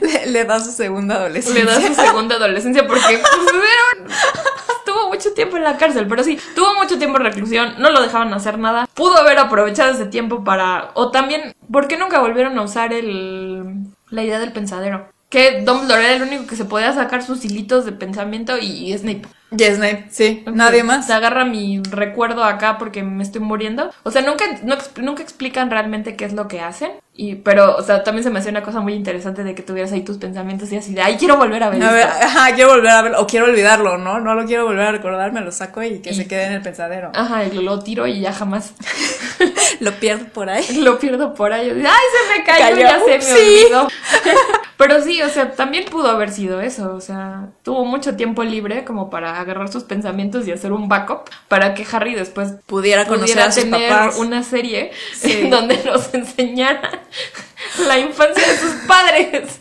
[0.00, 1.64] Le, le da su segunda adolescencia.
[1.64, 3.62] Le da su segunda adolescencia porque pues,
[5.08, 8.32] mucho tiempo en la cárcel, pero sí, tuvo mucho tiempo en reclusión, no lo dejaban
[8.34, 8.88] hacer nada.
[8.94, 10.90] Pudo haber aprovechado ese tiempo para.
[10.94, 13.84] O también, ¿por qué nunca volvieron a usar el.
[14.10, 15.10] la idea del pensadero?
[15.32, 18.98] que Dumbledore era el único que se podía sacar sus hilitos de pensamiento y, y
[18.98, 19.22] Snape.
[19.56, 20.44] Y Snape, sí.
[20.52, 21.06] Nadie más.
[21.06, 23.90] Se agarra mi recuerdo acá porque me estoy muriendo.
[24.02, 26.92] O sea, nunca, no nunca explican realmente qué es lo que hacen.
[27.14, 29.92] Y, pero, o sea, también se me hacía una cosa muy interesante de que tuvieras
[29.92, 32.24] ahí tus pensamientos y así de, ay, quiero volver a ver A ver, esto".
[32.24, 34.18] ajá, quiero volver a verlo, o quiero olvidarlo, ¿no?
[34.20, 36.54] No lo quiero volver a recordar, me lo saco y que Y- se quede en
[36.54, 37.10] el pensadero.
[37.14, 38.72] Ajá, y lo, lo tiro y ya jamás
[39.80, 40.64] Lo pierdo por ahí.
[40.82, 41.68] lo pierdo por ahí.
[41.70, 42.80] Ay, se me cayó, Cayó.
[42.80, 43.62] ya se me Sí.
[43.64, 43.88] olvidó.
[44.78, 46.94] Pero sí, o sea, también pudo haber sido eso.
[46.94, 51.28] O sea, tuvo mucho tiempo libre como para agarrar sus pensamientos y hacer un backup
[51.48, 54.16] para que Harry después Pudiera conocer pudiera a sus tener papás.
[54.18, 55.32] una serie Sí.
[55.42, 57.02] en donde nos enseñara
[57.86, 59.60] la infancia de sus padres.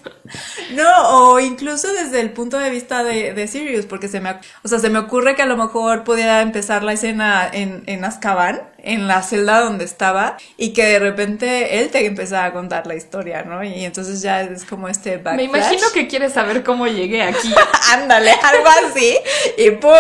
[0.71, 4.31] No, o incluso desde el punto de vista de, de Sirius, porque se me,
[4.63, 8.05] o sea, se me ocurre que a lo mejor pudiera empezar la escena en, en
[8.05, 12.87] Azkaban, en la celda donde estaba, y que de repente él te empezara a contar
[12.87, 13.63] la historia, ¿no?
[13.63, 15.35] Y entonces ya es como este backflash.
[15.35, 17.53] Me imagino que quieres saber cómo llegué aquí.
[17.91, 19.17] Ándale, algo así,
[19.57, 19.91] y pum,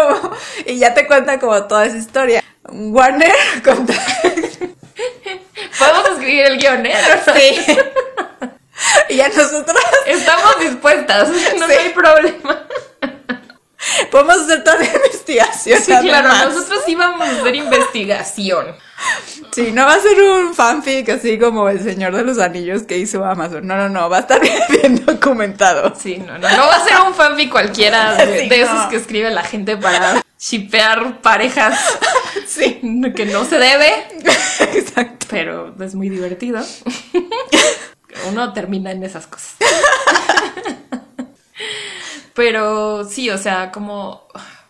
[0.65, 2.41] y ya te cuenta como toda esa historia.
[2.69, 3.33] Warner.
[5.81, 6.95] Podemos escribir el guion, ¿eh?
[7.35, 7.77] Sí.
[9.09, 9.77] Y ya nosotros
[10.07, 11.73] Estamos dispuestas, no Sí.
[11.73, 12.65] hay problema.
[14.11, 15.79] Podemos hacer toda la investigación.
[15.81, 16.55] Sí, claro, además.
[16.55, 18.75] nosotros íbamos a hacer investigación.
[19.51, 22.97] Sí, no va a ser un fanfic así como El Señor de los Anillos que
[22.97, 23.65] hizo Amazon.
[23.65, 24.39] No, no, no, va a estar
[24.69, 25.93] bien documentado.
[25.99, 28.65] Sí, no, no, no va a ser un fanfic cualquiera de, Sí, de no.
[28.65, 31.79] esos que escribe la gente para shipear parejas
[32.47, 32.79] Sí,
[33.15, 34.07] que no se debe,
[34.73, 35.27] exacto.
[35.29, 36.61] pero es muy divertido.
[38.29, 39.55] Uno termina en esas cosas.
[42.41, 44.23] Pero sí, o sea, como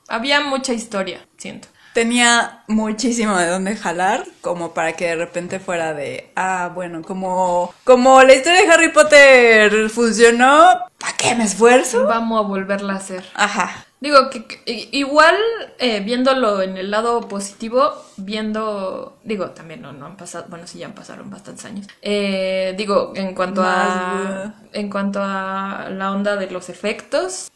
[0.10, 1.70] había mucha historia, siento.
[1.94, 7.74] Tenía muchísimo de dónde jalar, como para que de repente fuera de, ah, bueno, como,
[7.86, 12.06] como la historia de Harry Potter funcionó, ¿para qué me esfuerzo?
[12.06, 13.24] Vamos a volverla a hacer.
[13.36, 13.86] Ajá.
[14.02, 15.36] Digo que, igual
[15.78, 20.80] eh, viéndolo en el lado positivo, viendo, digo, también no, no han pasado, bueno, sí
[20.80, 21.88] ya han pasaron bastantes años.
[22.02, 27.52] Eh, digo, en cuanto a en cuanto a la onda de los efectos,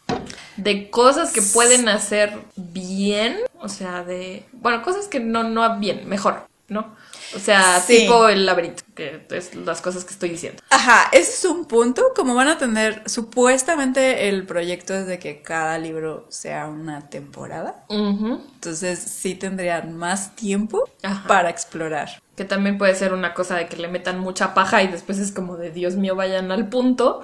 [0.57, 6.07] de cosas que pueden hacer bien, o sea, de, bueno, cosas que no no bien,
[6.07, 6.95] mejor, ¿no?
[7.35, 7.99] O sea, Sí.
[8.01, 10.61] tipo el laberinto, que es las cosas que estoy diciendo.
[10.69, 15.41] Ajá, ese es un punto, como van a tener, supuestamente el proyecto es de que
[15.41, 17.85] cada libro sea una temporada.
[17.89, 21.27] Entonces sí tendrían más tiempo Ajá.
[21.27, 22.21] para explorar.
[22.35, 25.31] Que también puede ser una cosa de que le metan mucha paja y después es
[25.31, 27.21] como de Dios mío, vayan al punto.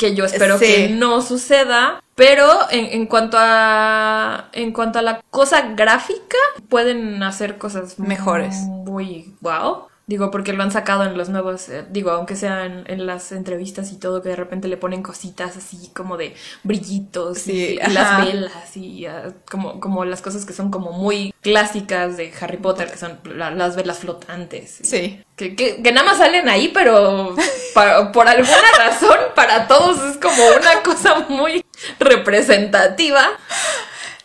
[0.00, 0.64] Que yo espero Sí.
[0.64, 2.02] que no suceda.
[2.14, 4.48] Pero en, en cuanto a.
[4.52, 6.38] En cuanto a la cosa gráfica,
[6.70, 8.56] pueden hacer cosas Mejores.
[8.66, 9.89] Muy wow.
[10.10, 13.92] Digo, porque lo han sacado en los nuevos, eh, digo, aunque sean en las entrevistas
[13.92, 16.34] y todo, que de repente le ponen cositas así como de
[16.64, 21.32] brillitos Sí, y, las velas y ah, como, como las cosas que son como muy
[21.42, 24.80] clásicas de Harry Potter, que son la- las velas flotantes.
[24.82, 25.22] Sí.
[25.36, 27.36] Que, que- que nada más salen ahí, pero
[28.12, 31.64] por alguna razón para todos es como una cosa muy
[32.00, 33.22] representativa.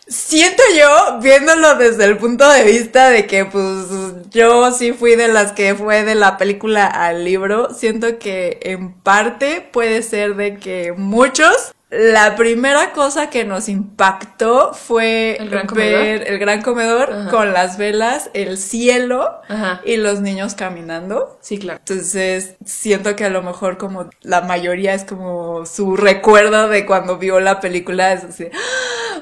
[0.08, 3.86] Siento yo, viéndolo desde el punto de vista de que pues
[4.30, 8.92] yo sí fui de las que fue de la película al libro, siento que en
[8.92, 15.76] parte puede ser de que muchos, la primera cosa que nos impactó fue ¿El comedor?
[15.76, 17.30] ver el gran comedor Ajá.
[17.30, 19.80] con las velas, el cielo Ajá.
[19.84, 21.36] y los niños caminando.
[21.40, 21.80] Sí, claro.
[21.80, 27.18] Entonces, siento que a lo mejor como la mayoría es como su recuerdo de cuando
[27.18, 28.48] vio la película, es así,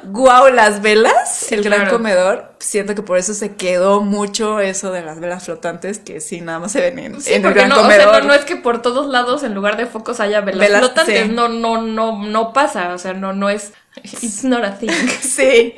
[0.07, 2.53] wow, las velas, el gran comedor.
[2.59, 6.59] Siento que por eso se quedó mucho eso de las velas flotantes, que sí, nada
[6.59, 8.23] más se ven en, Sí, en el gran no, o sea, comedor.
[8.23, 11.27] no, no es que por todos lados en lugar de focos haya velas, Velas, flotantes,
[11.27, 11.33] sí.
[11.33, 13.73] no, no, no, no pasa, o sea, no, no es,
[14.03, 14.91] it's not a thing.
[15.23, 15.75] Sí,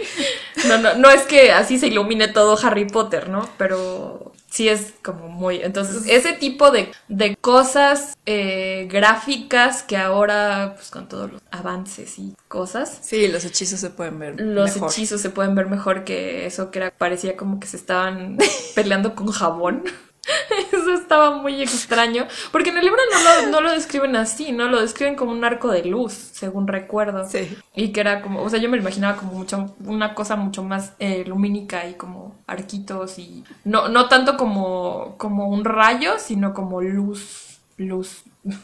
[0.68, 3.48] No, no, no es que así se ilumine todo Harry Potter, ¿no?
[3.58, 5.56] Pero sí es como muy...
[5.62, 12.18] Entonces, ese tipo de, de cosas eh, gráficas que ahora, pues con todos los avances
[12.18, 14.90] y cosas, sí, los hechizos se pueden ver los mejor.
[14.90, 18.38] hechizos se pueden ver mejor que eso que era, parecía como que se estaban
[18.74, 19.84] peleando con jabón.
[20.72, 22.26] Eso estaba muy extraño.
[22.52, 24.66] Porque en el libro no lo, no lo describen así, ¿no?
[24.68, 27.28] Lo describen como un arco de luz, según recuerdo.
[27.28, 27.56] Sí.
[27.74, 30.62] Y que era como, o sea, yo me lo imaginaba como mucho, una cosa mucho
[30.62, 36.54] más eh, lumínica y como arquitos y no, no tanto como, como un rayo, sino
[36.54, 38.22] como luz, luz.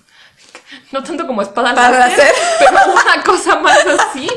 [0.91, 2.35] No tanto como espada Para láser, hacer.
[2.59, 4.29] pero una cosa más así.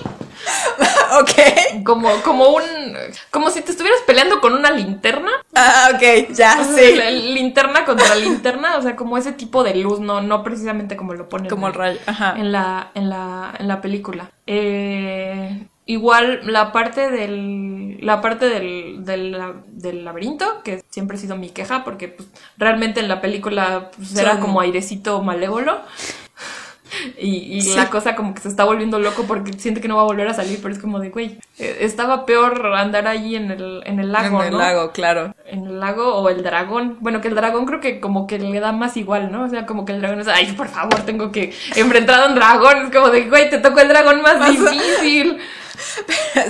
[1.22, 1.84] ok.
[1.86, 2.64] Como, como un.
[3.32, 5.32] Como si te estuvieras peleando con una linterna.
[5.54, 6.96] Ah, ok, ya, O sea, sí.
[6.96, 11.14] la- linterna contra linterna, o sea, como ese tipo de luz, no, no precisamente como
[11.14, 12.00] lo ponen Como el rayo.
[12.06, 12.36] Ajá.
[12.38, 14.30] en la, en la, en la película.
[14.48, 21.36] Eh, igual la parte del, la parte del, del, del laberinto, que siempre ha sido
[21.36, 22.28] mi queja, porque pues,
[22.58, 25.80] realmente en la película pues, era como airecito malévolo.
[27.18, 27.76] Y, y Sí.
[27.76, 30.28] la cosa como que se está volviendo loco porque siente que no va a volver
[30.28, 34.00] a salir, pero es como de, güey, eh, estaba peor andar allí en el, en
[34.00, 34.58] el lago, en el ¿no?
[34.60, 35.34] lago, claro.
[35.46, 36.98] en el lago o el dragón.
[37.00, 39.44] Bueno, que el dragón creo que como que le da más igual, ¿no?
[39.46, 42.36] O sea, como que el dragón es, ay, por favor, tengo que enfrentar a un
[42.36, 42.86] dragón.
[42.86, 45.38] Es como de, güey, te tocó el dragón más Más- difícil.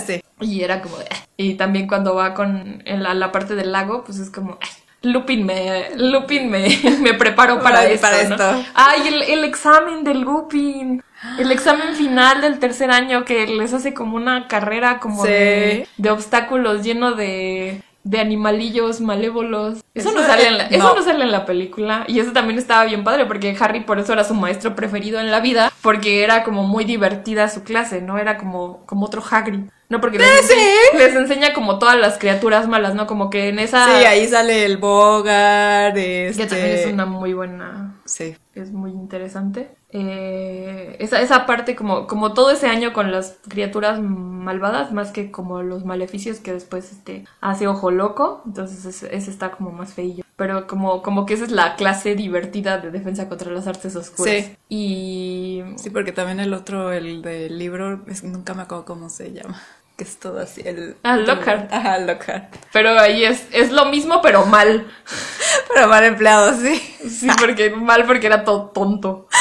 [0.06, 0.22] sí.
[0.42, 1.16] Y era como de, "Ah".
[1.38, 4.70] y también cuando va con la, la parte del lago, pues es como, ay,
[5.06, 6.68] Lupin me, Lupin me,
[7.02, 8.36] me preparó para, esto, para ¿no?
[8.36, 8.66] esto.
[8.74, 11.04] Ay, el, el examen de Lupin.
[11.40, 15.30] El examen final del tercer año que les hace como una carrera como Sí.
[15.32, 19.80] de, de obstáculos lleno de, de animalillos malévolos.
[19.96, 22.04] Eso, no sale en la, eso no sale en la película.
[22.08, 25.32] Y eso también estaba bien padre porque Harry por eso era su maestro preferido en
[25.32, 25.72] la vida.
[25.82, 28.18] Porque era como muy divertida su clase, ¿no?
[28.18, 29.62] Era como, como otro Hagrid.
[29.90, 30.98] No, porque les, Sí.
[30.98, 33.06] les enseña como todas las criaturas malas, ¿no?
[33.06, 33.86] Como que en esa...
[34.00, 36.44] Sí, ahí sale el Bogart, este...
[36.44, 37.95] Que también es una muy buena...
[38.06, 38.38] Sí.
[38.54, 39.76] Es muy interesante.
[39.90, 45.32] Eh, esa, esa parte, como, como todo ese año con las criaturas malvadas, más que
[45.32, 48.44] como los maleficios que después este, hace Ojo Loco.
[48.46, 50.24] Entonces ese, ese está como más feillo.
[50.36, 54.46] Pero como, como que esa es la clase divertida de defensa contra las artes oscuras.
[54.46, 54.56] Sí.
[54.70, 55.64] Y.
[55.78, 59.60] Sí, porque también el otro, el del libro, es- nunca me acuerdo cómo se llama.
[59.98, 60.98] Que es todo así, el...
[61.04, 61.72] Ah, Lockhart.
[61.72, 62.54] Ajá, Lockhart.
[62.74, 64.86] Pero ahí es, es lo mismo, pero mal.
[65.74, 66.78] Pero mal empleado, sí.
[67.10, 69.28] Sí, porque mal porque era todo tonto.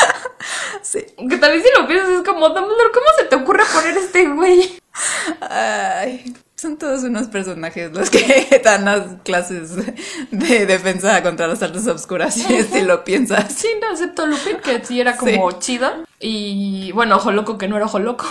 [0.82, 0.98] Sí.
[1.00, 4.78] Que también si lo piensas es como, Dumbledore, ¿cómo se te ocurre poner este güey?
[5.40, 9.70] Ay, son todos unos personajes los que dan las clases
[10.30, 13.52] de defensa contra las artes obscuras, si, si lo piensas.
[13.54, 16.04] Sí, no, excepto Lupin, que sí era como chido.
[16.20, 18.26] Y bueno, Ojo Loco, que no era Ojo Loco.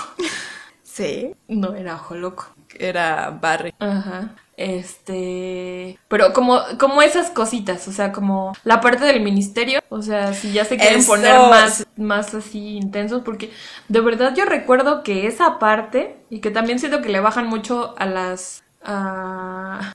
[0.93, 1.35] Sí.
[1.47, 2.53] No era Ojo Loco.
[2.77, 3.73] Era Barry.
[3.79, 4.35] Ajá.
[4.57, 5.97] Este.
[6.07, 9.79] Pero como, como esas cositas, o sea, como la parte del ministerio.
[9.89, 11.13] O sea, si ya se quieren Eso.
[11.13, 13.51] poner más, más así intensos, porque
[13.87, 17.95] de verdad yo recuerdo que esa parte, y que también siento que le bajan mucho
[17.97, 18.63] a las.
[18.83, 19.93] a,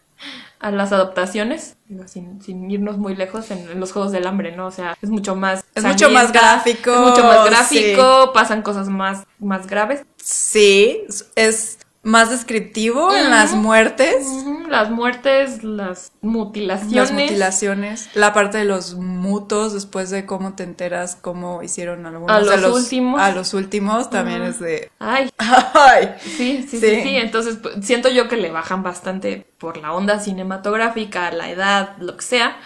[0.61, 4.57] a las adaptaciones, digo, sin, sin irnos muy lejos en, en los Juegos del Hambre,
[4.57, 4.67] ¿no?
[4.67, 5.65] O sea, es mucho más...
[5.75, 10.05] Es mucho más gráfico, Es mucho más gráfico, pasan cosas más, más graves.
[10.23, 11.03] Sí,
[11.37, 14.25] es más descriptivo en las muertes,
[14.69, 16.95] Las muertes, las mutilaciones.
[16.95, 22.35] las mutilaciones, la parte de los mutos, después de cómo te enteras cómo hicieron algunos
[22.35, 23.21] A los últimos.
[23.21, 24.91] A los últimos también es de...
[25.01, 26.15] Ay, ¡Ay!
[26.21, 27.03] sí, sí, sí, Sí.
[27.03, 31.97] sí, Entonces, pues, siento yo que le bajan bastante por la onda cinematográfica, la edad,
[31.99, 32.57] lo que sea.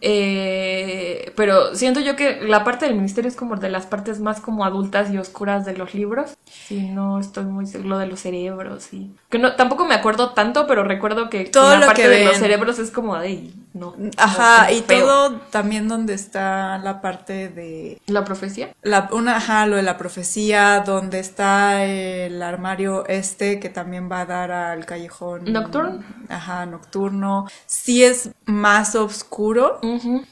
[0.00, 4.40] Eh, pero siento yo que la parte del ministerio es como de las partes más
[4.40, 6.36] como adultas y oscuras de los libros.
[6.44, 10.66] Sí, no estoy muy seguro de los cerebros y que no tampoco me acuerdo tanto,
[10.66, 13.94] pero recuerdo que Todo la lo parte que de los cerebros es como de no.
[14.16, 15.06] Ajá, no, y feo.
[15.06, 18.70] todo también donde está la parte de la profecía.
[18.82, 24.22] La, una, ajá, lo de la profecía, donde está el armario este que también va
[24.22, 25.44] a dar al callejón.
[25.52, 26.02] ¿Nocturno?
[26.28, 27.46] Ajá, nocturno.
[27.66, 29.80] Sí es más oscuro.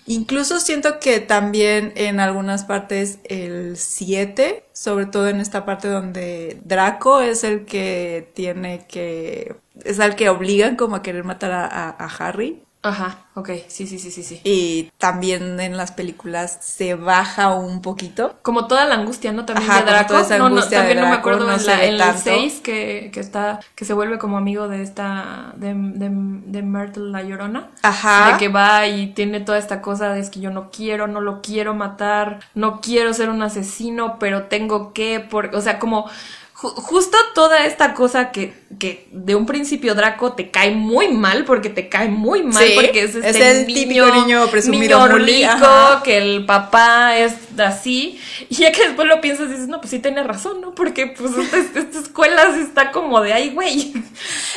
[0.06, 6.60] Incluso siento que también en algunas partes el 7, sobre todo en esta parte donde
[6.64, 9.56] Draco es el que tiene que...
[9.84, 12.62] es al que obligan como a querer matar a, a- a Harry.
[12.86, 14.40] Ajá, ok, sí, sí, sí, sí, sí.
[14.44, 18.36] Y también en las películas se baja un poquito.
[18.42, 19.44] Como toda la angustia, ¿no?
[19.44, 20.08] También Ajá, de Draco.
[20.08, 22.22] toda esa no, no, de también no me acuerdo no en, la, en el tanto.
[22.24, 27.10] 6 que, que está, que se vuelve como amigo de esta, de, de, de Myrtle
[27.10, 27.68] la Llorona.
[27.82, 28.32] Ajá.
[28.32, 31.20] De que va y tiene toda esta cosa de es que yo no quiero, no
[31.20, 36.08] lo quiero matar, no quiero ser un asesino, pero tengo que, por, o sea, como
[36.56, 41.44] ju- justo toda esta cosa que, que de un principio Draco te cae muy mal,
[41.44, 45.12] porque te cae muy mal, Sí, porque es este es el típico niño presumido niño
[45.12, 46.02] bully, rico, ajá.
[46.02, 48.18] que el papá es así,
[48.48, 50.74] y ya que después lo piensas dices, no, pues sí tienes razón, ¿no?
[50.74, 53.92] Porque pues esta, esta escuela sí está como de ay, güey.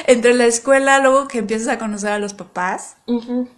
[0.08, 2.96] Entre la escuela, luego que empiezas a conocer a los papás,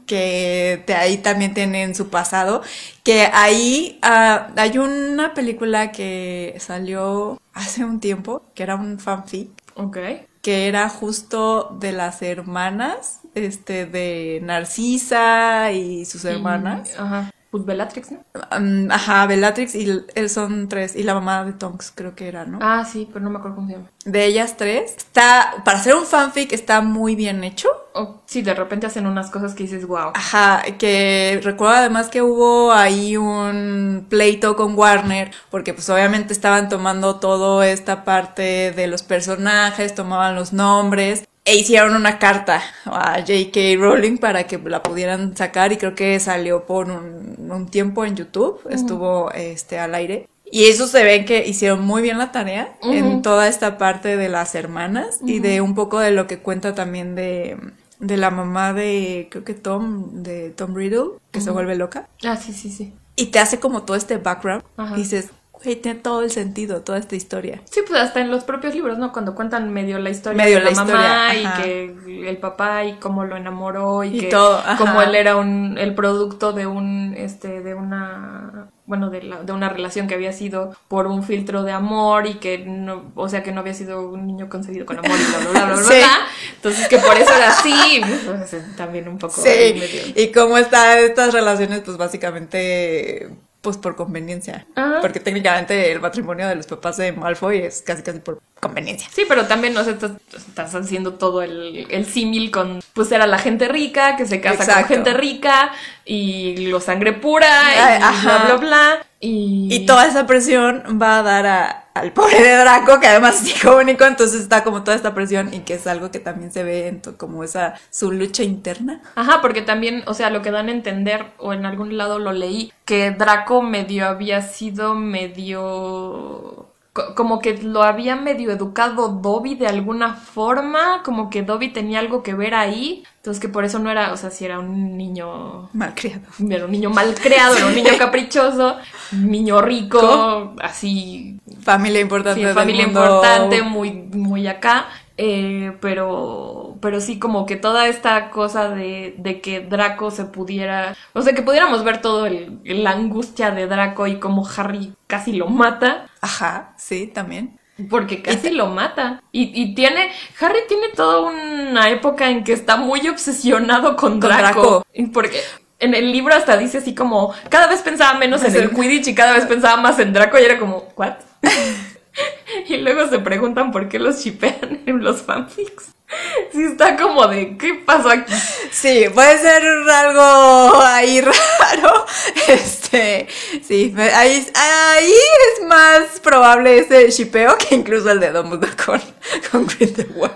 [0.05, 2.61] que de ahí también tienen su pasado,
[3.03, 9.49] que ahí ah, hay una película que salió hace un tiempo, que era un fanfic,
[9.75, 9.97] Ok.
[10.41, 16.91] que era justo de las hermanas, este, de Narcisa y sus hermanas.
[16.95, 17.31] Y- ajá.
[17.51, 18.19] Pues Bellatrix, ¿no?
[18.57, 20.95] Um, ajá, Bellatrix y él son tres.
[20.95, 22.59] Y la mamá de Tonks, creo que era, ¿no?
[22.61, 23.89] Ah, sí, pero no me acuerdo cómo se llama.
[24.05, 24.95] De ellas tres.
[24.95, 27.67] Está, para hacer un fanfic, está muy bien hecho.
[27.93, 30.11] O sí, de repente hacen unas cosas que dices, wow.
[30.13, 36.69] Ajá, que recuerdo además que hubo ahí un pleito con Warner, porque pues obviamente estaban
[36.69, 41.25] tomando toda esta parte de los personajes, tomaban los nombres.
[41.51, 43.59] E hicieron una carta a J.K.
[43.77, 48.15] Rowling para que la pudieran sacar y creo que salió por un, un tiempo en
[48.15, 50.29] YouTube, estuvo este al aire.
[50.49, 54.29] Y eso se ve que hicieron muy bien la tarea en toda esta parte de
[54.29, 57.57] las hermanas y de un poco de lo que cuenta también de,
[57.99, 62.07] de la mamá de, creo que Tom, de Tom Riddle, que se vuelve loca.
[62.23, 62.93] Ah, sí, sí, sí.
[63.17, 64.63] Y te hace como todo este background.
[64.93, 65.31] Y dices,
[65.63, 67.61] güey, tiene todo el sentido, toda esta historia.
[67.65, 69.11] Sí, pues hasta en los propios libros, ¿no?
[69.11, 72.85] Cuando cuentan medio la historia Medio de la, la mamá historia, y que el papá
[72.85, 76.67] y cómo lo enamoró y, Y que todo, como él era un el producto de
[76.67, 81.23] un este de una bueno, de, la, de una relación que había sido por un
[81.23, 84.85] filtro de amor y que no, o sea, que no había sido un niño concebido
[84.85, 85.97] con amor y bla, bla, bla, bla, bla, Sí.
[85.99, 86.17] bla.
[86.55, 91.33] Entonces, que por eso era así, pues, también un poco Sí, y cómo están estas
[91.33, 93.29] relaciones, pues básicamente,
[93.61, 94.65] pues por conveniencia.
[94.75, 94.99] Ajá.
[95.01, 99.07] Porque técnicamente el matrimonio de los papás de Malfoy es casi casi por conveniencia.
[99.11, 103.27] Sí, pero también, no sé, estás, estás haciendo todo el, el símil con, pues era
[103.27, 105.71] la gente rica, que se casa con gente rica,
[106.05, 109.05] y lo sangre pura, y Ay, bla, bla, bla.
[109.23, 113.41] Y, Y toda esa presión va a dar a- al pobre de Draco, que además
[113.43, 116.51] es hijo único, entonces está como toda esta presión y que es algo que también
[116.51, 119.01] se ve en como esa su lucha interna.
[119.15, 122.31] Ajá, porque también, o sea, lo que dan a entender, o en algún lado lo
[122.31, 126.67] leí, que Draco medio había sido medio...
[126.93, 131.99] co- Como que lo había medio educado Dobby de alguna forma, como que Dobby tenía
[131.99, 134.97] algo que ver ahí, entonces que por eso no era, o sea, si era un
[134.97, 136.23] niño Malcriado.
[136.49, 138.77] Era un niño mal creado, era un niño caprichoso,
[139.11, 142.99] niño rico, así, Familia importante sí, familia mundo.
[142.99, 144.87] importante, muy, muy acá.
[145.17, 150.95] eh, pero, pero sí, como que toda esta cosa de, de que Draco se pudiera,
[151.13, 155.33] o sea, que pudiéramos ver todo el, la angustia de Draco y cómo Harry casi
[155.33, 156.07] lo mata.
[156.21, 157.60] Ajá, sí, también.
[157.89, 159.23] Porque casi lo mata.
[159.31, 160.11] Y, y tiene.
[160.39, 164.85] Harry tiene toda una época en que está muy obsesionado con Con Draco.
[164.93, 165.11] Draco.
[165.13, 165.41] Porque
[165.79, 167.33] en el libro hasta dice así como.
[167.49, 170.37] Cada vez pensaba menos en el Quidditch y cada vez pensaba más en Draco.
[170.37, 171.13] Y era como, ¿what?
[172.67, 175.93] y luego se preguntan por qué los shipean en los fanfics.
[176.53, 178.33] Sí, está como de, ¿qué pasó aquí?
[178.71, 182.05] Sí, puede ser algo ahí raro.
[182.47, 183.27] Este,
[183.65, 189.01] sí, ahí, ahí es más probable ese shipeo que incluso el de Dumbledore con,
[189.51, 190.35] con Grindelwald.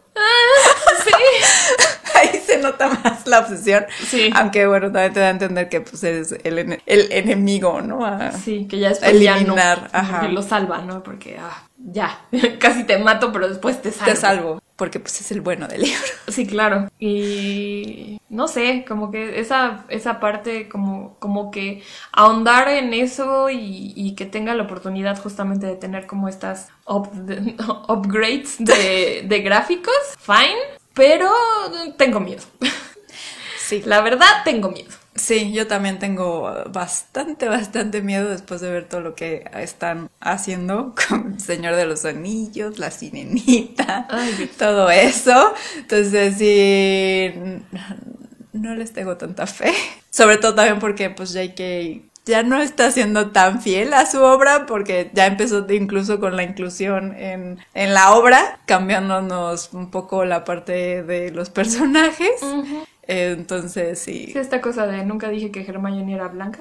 [1.03, 1.11] Sí.
[2.15, 3.85] Ahí se nota más la obsesión.
[4.07, 4.29] Sí.
[4.33, 8.05] Aunque bueno, también te da a entender que pues es el, el enemigo, ¿no?
[8.05, 9.07] A- Sí, que ya ya no.
[9.17, 10.21] Eliminar, ajá.
[10.21, 11.03] Que lo salva, ¿no?
[11.03, 12.19] Porque, ah, ya.
[12.59, 14.11] Casi te mato, pero después te salvo.
[14.11, 16.01] Te salvo, porque pues es el bueno del libro.
[16.27, 16.89] Sí, claro.
[16.99, 23.93] Y no sé, como que esa, esa parte, como, como que ahondar en eso y,
[23.95, 27.55] y que tenga la oportunidad justamente de tener como estas up- de-
[27.87, 30.57] upgrades de, de gráficos, fine,
[30.93, 31.31] pero
[31.97, 32.41] tengo miedo.
[33.59, 33.81] Sí.
[33.85, 34.91] La verdad, tengo miedo.
[35.25, 40.93] Sí, yo también tengo bastante, bastante miedo después de ver todo lo que están haciendo
[41.09, 45.55] con el Señor de los Anillos, la Sirenita, Ay, todo eso.
[45.77, 47.33] Entonces sí,
[48.53, 49.73] no les tengo tanta fe.
[50.11, 51.63] Sobre todo también porque pues J.K.
[52.27, 56.43] ya no está siendo tan fiel a su obra porque ya empezó incluso con la
[56.43, 62.29] inclusión en, en la obra, cambiándonos un poco la parte de los personajes.
[63.07, 64.29] Entonces sí.
[64.33, 66.59] Sí, esta cosa de nunca dije que Hermione era blanca.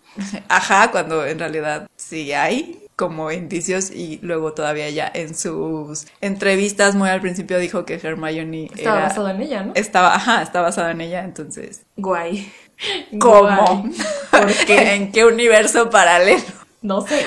[0.48, 6.94] Ajá, cuando en realidad sí hay como indicios y luego todavía ya en sus entrevistas
[6.94, 9.72] muy al principio dijo que Hermione Estaba era- basado en ella, ¿no?
[9.74, 12.52] estaba, ajá, está basado en ella, entonces Guay.
[13.20, 13.42] ¿cómo?
[13.82, 13.92] Guay.
[14.30, 14.94] ¿Por qué?
[14.94, 16.42] ¿En qué universo paralelo?
[16.82, 17.24] No sé.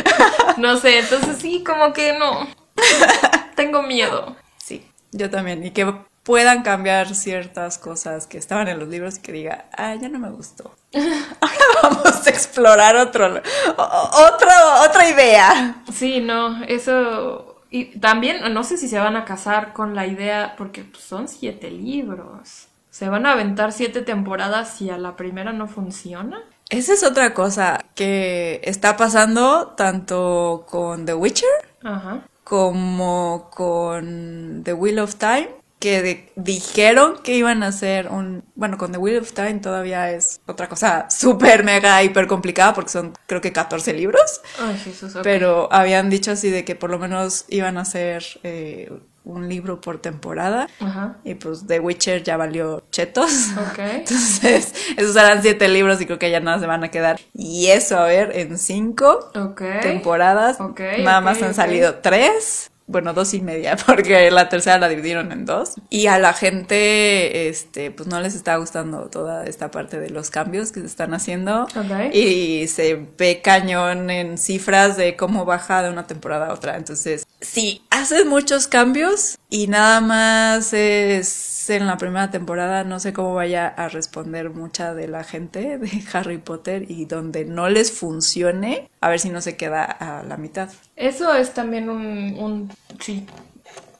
[0.57, 2.47] No sé, entonces sí, como que no.
[3.55, 4.35] Tengo miedo.
[4.57, 5.91] Sí, yo también y que
[6.27, 10.19] puedan cambiar ciertas cosas que estaban en los libros y que diga, ah, ya no
[10.19, 10.75] me gustó.
[10.93, 14.49] Ahora vamos a explorar otro, otro,
[14.85, 15.83] otra idea.
[15.93, 17.63] Sí, no, eso.
[17.69, 21.29] Y también, no sé si se van a casar con la idea, porque pues, son
[21.29, 22.67] siete libros.
[22.89, 26.43] ¿Se van a aventar siete temporadas si a la primera no funciona?
[26.69, 31.49] Esa es otra cosa que está pasando tanto con The Witcher
[31.85, 32.25] Ajá.
[32.43, 38.77] como con The Wheel of Time, que de- dijeron que iban a hacer un, bueno,
[38.77, 43.13] con The Wheel of Time todavía es otra cosa súper mega hiper complicada porque son
[43.27, 45.21] creo que 14 libros, Ay, Jesús, ok.
[45.23, 48.91] pero habían dicho así de que por lo menos iban a hacer eh,
[49.23, 51.17] un libro por temporada Ajá.
[51.25, 53.29] y pues The Witcher ya valió chetos.
[53.57, 53.77] Ok.
[53.79, 57.19] Entonces, esos eran siete libros y creo que ya nada se van a quedar.
[57.33, 59.61] Y eso, a ver, en cinco Ok.
[59.81, 62.71] temporadas, Ok, nada más han salido tres.
[62.87, 65.75] Bueno, dos y media, porque la tercera la dividieron en dos.
[65.89, 70.29] Y a la gente, este, pues no les está gustando toda esta parte de los
[70.29, 71.63] cambios que se están haciendo.
[71.63, 72.13] Ok.
[72.13, 76.77] Y se ve cañón en cifras de cómo baja de una temporada a otra.
[76.77, 83.13] Entonces, si haces muchos cambios y nada más es en la primera temporada, no sé
[83.13, 87.91] cómo vaya a responder mucha de la gente de Harry Potter y donde no les
[87.91, 90.69] funcione, a ver si no se queda a la mitad.
[90.95, 93.25] Eso es también un, un sí.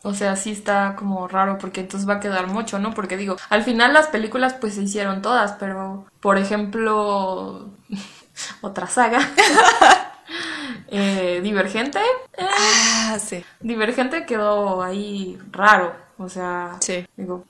[0.03, 2.93] O sea, sí está como raro porque entonces va a quedar mucho, ¿no?
[2.93, 7.71] Porque digo, al final las películas pues se hicieron todas, pero por ejemplo,
[8.61, 9.19] otra saga,
[10.87, 11.99] eh, Divergente,
[12.37, 13.43] eh, Ah, sí.
[13.59, 17.05] Divergente quedó ahí raro, o sea, Sí.
[17.17, 17.45] digo,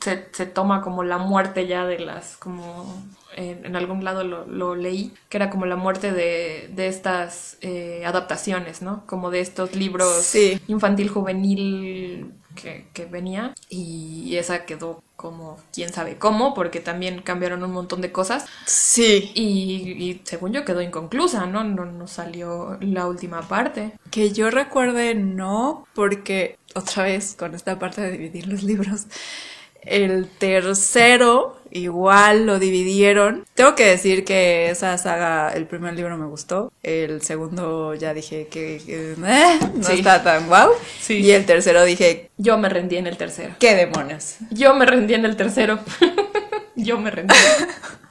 [0.00, 3.02] se, se toma como la muerte ya de las, como
[3.36, 7.56] en, en algún lado lo, lo leí, que era como la muerte de, de estas
[7.62, 9.04] eh, adaptaciones, ¿no?
[9.06, 10.60] Como de estos libros Sí.
[10.68, 17.62] infantil juvenil que, que venía y esa quedó como quién sabe cómo, porque también cambiaron
[17.62, 19.30] un montón de cosas Sí.
[19.34, 21.62] y, y según yo quedó inconclusa, ¿no?
[21.64, 23.92] No, no salió la última parte.
[24.10, 29.06] Que yo recuerde, no, porque otra vez con esta parte de dividir los libros,
[29.82, 33.44] el tercero igual lo dividieron.
[33.54, 38.46] Tengo que decir que esa saga, el primer libro me gustó, el segundo ya dije
[38.48, 39.94] que, que, eh, no Sí.
[39.94, 40.70] está tan guau,
[41.00, 41.14] Sí.
[41.18, 43.54] y el tercero dije, Yo me rendí en el tercero.
[43.58, 44.36] ¿qué demonios?
[44.50, 45.78] Yo me rendí en el tercero.
[46.76, 47.34] Yo me rendí.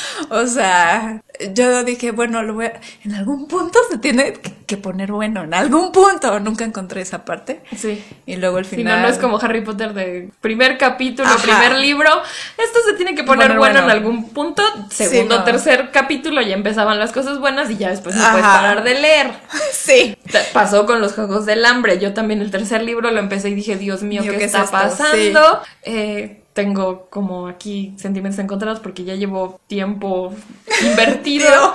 [0.30, 1.22] O sea,
[1.54, 4.34] yo dije, bueno, lo voy a- en algún punto se tiene
[4.66, 6.40] que poner bueno, en algún punto.
[6.40, 7.60] Nunca encontré esa parte.
[7.76, 8.02] Sí.
[8.26, 8.96] Y luego el Si final.
[9.02, 11.38] no, no es como Harry Potter de primer capítulo, Ajá.
[11.42, 12.10] primer libro.
[12.58, 13.84] Esto se tiene que poner bueno, bueno.
[13.84, 14.62] en algún punto.
[14.90, 15.44] Segundo, no.
[15.44, 18.30] tercer capítulo ya empezaban las cosas buenas y ya después no Ajá.
[18.32, 19.30] puedes parar de leer.
[19.72, 20.16] Sí.
[20.52, 21.98] Pasó con los Juegos del Hambre.
[22.00, 24.66] Yo también el tercer libro lo empecé y dije, Dios mío, ¿qué, ¿qué es está
[24.68, 25.60] pasando?
[25.82, 30.32] Eh, tengo como aquí sentimientos encontrados porque ya llevo tiempo
[30.90, 31.74] invertido.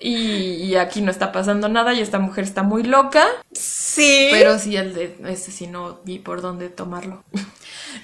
[0.00, 0.14] Y,
[0.62, 3.26] y aquí no está pasando nada y esta mujer está muy loca.
[3.52, 4.28] Sí.
[4.30, 7.24] Pero sí, el de ese sí no vi por dónde tomarlo.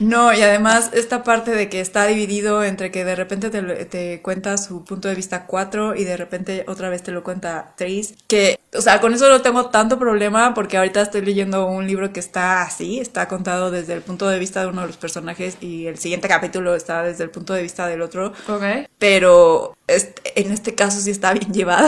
[0.00, 4.22] No, y además esta parte de que está dividido entre que de repente te, te
[4.22, 8.14] cuenta su punto de vista 4 y de repente otra vez te lo cuenta 3,
[8.26, 12.12] que, o sea, con eso no tengo tanto problema porque ahorita estoy leyendo un libro
[12.12, 15.58] que está así, está contado desde el punto de vista de uno de los personajes
[15.60, 18.64] y el siguiente capítulo está desde el punto de vista del otro, Ok.
[18.98, 21.83] pero este- en este caso sí está bien llevado.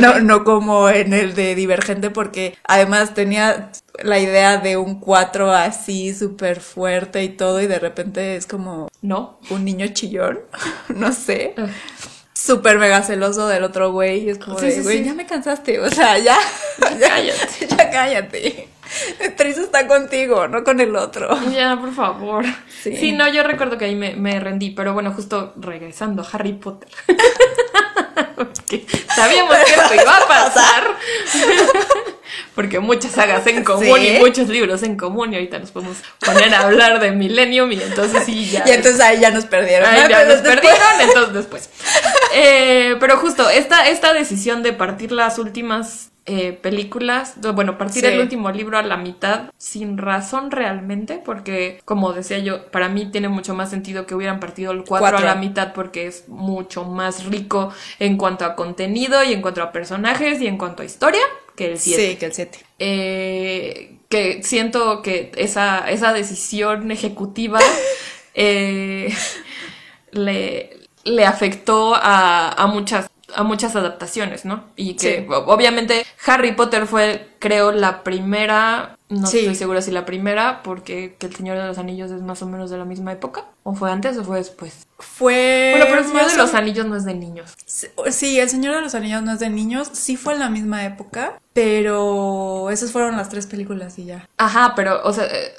[0.00, 3.70] No, no como en el de Divergente, porque además tenía
[4.02, 8.88] la idea de un 4 así súper fuerte y todo, y de repente es como
[9.02, 9.38] No.
[9.50, 10.40] un niño chillón,
[10.88, 11.66] no sé, Ah.
[12.32, 15.04] súper mega celoso del otro güey, y es como Sí, de, sí, güey, sí.
[15.04, 16.36] ya me cansaste, o sea, ya,
[16.98, 17.66] ya Cállate.
[17.68, 18.68] ya cállate.
[19.38, 21.36] Tris está contigo, no con el otro.
[21.50, 22.44] Ya, por favor.
[22.82, 22.94] Sí.
[22.96, 23.12] Sí.
[23.12, 26.90] no, yo recuerdo que ahí me, me rendí, pero bueno, justo regresando a Harry Potter.
[28.36, 30.84] Porque sabíamos que esto iba a pasar.
[32.54, 34.08] Porque muchas sagas en común Sí.
[34.08, 37.82] y muchos libros en común, y ahorita nos podemos poner a hablar de Millennium, y
[37.82, 38.64] entonces sí, ya.
[38.66, 39.88] Y entonces ahí ya nos perdieron.
[39.88, 40.08] Ahí ¿no?
[40.08, 41.70] ya Pero nos después- perdieron, entonces después.
[42.32, 48.08] Eh, pero justo, esta, esta decisión de partir las últimas eh, películas, bueno, partir Sí.
[48.08, 53.10] el último libro a la mitad, sin razón realmente, porque, como decía yo, para mí
[53.10, 56.84] tiene mucho más sentido que hubieran partido el 4 a la mitad, porque es mucho
[56.84, 60.86] más rico en cuanto a contenido y en cuanto a personajes y en cuanto a
[60.86, 61.22] historia
[61.56, 62.58] que el 7 Sí, que el 7.
[62.78, 67.58] eh, que siento que esa, esa decisión ejecutiva
[68.34, 69.12] eh,
[70.12, 74.64] le, le afectó a, a muchas a muchas adaptaciones, ¿no?
[74.76, 75.26] Y que Sí.
[75.28, 79.40] obviamente Harry Potter fue, creo, la primera, no Sí.
[79.40, 82.46] estoy segura si la primera, porque que El Señor de los Anillos es más o
[82.46, 84.86] menos de la misma época, o fue antes o fue después.
[84.98, 85.70] Fue.
[85.72, 87.54] Bueno, pero El Señor de los Anillos no es de niños.
[87.66, 90.84] Sí, El Señor de los Anillos no es de niños, sí fue en la misma
[90.84, 94.28] época, pero esas fueron las tres películas y ya.
[94.36, 95.52] Ajá, pero, o sea, eh,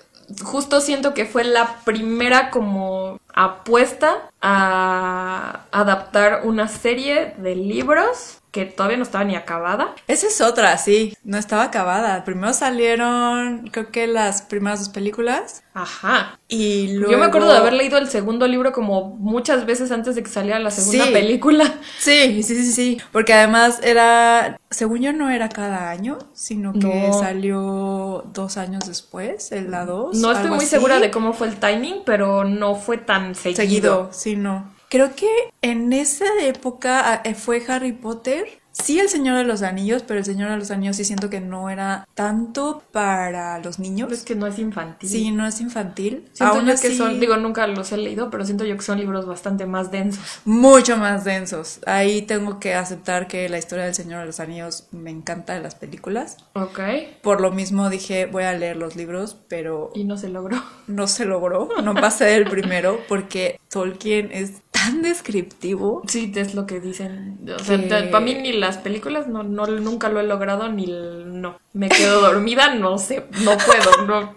[0.44, 8.64] justo siento que fue la primera como apuesta a, adaptar una serie de libros que
[8.66, 9.94] todavía no estaba ni acabada.
[10.08, 12.24] Esa es otra, sí, no estaba acabada.
[12.24, 15.62] Primero salieron, creo que las primeras dos películas.
[15.74, 16.40] Ajá.
[16.48, 17.12] Y luego...
[17.12, 20.30] Yo me acuerdo de haber leído el segundo libro como muchas veces antes de que
[20.30, 21.12] saliera la segunda Sí.
[21.12, 21.74] película.
[22.00, 23.02] Sí, sí, sí, sí.
[23.12, 27.20] Porque además era, según yo no era cada año, sino que No.
[27.20, 30.16] salió dos años después, el la dos.
[30.18, 30.68] No estoy muy así.
[30.68, 33.58] segura de cómo fue el timing, pero no fue tan seguido.
[33.58, 34.74] Seguido, sí, no.
[34.90, 35.30] Creo que
[35.62, 38.46] en esa época ah, eh, fue Harry Potter.
[38.72, 41.40] Sí, el Señor de los Anillos, pero el Señor de los Anillos sí siento que
[41.40, 44.12] no era tanto para los niños.
[44.12, 45.10] Es que no es infantil.
[45.10, 46.28] Sí, no es infantil.
[46.34, 49.00] Siento Aún yo que son, digo, nunca los he leído, pero siento yo que son
[49.00, 50.42] libros bastante más densos.
[50.44, 51.80] mucho más densos.
[51.86, 55.62] Ahí tengo que aceptar que la historia del Señor de los Anillos me encanta de
[55.62, 56.36] las películas.
[56.52, 56.80] Ok.
[57.22, 60.62] Por lo mismo dije, voy a leer los libros, pero Y no se logró.
[60.88, 61.70] no se logró.
[61.82, 66.02] No pasé del primero porque Tolkien es tan descriptivo.
[66.08, 67.40] Sí, es lo que dicen.
[67.60, 70.86] O sea, Que- para mí ni las películas no, no nunca lo he logrado ni
[70.86, 71.58] el- no.
[71.74, 74.34] Me quedo dormida, no sé, no puedo, no.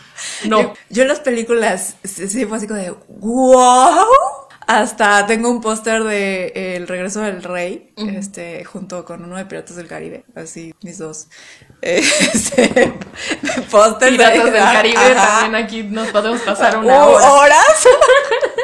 [0.47, 0.61] No.
[0.61, 4.05] Yo, yo las películas sí, fue así como de wow.
[4.67, 9.47] Hasta tengo un póster de eh, El regreso del rey, este, junto con uno de
[9.47, 11.29] Piratas del Caribe, así mis dos
[11.81, 12.03] eh,
[12.35, 12.93] este,
[13.71, 15.41] pósters de- Piratas del Caribe Ajá.
[15.41, 17.33] también aquí nos podemos pasar una hora.
[17.33, 17.89] ¿Horas?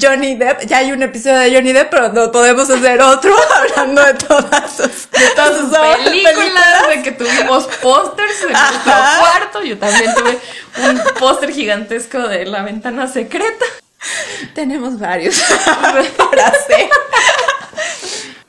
[0.00, 4.04] Johnny Depp, ya hay un episodio de Johnny Depp, pero no podemos hacer otro hablando
[4.04, 9.62] de todas sus, De todas sus obras, películas, de que tuvimos pósters en nuestro cuarto.
[9.62, 10.38] Yo también tuve
[10.88, 13.64] un póster gigantesco de La Ventana Secreta.
[14.54, 15.42] Tenemos varios
[16.16, 16.88] para hacer.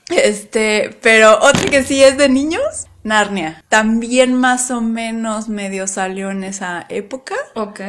[0.09, 3.63] Este, pero otro que sí es de niños, Narnia.
[3.69, 7.35] También más o menos medio salió en esa época.
[7.55, 7.81] Ok.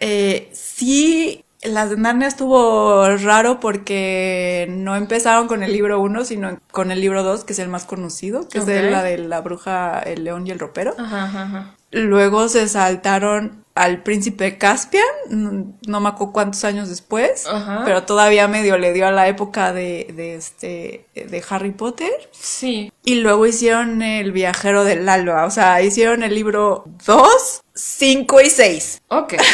[0.00, 6.58] Eh, sí, las de Narnia estuvo raro porque no empezaron con el libro 1, sino
[6.70, 9.40] con el libro 2, que es el más conocido, que es de la de la
[9.40, 10.94] bruja, el león y el ropero.
[10.98, 11.76] Ajá, ajá, ajá.
[11.90, 17.82] Luego se saltaron al príncipe Caspian, no, no me acuerdo cuántos años después, Ajá.
[17.84, 22.10] pero todavía medio le dio a la época de, de este de Harry Potter.
[22.32, 22.92] Sí.
[23.04, 28.50] Y luego hicieron el viajero del alba, o sea, hicieron el libro 2, 5 y
[28.50, 29.02] 6.
[29.08, 29.34] Ok.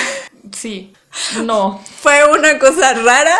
[0.53, 0.95] Sí.
[1.45, 1.81] No.
[2.01, 3.37] Fue una cosa rara,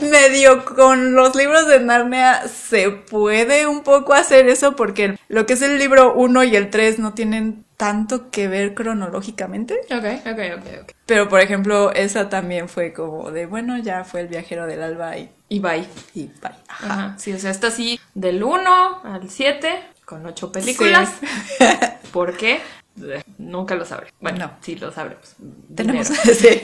[0.00, 5.54] medio con los libros de Narnia se puede un poco hacer eso porque lo que
[5.54, 9.74] es el libro 1 y el 3 no tienen tanto que ver cronológicamente.
[9.90, 10.92] Ok, ok, ok, ok.
[11.06, 15.16] Pero por ejemplo, esa también fue como de, bueno, ya fue el viajero del alba
[15.16, 15.86] y, Y bye.
[16.14, 16.50] y bye.
[16.68, 16.92] Ajá.
[16.92, 17.14] Ajá.
[17.18, 21.10] Sí, o sea, está así del 1 al 7 con 8 películas.
[21.58, 21.64] Sí.
[22.12, 22.60] ¿Por qué?
[23.38, 24.12] Nunca lo sabré.
[24.20, 24.50] Bueno, No.
[24.60, 25.34] sí lo sabremos.
[25.74, 26.06] Tenemos,
[26.38, 26.60] sí,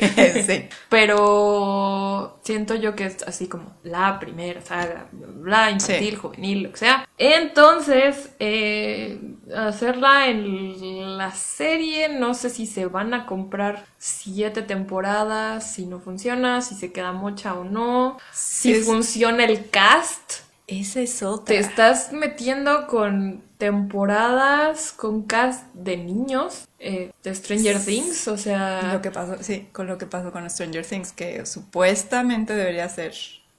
[0.46, 0.68] sí.
[0.88, 6.16] Pero siento yo que es así como la primera saga, bla, infantil, Sí.
[6.16, 7.08] juvenil, lo que sea.
[7.18, 9.20] Entonces, eh,
[9.56, 16.00] hacerla en la serie, no sé si se van a comprar siete temporadas, si no
[16.00, 20.42] funciona, si se queda mocha o no, si Es- funciona el cast.
[20.66, 21.46] Esa es otra.
[21.46, 28.94] Te estás metiendo con temporadas, con cast de niños, eh, de Stranger Things, o sea...
[28.94, 33.14] Lo que pasó, sí, con lo que pasó con Stranger Things, que supuestamente debería ser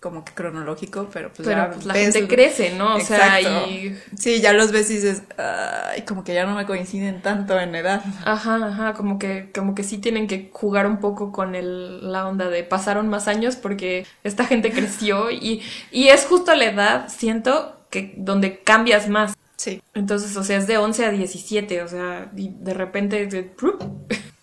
[0.06, 2.98] como que cronológico, pero pues Pero ya pues, la ves- gente crece, ¿no?
[2.98, 3.98] O sea, y...
[4.15, 7.73] Sí, ya los ves y dices, ay, como que ya no me coinciden tanto en
[7.73, 8.03] edad.
[8.23, 12.27] Ajá, ajá, como que, como que sí tienen que jugar un poco con el, la
[12.27, 17.10] onda de pasaron más años porque esta gente creció y, y es justo la edad,
[17.10, 19.34] siento, que donde cambias más.
[19.57, 19.82] Sí.
[19.95, 23.56] Entonces, o sea, es de 11 a 17, o sea, y de repente de-.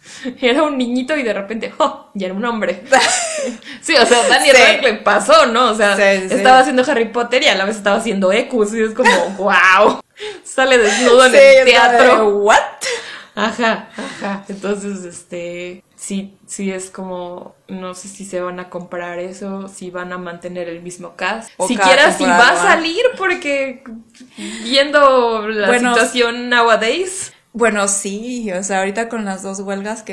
[0.41, 2.11] era un niñito y de repente ¡oh!
[2.15, 2.83] ya era un hombre.
[3.81, 4.63] Sí, o sea, Daniel Sí.
[4.63, 5.71] Radcliffe pasó, ¿no?
[5.71, 6.35] O sea, Sí, sí.
[6.35, 10.01] estaba haciendo Harry Potter y a la vez estaba haciendo Ecus y es como ¡wow!
[10.45, 12.29] Sale desnudo en el teatro.
[12.39, 12.59] ¿What?
[13.35, 14.45] Ajá, ajá.
[14.49, 19.91] Entonces, este, sí, sí es como, no sé si se van a comprar eso, si
[19.91, 21.51] van a mantener el mismo cast.
[21.57, 23.83] O Siquiera si va a salir, porque
[24.63, 30.13] viendo la Bueno, situación nowadays, Bueno, sí, o sea, ahorita con las dos huelgas que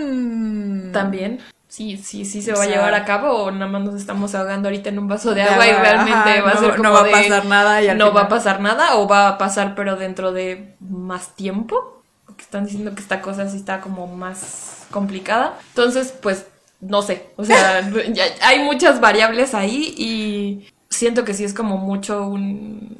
[0.00, 0.90] están.
[0.92, 1.40] también.
[1.68, 4.34] Sí, sí, sí se O va a llevar a cabo o nada más nos estamos
[4.34, 6.80] ahogando ahorita en un vaso de de agua y realmente ajá, va a no- ser
[6.80, 9.38] no va a pasar nada y al no va a pasar nada o va a
[9.38, 14.08] pasar pero dentro de más tiempo porque están diciendo que esta cosa sí está como
[14.08, 16.46] más complicada entonces pues
[16.80, 21.76] no sé o sea ya hay muchas variables ahí y siento que sí es como
[21.76, 22.96] mucho un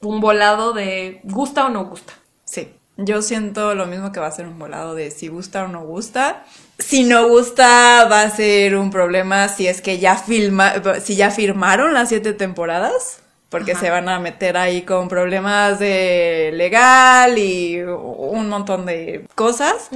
[0.00, 2.14] un volado de gusta o no gusta
[2.46, 2.70] Sí.
[2.98, 5.82] Yo siento lo mismo que va a ser un volado de si gusta o no
[5.82, 6.44] gusta.
[6.78, 11.30] Si no gusta, va a ser un problema si es que ya filma, si ya
[11.30, 13.20] firmaron las siete temporadas,
[13.50, 13.80] porque Ajá.
[13.80, 19.90] se van a meter ahí con problemas de legal y un montón de cosas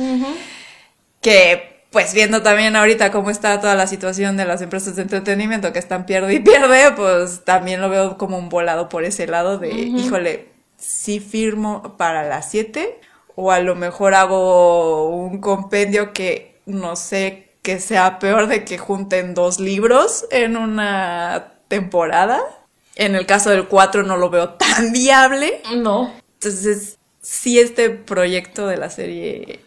[1.21, 5.73] que pues viendo también ahorita cómo está toda la situación de las empresas de entretenimiento
[5.73, 9.59] que están pierde y pierde, pues también lo veo como un volado por ese lado
[9.59, 10.47] de, híjole,
[10.81, 13.01] sí firmo para las 7
[13.37, 18.79] o a lo mejor hago un compendio que no sé que sea peor de que
[18.79, 22.41] junten dos libros en una temporada.
[22.97, 25.63] En el caso del 4 no lo veo tan viable.
[25.77, 26.13] No.
[26.35, 29.61] Entonces, sí, este proyecto de la serie,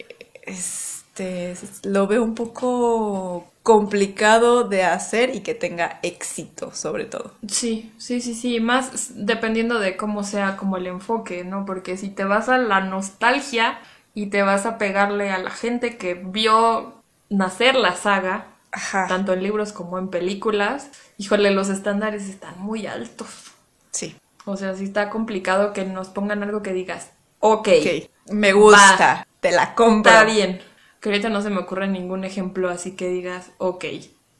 [0.43, 7.33] este, lo veo un poco complicado de hacer y que tenga éxito, sobre todo.
[7.47, 11.65] Sí, sí, sí, sí, más dependiendo de cómo sea como el enfoque, ¿no?
[11.65, 13.79] Porque si te vas a la nostalgia
[14.13, 16.93] y te vas a pegarle a la gente que vio
[17.29, 19.07] nacer la saga, Ajá.
[19.07, 23.51] tanto en libros como en películas, híjole, los estándares están muy altos.
[23.91, 24.15] Sí.
[24.45, 28.09] O sea, sí está complicado que nos pongan algo que digas, ok, Ok.
[28.31, 29.27] Me gusta.
[29.41, 30.11] Te la compro.
[30.11, 30.61] está bien.
[31.03, 33.83] Que ahorita no se me ocurre ningún ejemplo así que digas, ok,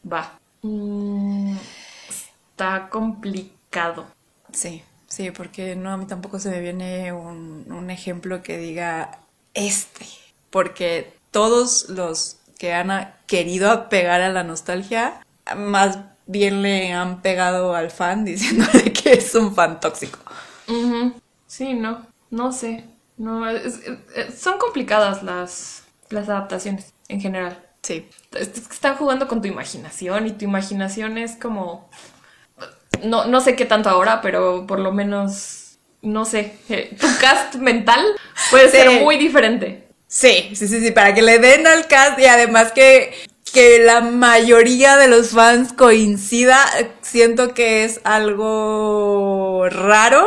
[0.10, 0.40] va.
[0.62, 1.58] Mm,
[2.10, 4.06] está complicado.
[4.54, 9.20] Sí, sí, porque no, a mí tampoco se me viene un, un ejemplo que diga
[9.54, 10.06] este.
[10.52, 15.20] Porque todos los que han querido apegar a la nostalgia,
[15.58, 20.20] más bien le han pegado al fan diciéndole que es un fan tóxico.
[21.46, 22.86] Sí, no, no sé.
[23.18, 25.83] No, es- es- es- son complicadas las,
[26.14, 27.58] las adaptaciones en general.
[27.82, 28.08] Sí.
[28.32, 31.90] Es es que están jugando con tu imaginación y tu imaginación es como...
[33.04, 37.56] No, no sé qué tanto ahora, pero por lo menos, no sé, eh, tu cast
[37.56, 38.02] mental
[38.52, 38.78] puede Sí.
[38.78, 39.88] ser muy diferente.
[40.08, 43.14] Sí, sí, sí, sí, para que le den al cast y además que,
[43.52, 46.64] que la mayoría de los fans coincida,
[47.02, 50.26] siento que es algo raro.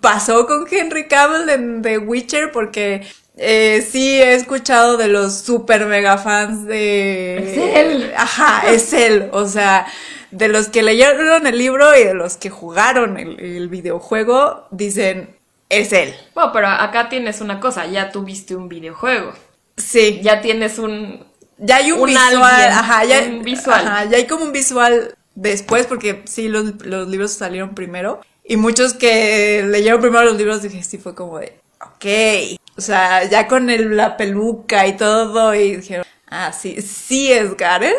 [0.00, 3.06] Pasó con Henry Cavill en The Witcher porque
[3.36, 7.38] eh, sí he escuchado de los super mega fans de...
[7.38, 8.12] Es él.
[8.16, 9.28] Ajá, es él.
[9.32, 9.86] O sea,
[10.30, 15.36] de los que leyeron el libro y de los que jugaron el, el videojuego, dicen,
[15.68, 16.14] es él.
[16.34, 19.32] Bueno, pero acá tienes una cosa, ya tuviste un videojuego,
[19.76, 20.20] Sí.
[20.22, 21.24] ya tienes un...
[21.62, 23.86] Ya hay un, un visual, alguien, ajá, ya, un visual.
[23.86, 28.20] ajá, ya hay como un visual después, porque sí, los, los libros salieron primero.
[28.44, 32.58] Y muchos que leyeron primero los libros, dije, sí, fue como de, ok.
[32.80, 37.54] O sea, ya con el- la peluca y todo, y dijeron, ah, sí, sí es
[37.54, 37.92] Garen.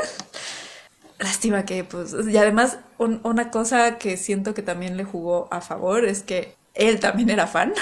[1.20, 5.62] Lástima que, pues, y además, un- una cosa que siento que también le jugó a
[5.62, 7.74] favor es que él también era fan.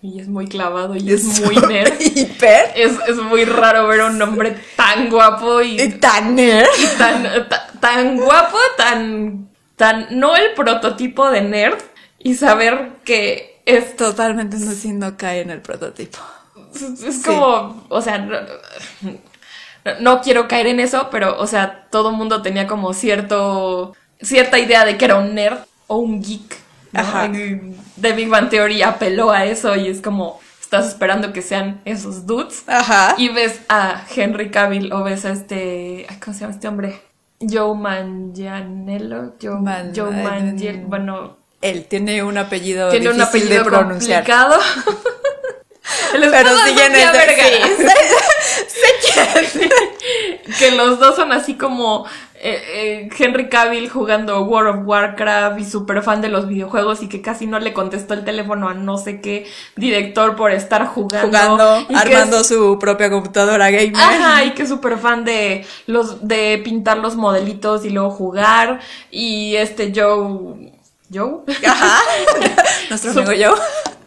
[0.00, 1.92] Y es muy clavado y es muy nerd.
[2.00, 2.70] Hiper.
[2.76, 6.68] Es, es muy raro ver a un hombre tan guapo y Y tan nerd.
[6.98, 11.78] tan, ta- tan guapo, tan, tan, no el prototipo de nerd
[12.20, 16.18] y saber que es, Totalmente no, sí, no cae en el prototipo.
[16.74, 18.36] es- como, o sea, no,
[19.02, 19.18] no-
[20.00, 24.58] no quiero caer en eso, pero, o sea, todo el mundo tenía como cierto, cierta
[24.58, 26.56] idea de que era un nerd o un geek.
[26.92, 27.30] Ajá.
[28.00, 32.26] The Big Bang Theory apeló a eso y es como, estás esperando que sean esos
[32.26, 32.64] dudes.
[32.66, 33.14] Ajá.
[33.18, 36.06] Y ves a Henry Cavill o ves a este.
[36.08, 37.02] ay, ¿Cómo se llama este hombre?
[37.40, 39.34] Joe Manganiello.
[39.40, 44.24] Joe, Man- Joe mm, Bueno, Él tiene un apellido tiene un apellido de pronunciar.
[44.24, 44.60] complicado.
[46.12, 47.68] Pero siguen ese- Vergara.
[48.68, 49.60] sí.
[50.58, 55.64] Que los dos son así como eh, eh, Henry Cavill jugando World of Warcraft y
[55.64, 58.96] súper fan de los videojuegos y que casi no le contestó el teléfono a no
[58.96, 61.26] sé qué director por estar jugando.
[61.28, 63.96] Jugando, y armando es- su propia computadora gamer.
[63.96, 68.80] Ajá, y que es súper fan de los de pintar los modelitos y luego jugar.
[69.10, 70.72] Y este Joe.
[71.12, 71.42] ¿Joe?
[71.66, 72.00] Ajá.
[72.90, 73.54] Nuestro amigo yo.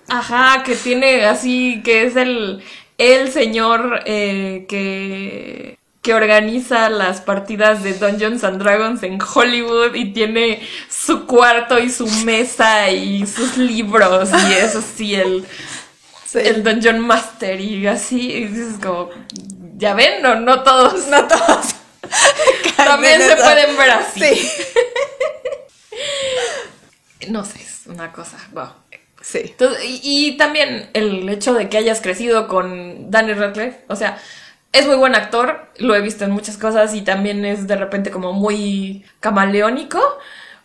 [0.07, 2.63] Ajá, que tiene así, que es el,
[2.97, 10.11] el señor eh, que, que organiza las partidas de Dungeons and Dragons en Hollywood y
[10.11, 15.45] tiene su cuarto y su mesa y sus libros y es así el,
[16.25, 16.39] Sí.
[16.39, 19.09] el Dungeon Master y así, y dices como,
[19.75, 21.07] ya ven, no, no todos.
[21.07, 21.75] No todos.
[22.77, 24.21] También se pueden ver así.
[24.35, 24.51] Sí.
[27.29, 28.69] No sé, es una cosa, wow.
[29.21, 29.39] Sí.
[29.43, 34.17] Entonces, y, y también el hecho de que hayas crecido con Daniel Radcliffe, o sea,
[34.71, 38.09] es muy buen actor, lo he visto en muchas cosas y también es de repente
[38.09, 39.99] como muy camaleónico,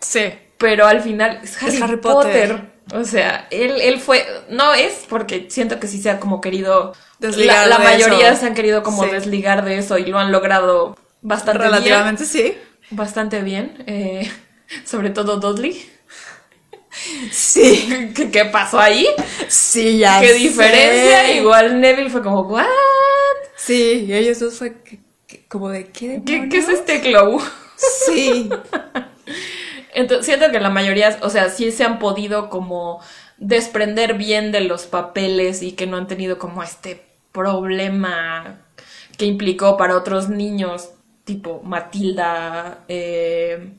[0.01, 0.33] Sí.
[0.59, 2.51] pero al final es Harry, Harry Potter.
[2.53, 2.77] Potter.
[2.95, 6.95] O sea, él, él fue, no es porque siento que sí se ha como querido,
[7.19, 8.41] Desligar la, la de mayoría eso.
[8.41, 9.11] se han querido como Sí.
[9.11, 12.43] desligar de eso y lo han logrado bastante Relativamente sí.
[12.43, 12.59] bien.
[12.91, 14.31] Bastante bien, eh,
[14.87, 15.91] sobre todo Dudley.
[17.31, 18.11] Sí.
[18.15, 19.07] ¿Qué, qué pasó ahí?
[19.49, 20.35] Sí, ya ¿Qué sé.
[20.35, 21.33] diferencia?
[21.35, 22.65] Igual Neville fue como, ¿what?
[23.57, 24.77] Sí, y ellos dos fue
[25.49, 27.41] como de ¿qué ¿Qué, qué es este glow?
[27.77, 28.49] Sí.
[29.95, 33.01] Entonces, siento que la mayoría, o sea, sí se han podido como
[33.39, 37.03] desprender bien de los papeles y que no han tenido como este
[37.33, 38.61] problema
[39.17, 40.91] que implicó para otros niños,
[41.25, 43.73] tipo Matilda, eh,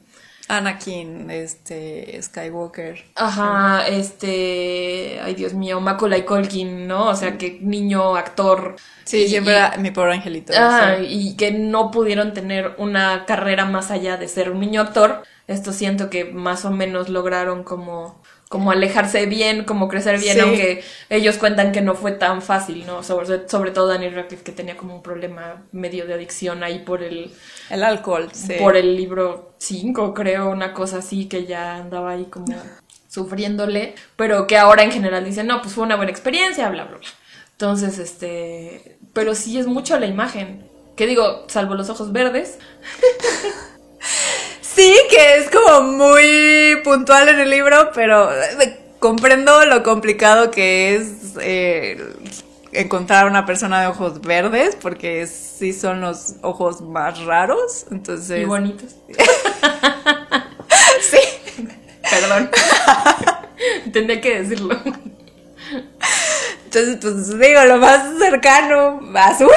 [0.48, 3.04] Anakin, este, Skywalker.
[3.16, 7.10] ajá, este, ay Dios mío, Macaulay Culkin, ¿no?
[7.10, 8.76] O sea, que niño, actor.
[9.06, 10.54] Sí, y- siempre era mi pobre angelito.
[10.56, 11.06] Ah, sí.
[11.10, 15.24] y que no pudieron tener una carrera más allá de ser un niño actor.
[15.48, 20.40] Esto siento que más o menos lograron como, como alejarse bien, como crecer bien, Sí.
[20.40, 23.04] aunque ellos cuentan que no fue tan fácil, ¿no?
[23.04, 27.04] Sobre, sobre todo Daniel Radcliffe, que tenía como un problema medio de adicción ahí por
[27.04, 27.34] el,
[27.70, 28.54] El alcohol, sí.
[28.60, 32.46] por el libro 5, creo, una cosa así, que ya andaba ahí como
[33.10, 36.98] sufriéndole, pero que ahora en general dicen, no, pues fue una buena experiencia, bla, bla,
[37.00, 37.08] bla.
[37.52, 40.70] Entonces, este, pero sí es mucho la imagen.
[40.96, 42.60] Que digo, salvo los ojos verdes,
[44.78, 50.94] Sí, que es como muy puntual en el libro, pero eh, comprendo lo complicado que
[50.94, 51.98] es eh,
[52.72, 57.88] encontrar una persona de ojos verdes, porque sí son los ojos más raros.
[57.90, 58.96] Entonces, y bonitos.
[61.02, 61.18] sí.
[62.08, 62.52] Perdón.
[63.92, 64.80] Tendría que decirlo.
[66.66, 69.50] Entonces, pues digo, lo más cercano, azul.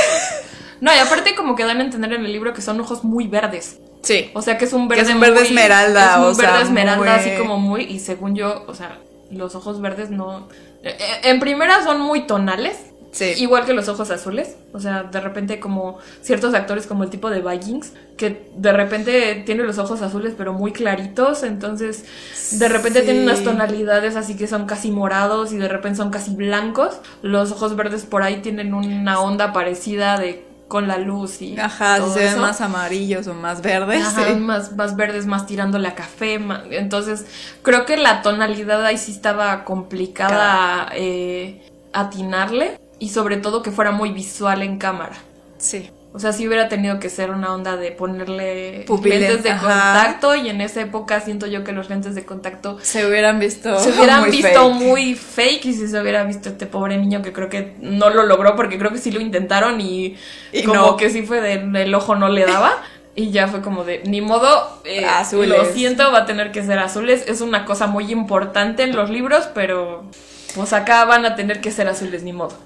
[0.80, 3.28] No, y aparte como que dan a entender en el libro que son ojos muy
[3.28, 3.80] verdes.
[4.02, 4.30] Sí.
[4.34, 6.34] O sea, que es un Que verde es un verde muy- esmeralda, Es un o
[6.34, 7.82] sea, verde esmeralda, muy- así como muy...
[7.84, 8.98] Y según yo, o sea,
[9.30, 10.48] los ojos verdes no...
[10.82, 12.76] eh, eh, En primera son muy tonales.
[13.12, 13.32] Sí.
[13.38, 14.54] Igual que los ojos azules.
[14.72, 19.42] O sea, de repente como ciertos actores como el tipo de Vikings, que de repente
[19.44, 21.42] tienen los ojos azules pero muy claritos.
[21.42, 22.04] Entonces,
[22.52, 23.06] de repente Sí.
[23.06, 27.00] tienen unas tonalidades así que son casi morados y de repente son casi blancos.
[27.20, 31.98] Los ojos verdes por ahí tienen una onda parecida de con la luz y Ajá,
[31.98, 32.40] todo se ven eso.
[32.40, 34.06] más amarillos o más verdes.
[34.06, 34.34] Ajá, sí.
[34.36, 36.40] más, más verdes, más tirándole a café.
[36.70, 37.26] Entonces,
[37.62, 41.60] creo que la tonalidad ahí sí estaba complicada eh,
[41.92, 42.78] atinarle.
[43.00, 45.16] Y sobre todo que fuera muy visual en cámara.
[45.58, 45.90] Sí.
[46.12, 49.60] O sea, sí hubiera tenido que ser una onda de ponerle Pupiles, lentes de ajá.
[49.94, 50.34] contacto.
[50.34, 53.78] Y en esa época siento yo que los lentes de contacto Se hubieran visto.
[53.78, 54.74] se hubieran muy visto fake.
[54.74, 55.64] muy fake.
[55.66, 58.76] Y si se hubiera visto este pobre niño que creo que no lo logró porque
[58.76, 60.16] creo que sí lo intentaron y,
[60.52, 60.96] Y como no.
[60.96, 62.72] que sí fue de el ojo no le daba.
[63.14, 65.48] Y ya fue como de, ni modo, eh, Azules.
[65.48, 67.24] lo siento, va a tener que ser azules.
[67.28, 70.04] Es una cosa muy importante en los libros, pero
[70.54, 72.56] pues acá van a tener que ser azules, ni modo.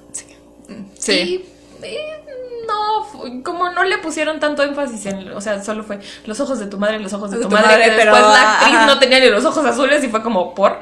[0.98, 1.12] Sí.
[1.12, 2.23] Y, eh,
[2.66, 6.66] no, como no le pusieron tanto énfasis en, o sea, solo fue los ojos de
[6.66, 8.86] tu madre, los ojos de, tu, madre, que pero, después la actriz ajá.
[8.86, 10.81] no tenía ni los ojos azules y fue como por.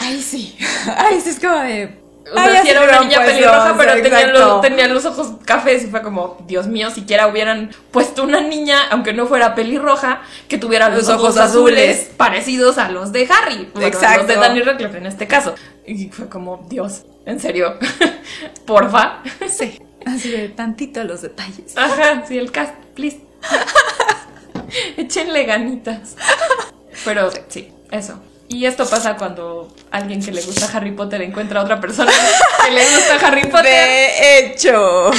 [0.00, 0.56] Ay, sí.
[0.96, 2.08] Ay, sí, es como de.
[2.30, 5.32] O sea, sí era una niña puesto, pelirroja, pero sí, tenía los, tenía los ojos
[5.46, 10.20] cafés y fue como, Dios mío, siquiera hubieran puesto una niña, aunque no fuera pelirroja,
[10.46, 12.14] que tuviera los, Los ojos, ojos azules, azules.
[12.16, 13.70] parecidos a los de Harry.
[13.72, 14.18] Bueno, Exacto.
[14.18, 15.54] Los de Daniel Radcliffe en este caso.
[15.86, 17.78] Y fue como, Dios, en serio,
[18.66, 19.22] porfa.
[19.48, 19.80] Sí.
[20.08, 21.76] Así de tantito los detalles.
[21.76, 23.20] Ajá, sí, el cast, please.
[24.96, 26.16] Échenle ganitas.
[27.04, 28.20] Pero sí, eso.
[28.48, 32.10] Y esto pasa cuando alguien que le gusta Harry Potter encuentra a otra persona
[32.64, 33.64] que le gusta Harry Potter.
[33.64, 35.10] De hecho.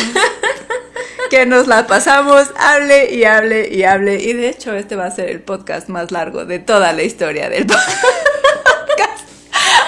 [1.30, 4.16] que nos la pasamos, hable y hable y hable.
[4.16, 7.50] Y de hecho, este va a ser el podcast más largo de toda la historia
[7.50, 9.30] del podcast.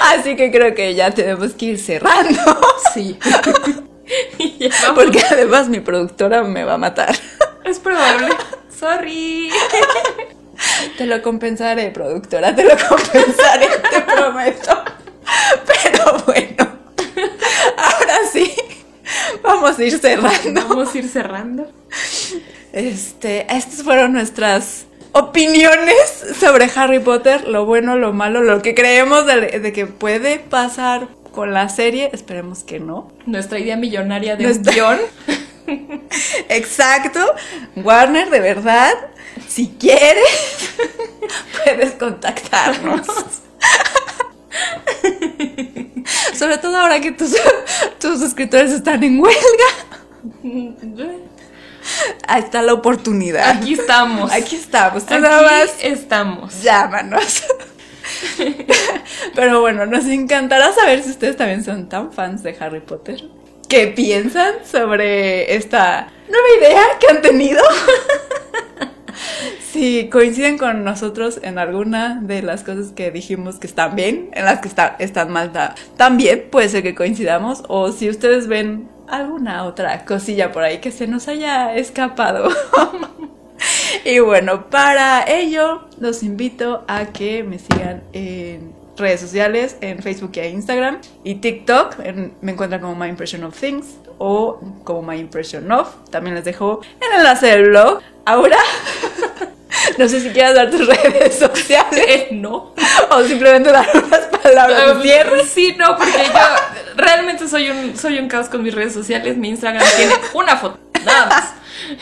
[0.02, 2.40] Así que creo que ya tenemos que ir cerrando.
[2.94, 3.18] Sí.
[4.96, 7.16] Porque además mi productora me va a matar.
[7.64, 8.30] Es probable.
[8.78, 9.50] Sorry.
[10.98, 14.84] Te lo compensaré, productora, te lo compensaré, te prometo.
[15.66, 16.68] Pero bueno,
[17.78, 18.52] ahora sí,
[19.42, 20.68] vamos a ir cerrando.
[20.68, 21.72] Vamos a ir cerrando.
[22.74, 29.26] Este, estas fueron nuestras opiniones sobre Harry Potter, lo bueno, lo malo, lo que creemos
[29.26, 33.12] de, de que puede pasar con la serie, esperemos que no.
[33.26, 35.00] Nuestra idea millonaria de Nuestra- un guion.
[36.50, 37.20] Exacto,
[37.78, 38.94] Warner, de verdad,
[39.48, 40.26] si quieres,
[41.64, 43.08] puedes contactarnos.
[46.38, 47.36] Sobre todo ahora que tus,
[48.00, 49.40] tus escritores están en huelga.
[52.28, 53.50] Ahí está la oportunidad.
[53.58, 54.32] Aquí estamos.
[54.32, 55.06] Aquí estamos.
[55.06, 56.62] Tú Aquí nada más estamos.
[56.62, 57.44] llámanos.
[59.36, 63.24] Pero bueno, nos encantará saber si ustedes también son tan fans de Harry Potter.
[63.68, 67.62] ¿Qué piensan sobre esta nueva idea que han tenido?
[69.72, 74.44] Si coinciden con nosotros en alguna de las cosas que dijimos que están bien, en
[74.44, 74.70] las que
[75.00, 75.54] están mal
[75.96, 77.64] también, puede ser que coincidamos.
[77.70, 82.50] O si ustedes ven alguna otra cosilla por ahí que se nos haya escapado.
[84.06, 90.32] y bueno, para ello los invito a que me sigan en redes sociales, en Facebook
[90.36, 91.98] y Instagram y TikTok.
[92.42, 93.88] me encuentran como My Impression of Things
[94.18, 95.90] o como My Impression of.
[96.10, 98.02] También les dejo el enlace del blog.
[98.26, 98.58] Ahora,
[99.98, 102.28] no sé si quieras dar tus redes sociales.
[102.32, 102.74] no.
[103.10, 105.46] O simplemente dar unas palabras de cierre.
[105.46, 109.38] Sí, no, porque yo realmente soy un, soy un caos con mis redes sociales.
[109.38, 111.61] Mi Instagram tiene una foto, nada más.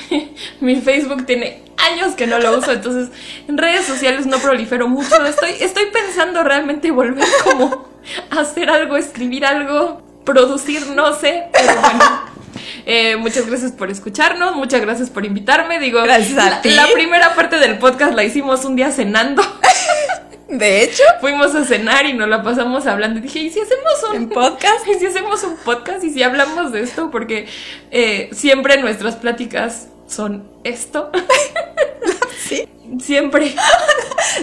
[0.62, 3.10] Mi Facebook tiene años que no lo uso, entonces
[3.48, 5.26] en redes sociales no prolifero mucho.
[5.26, 7.88] Estoy, estoy pensando realmente volver como
[8.30, 12.30] a hacer algo, escribir algo, producir, no sé, pero bueno.
[12.86, 15.80] Eh, muchas gracias por escucharnos, muchas gracias por invitarme.
[15.80, 19.44] Digo, gracias a la primera parte del podcast la hicimos un día cenando.
[20.50, 23.20] De hecho, fuimos a cenar y nos la pasamos hablando.
[23.20, 24.88] Y dije, ¿y si hacemos un podcast?
[24.88, 26.04] ¿Y si hacemos un podcast?
[26.04, 27.12] ¿Y si hablamos de esto?
[27.12, 27.48] Porque
[27.92, 31.12] eh, siempre nuestras pláticas son esto.
[32.40, 32.68] Sí.
[33.00, 33.54] Siempre.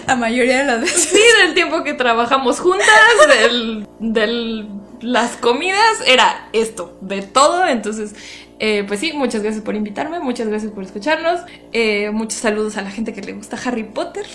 [0.06, 1.08] La mayoría de las veces.
[1.10, 2.86] Sí, del tiempo que trabajamos juntas,
[3.28, 4.68] del, del
[5.00, 7.66] las comidas, era esto, de todo.
[7.66, 8.14] Entonces,
[8.58, 11.40] eh, pues sí, muchas gracias por invitarme, muchas gracias por escucharnos.
[11.72, 14.26] Eh, muchos saludos a la gente que le gusta Harry Potter.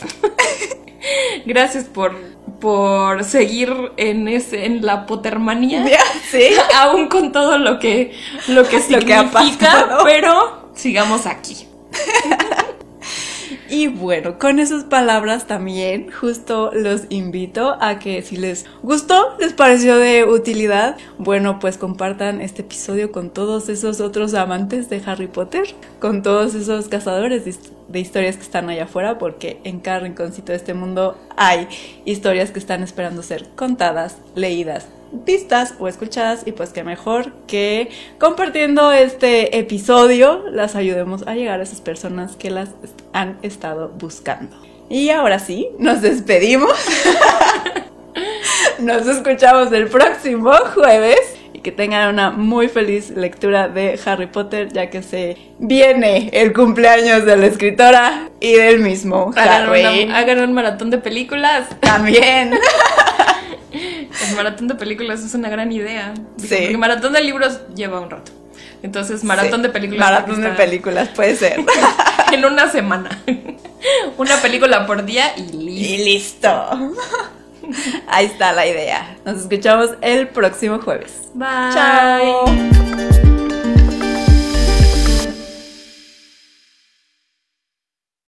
[1.45, 2.15] gracias por,
[2.59, 5.85] por seguir en, ese, en la Pottermanía.
[6.29, 6.49] Sí.
[6.75, 8.13] Aún con todo lo que,
[8.47, 11.67] lo que significa, pero sigamos aquí.
[13.71, 19.53] Y bueno, con esas palabras también justo los invito a que si les gustó, les
[19.53, 25.27] pareció de utilidad, bueno, pues compartan este episodio con todos esos otros amantes de Harry
[25.27, 30.51] Potter, con todos esos cazadores de, historias que están allá afuera, porque en cada rinconcito
[30.51, 31.69] de este mundo hay
[32.03, 37.89] historias que están esperando ser contadas, leídas vistas o escuchadas y pues que mejor que
[38.19, 42.69] compartiendo este episodio las ayudemos a llegar a esas personas que las
[43.13, 44.55] han estado buscando.
[44.89, 46.73] Y ahora sí, nos despedimos.
[48.79, 54.69] nos escuchamos el próximo jueves y que tengan una muy feliz lectura de Harry Potter
[54.71, 60.09] ya que se viene el cumpleaños de la escritora y del mismo Harry.
[60.11, 61.67] hagan un maratón de películas.
[61.79, 62.53] También.
[63.71, 66.13] El maratón de películas es una gran idea.
[66.37, 66.47] Sí.
[66.49, 68.31] Porque maratón de libros lleva un rato.
[68.83, 70.09] Entonces, maratón de películas.
[70.09, 71.59] Maratón de películas, puede ser.
[72.31, 73.21] en una semana.
[74.17, 75.61] una película por día y listo.
[75.61, 76.93] Y listo.
[78.07, 79.17] Ahí está la idea.
[79.25, 81.29] Nos escuchamos el próximo jueves.
[81.33, 81.73] Bye.
[81.73, 83.30] Chao.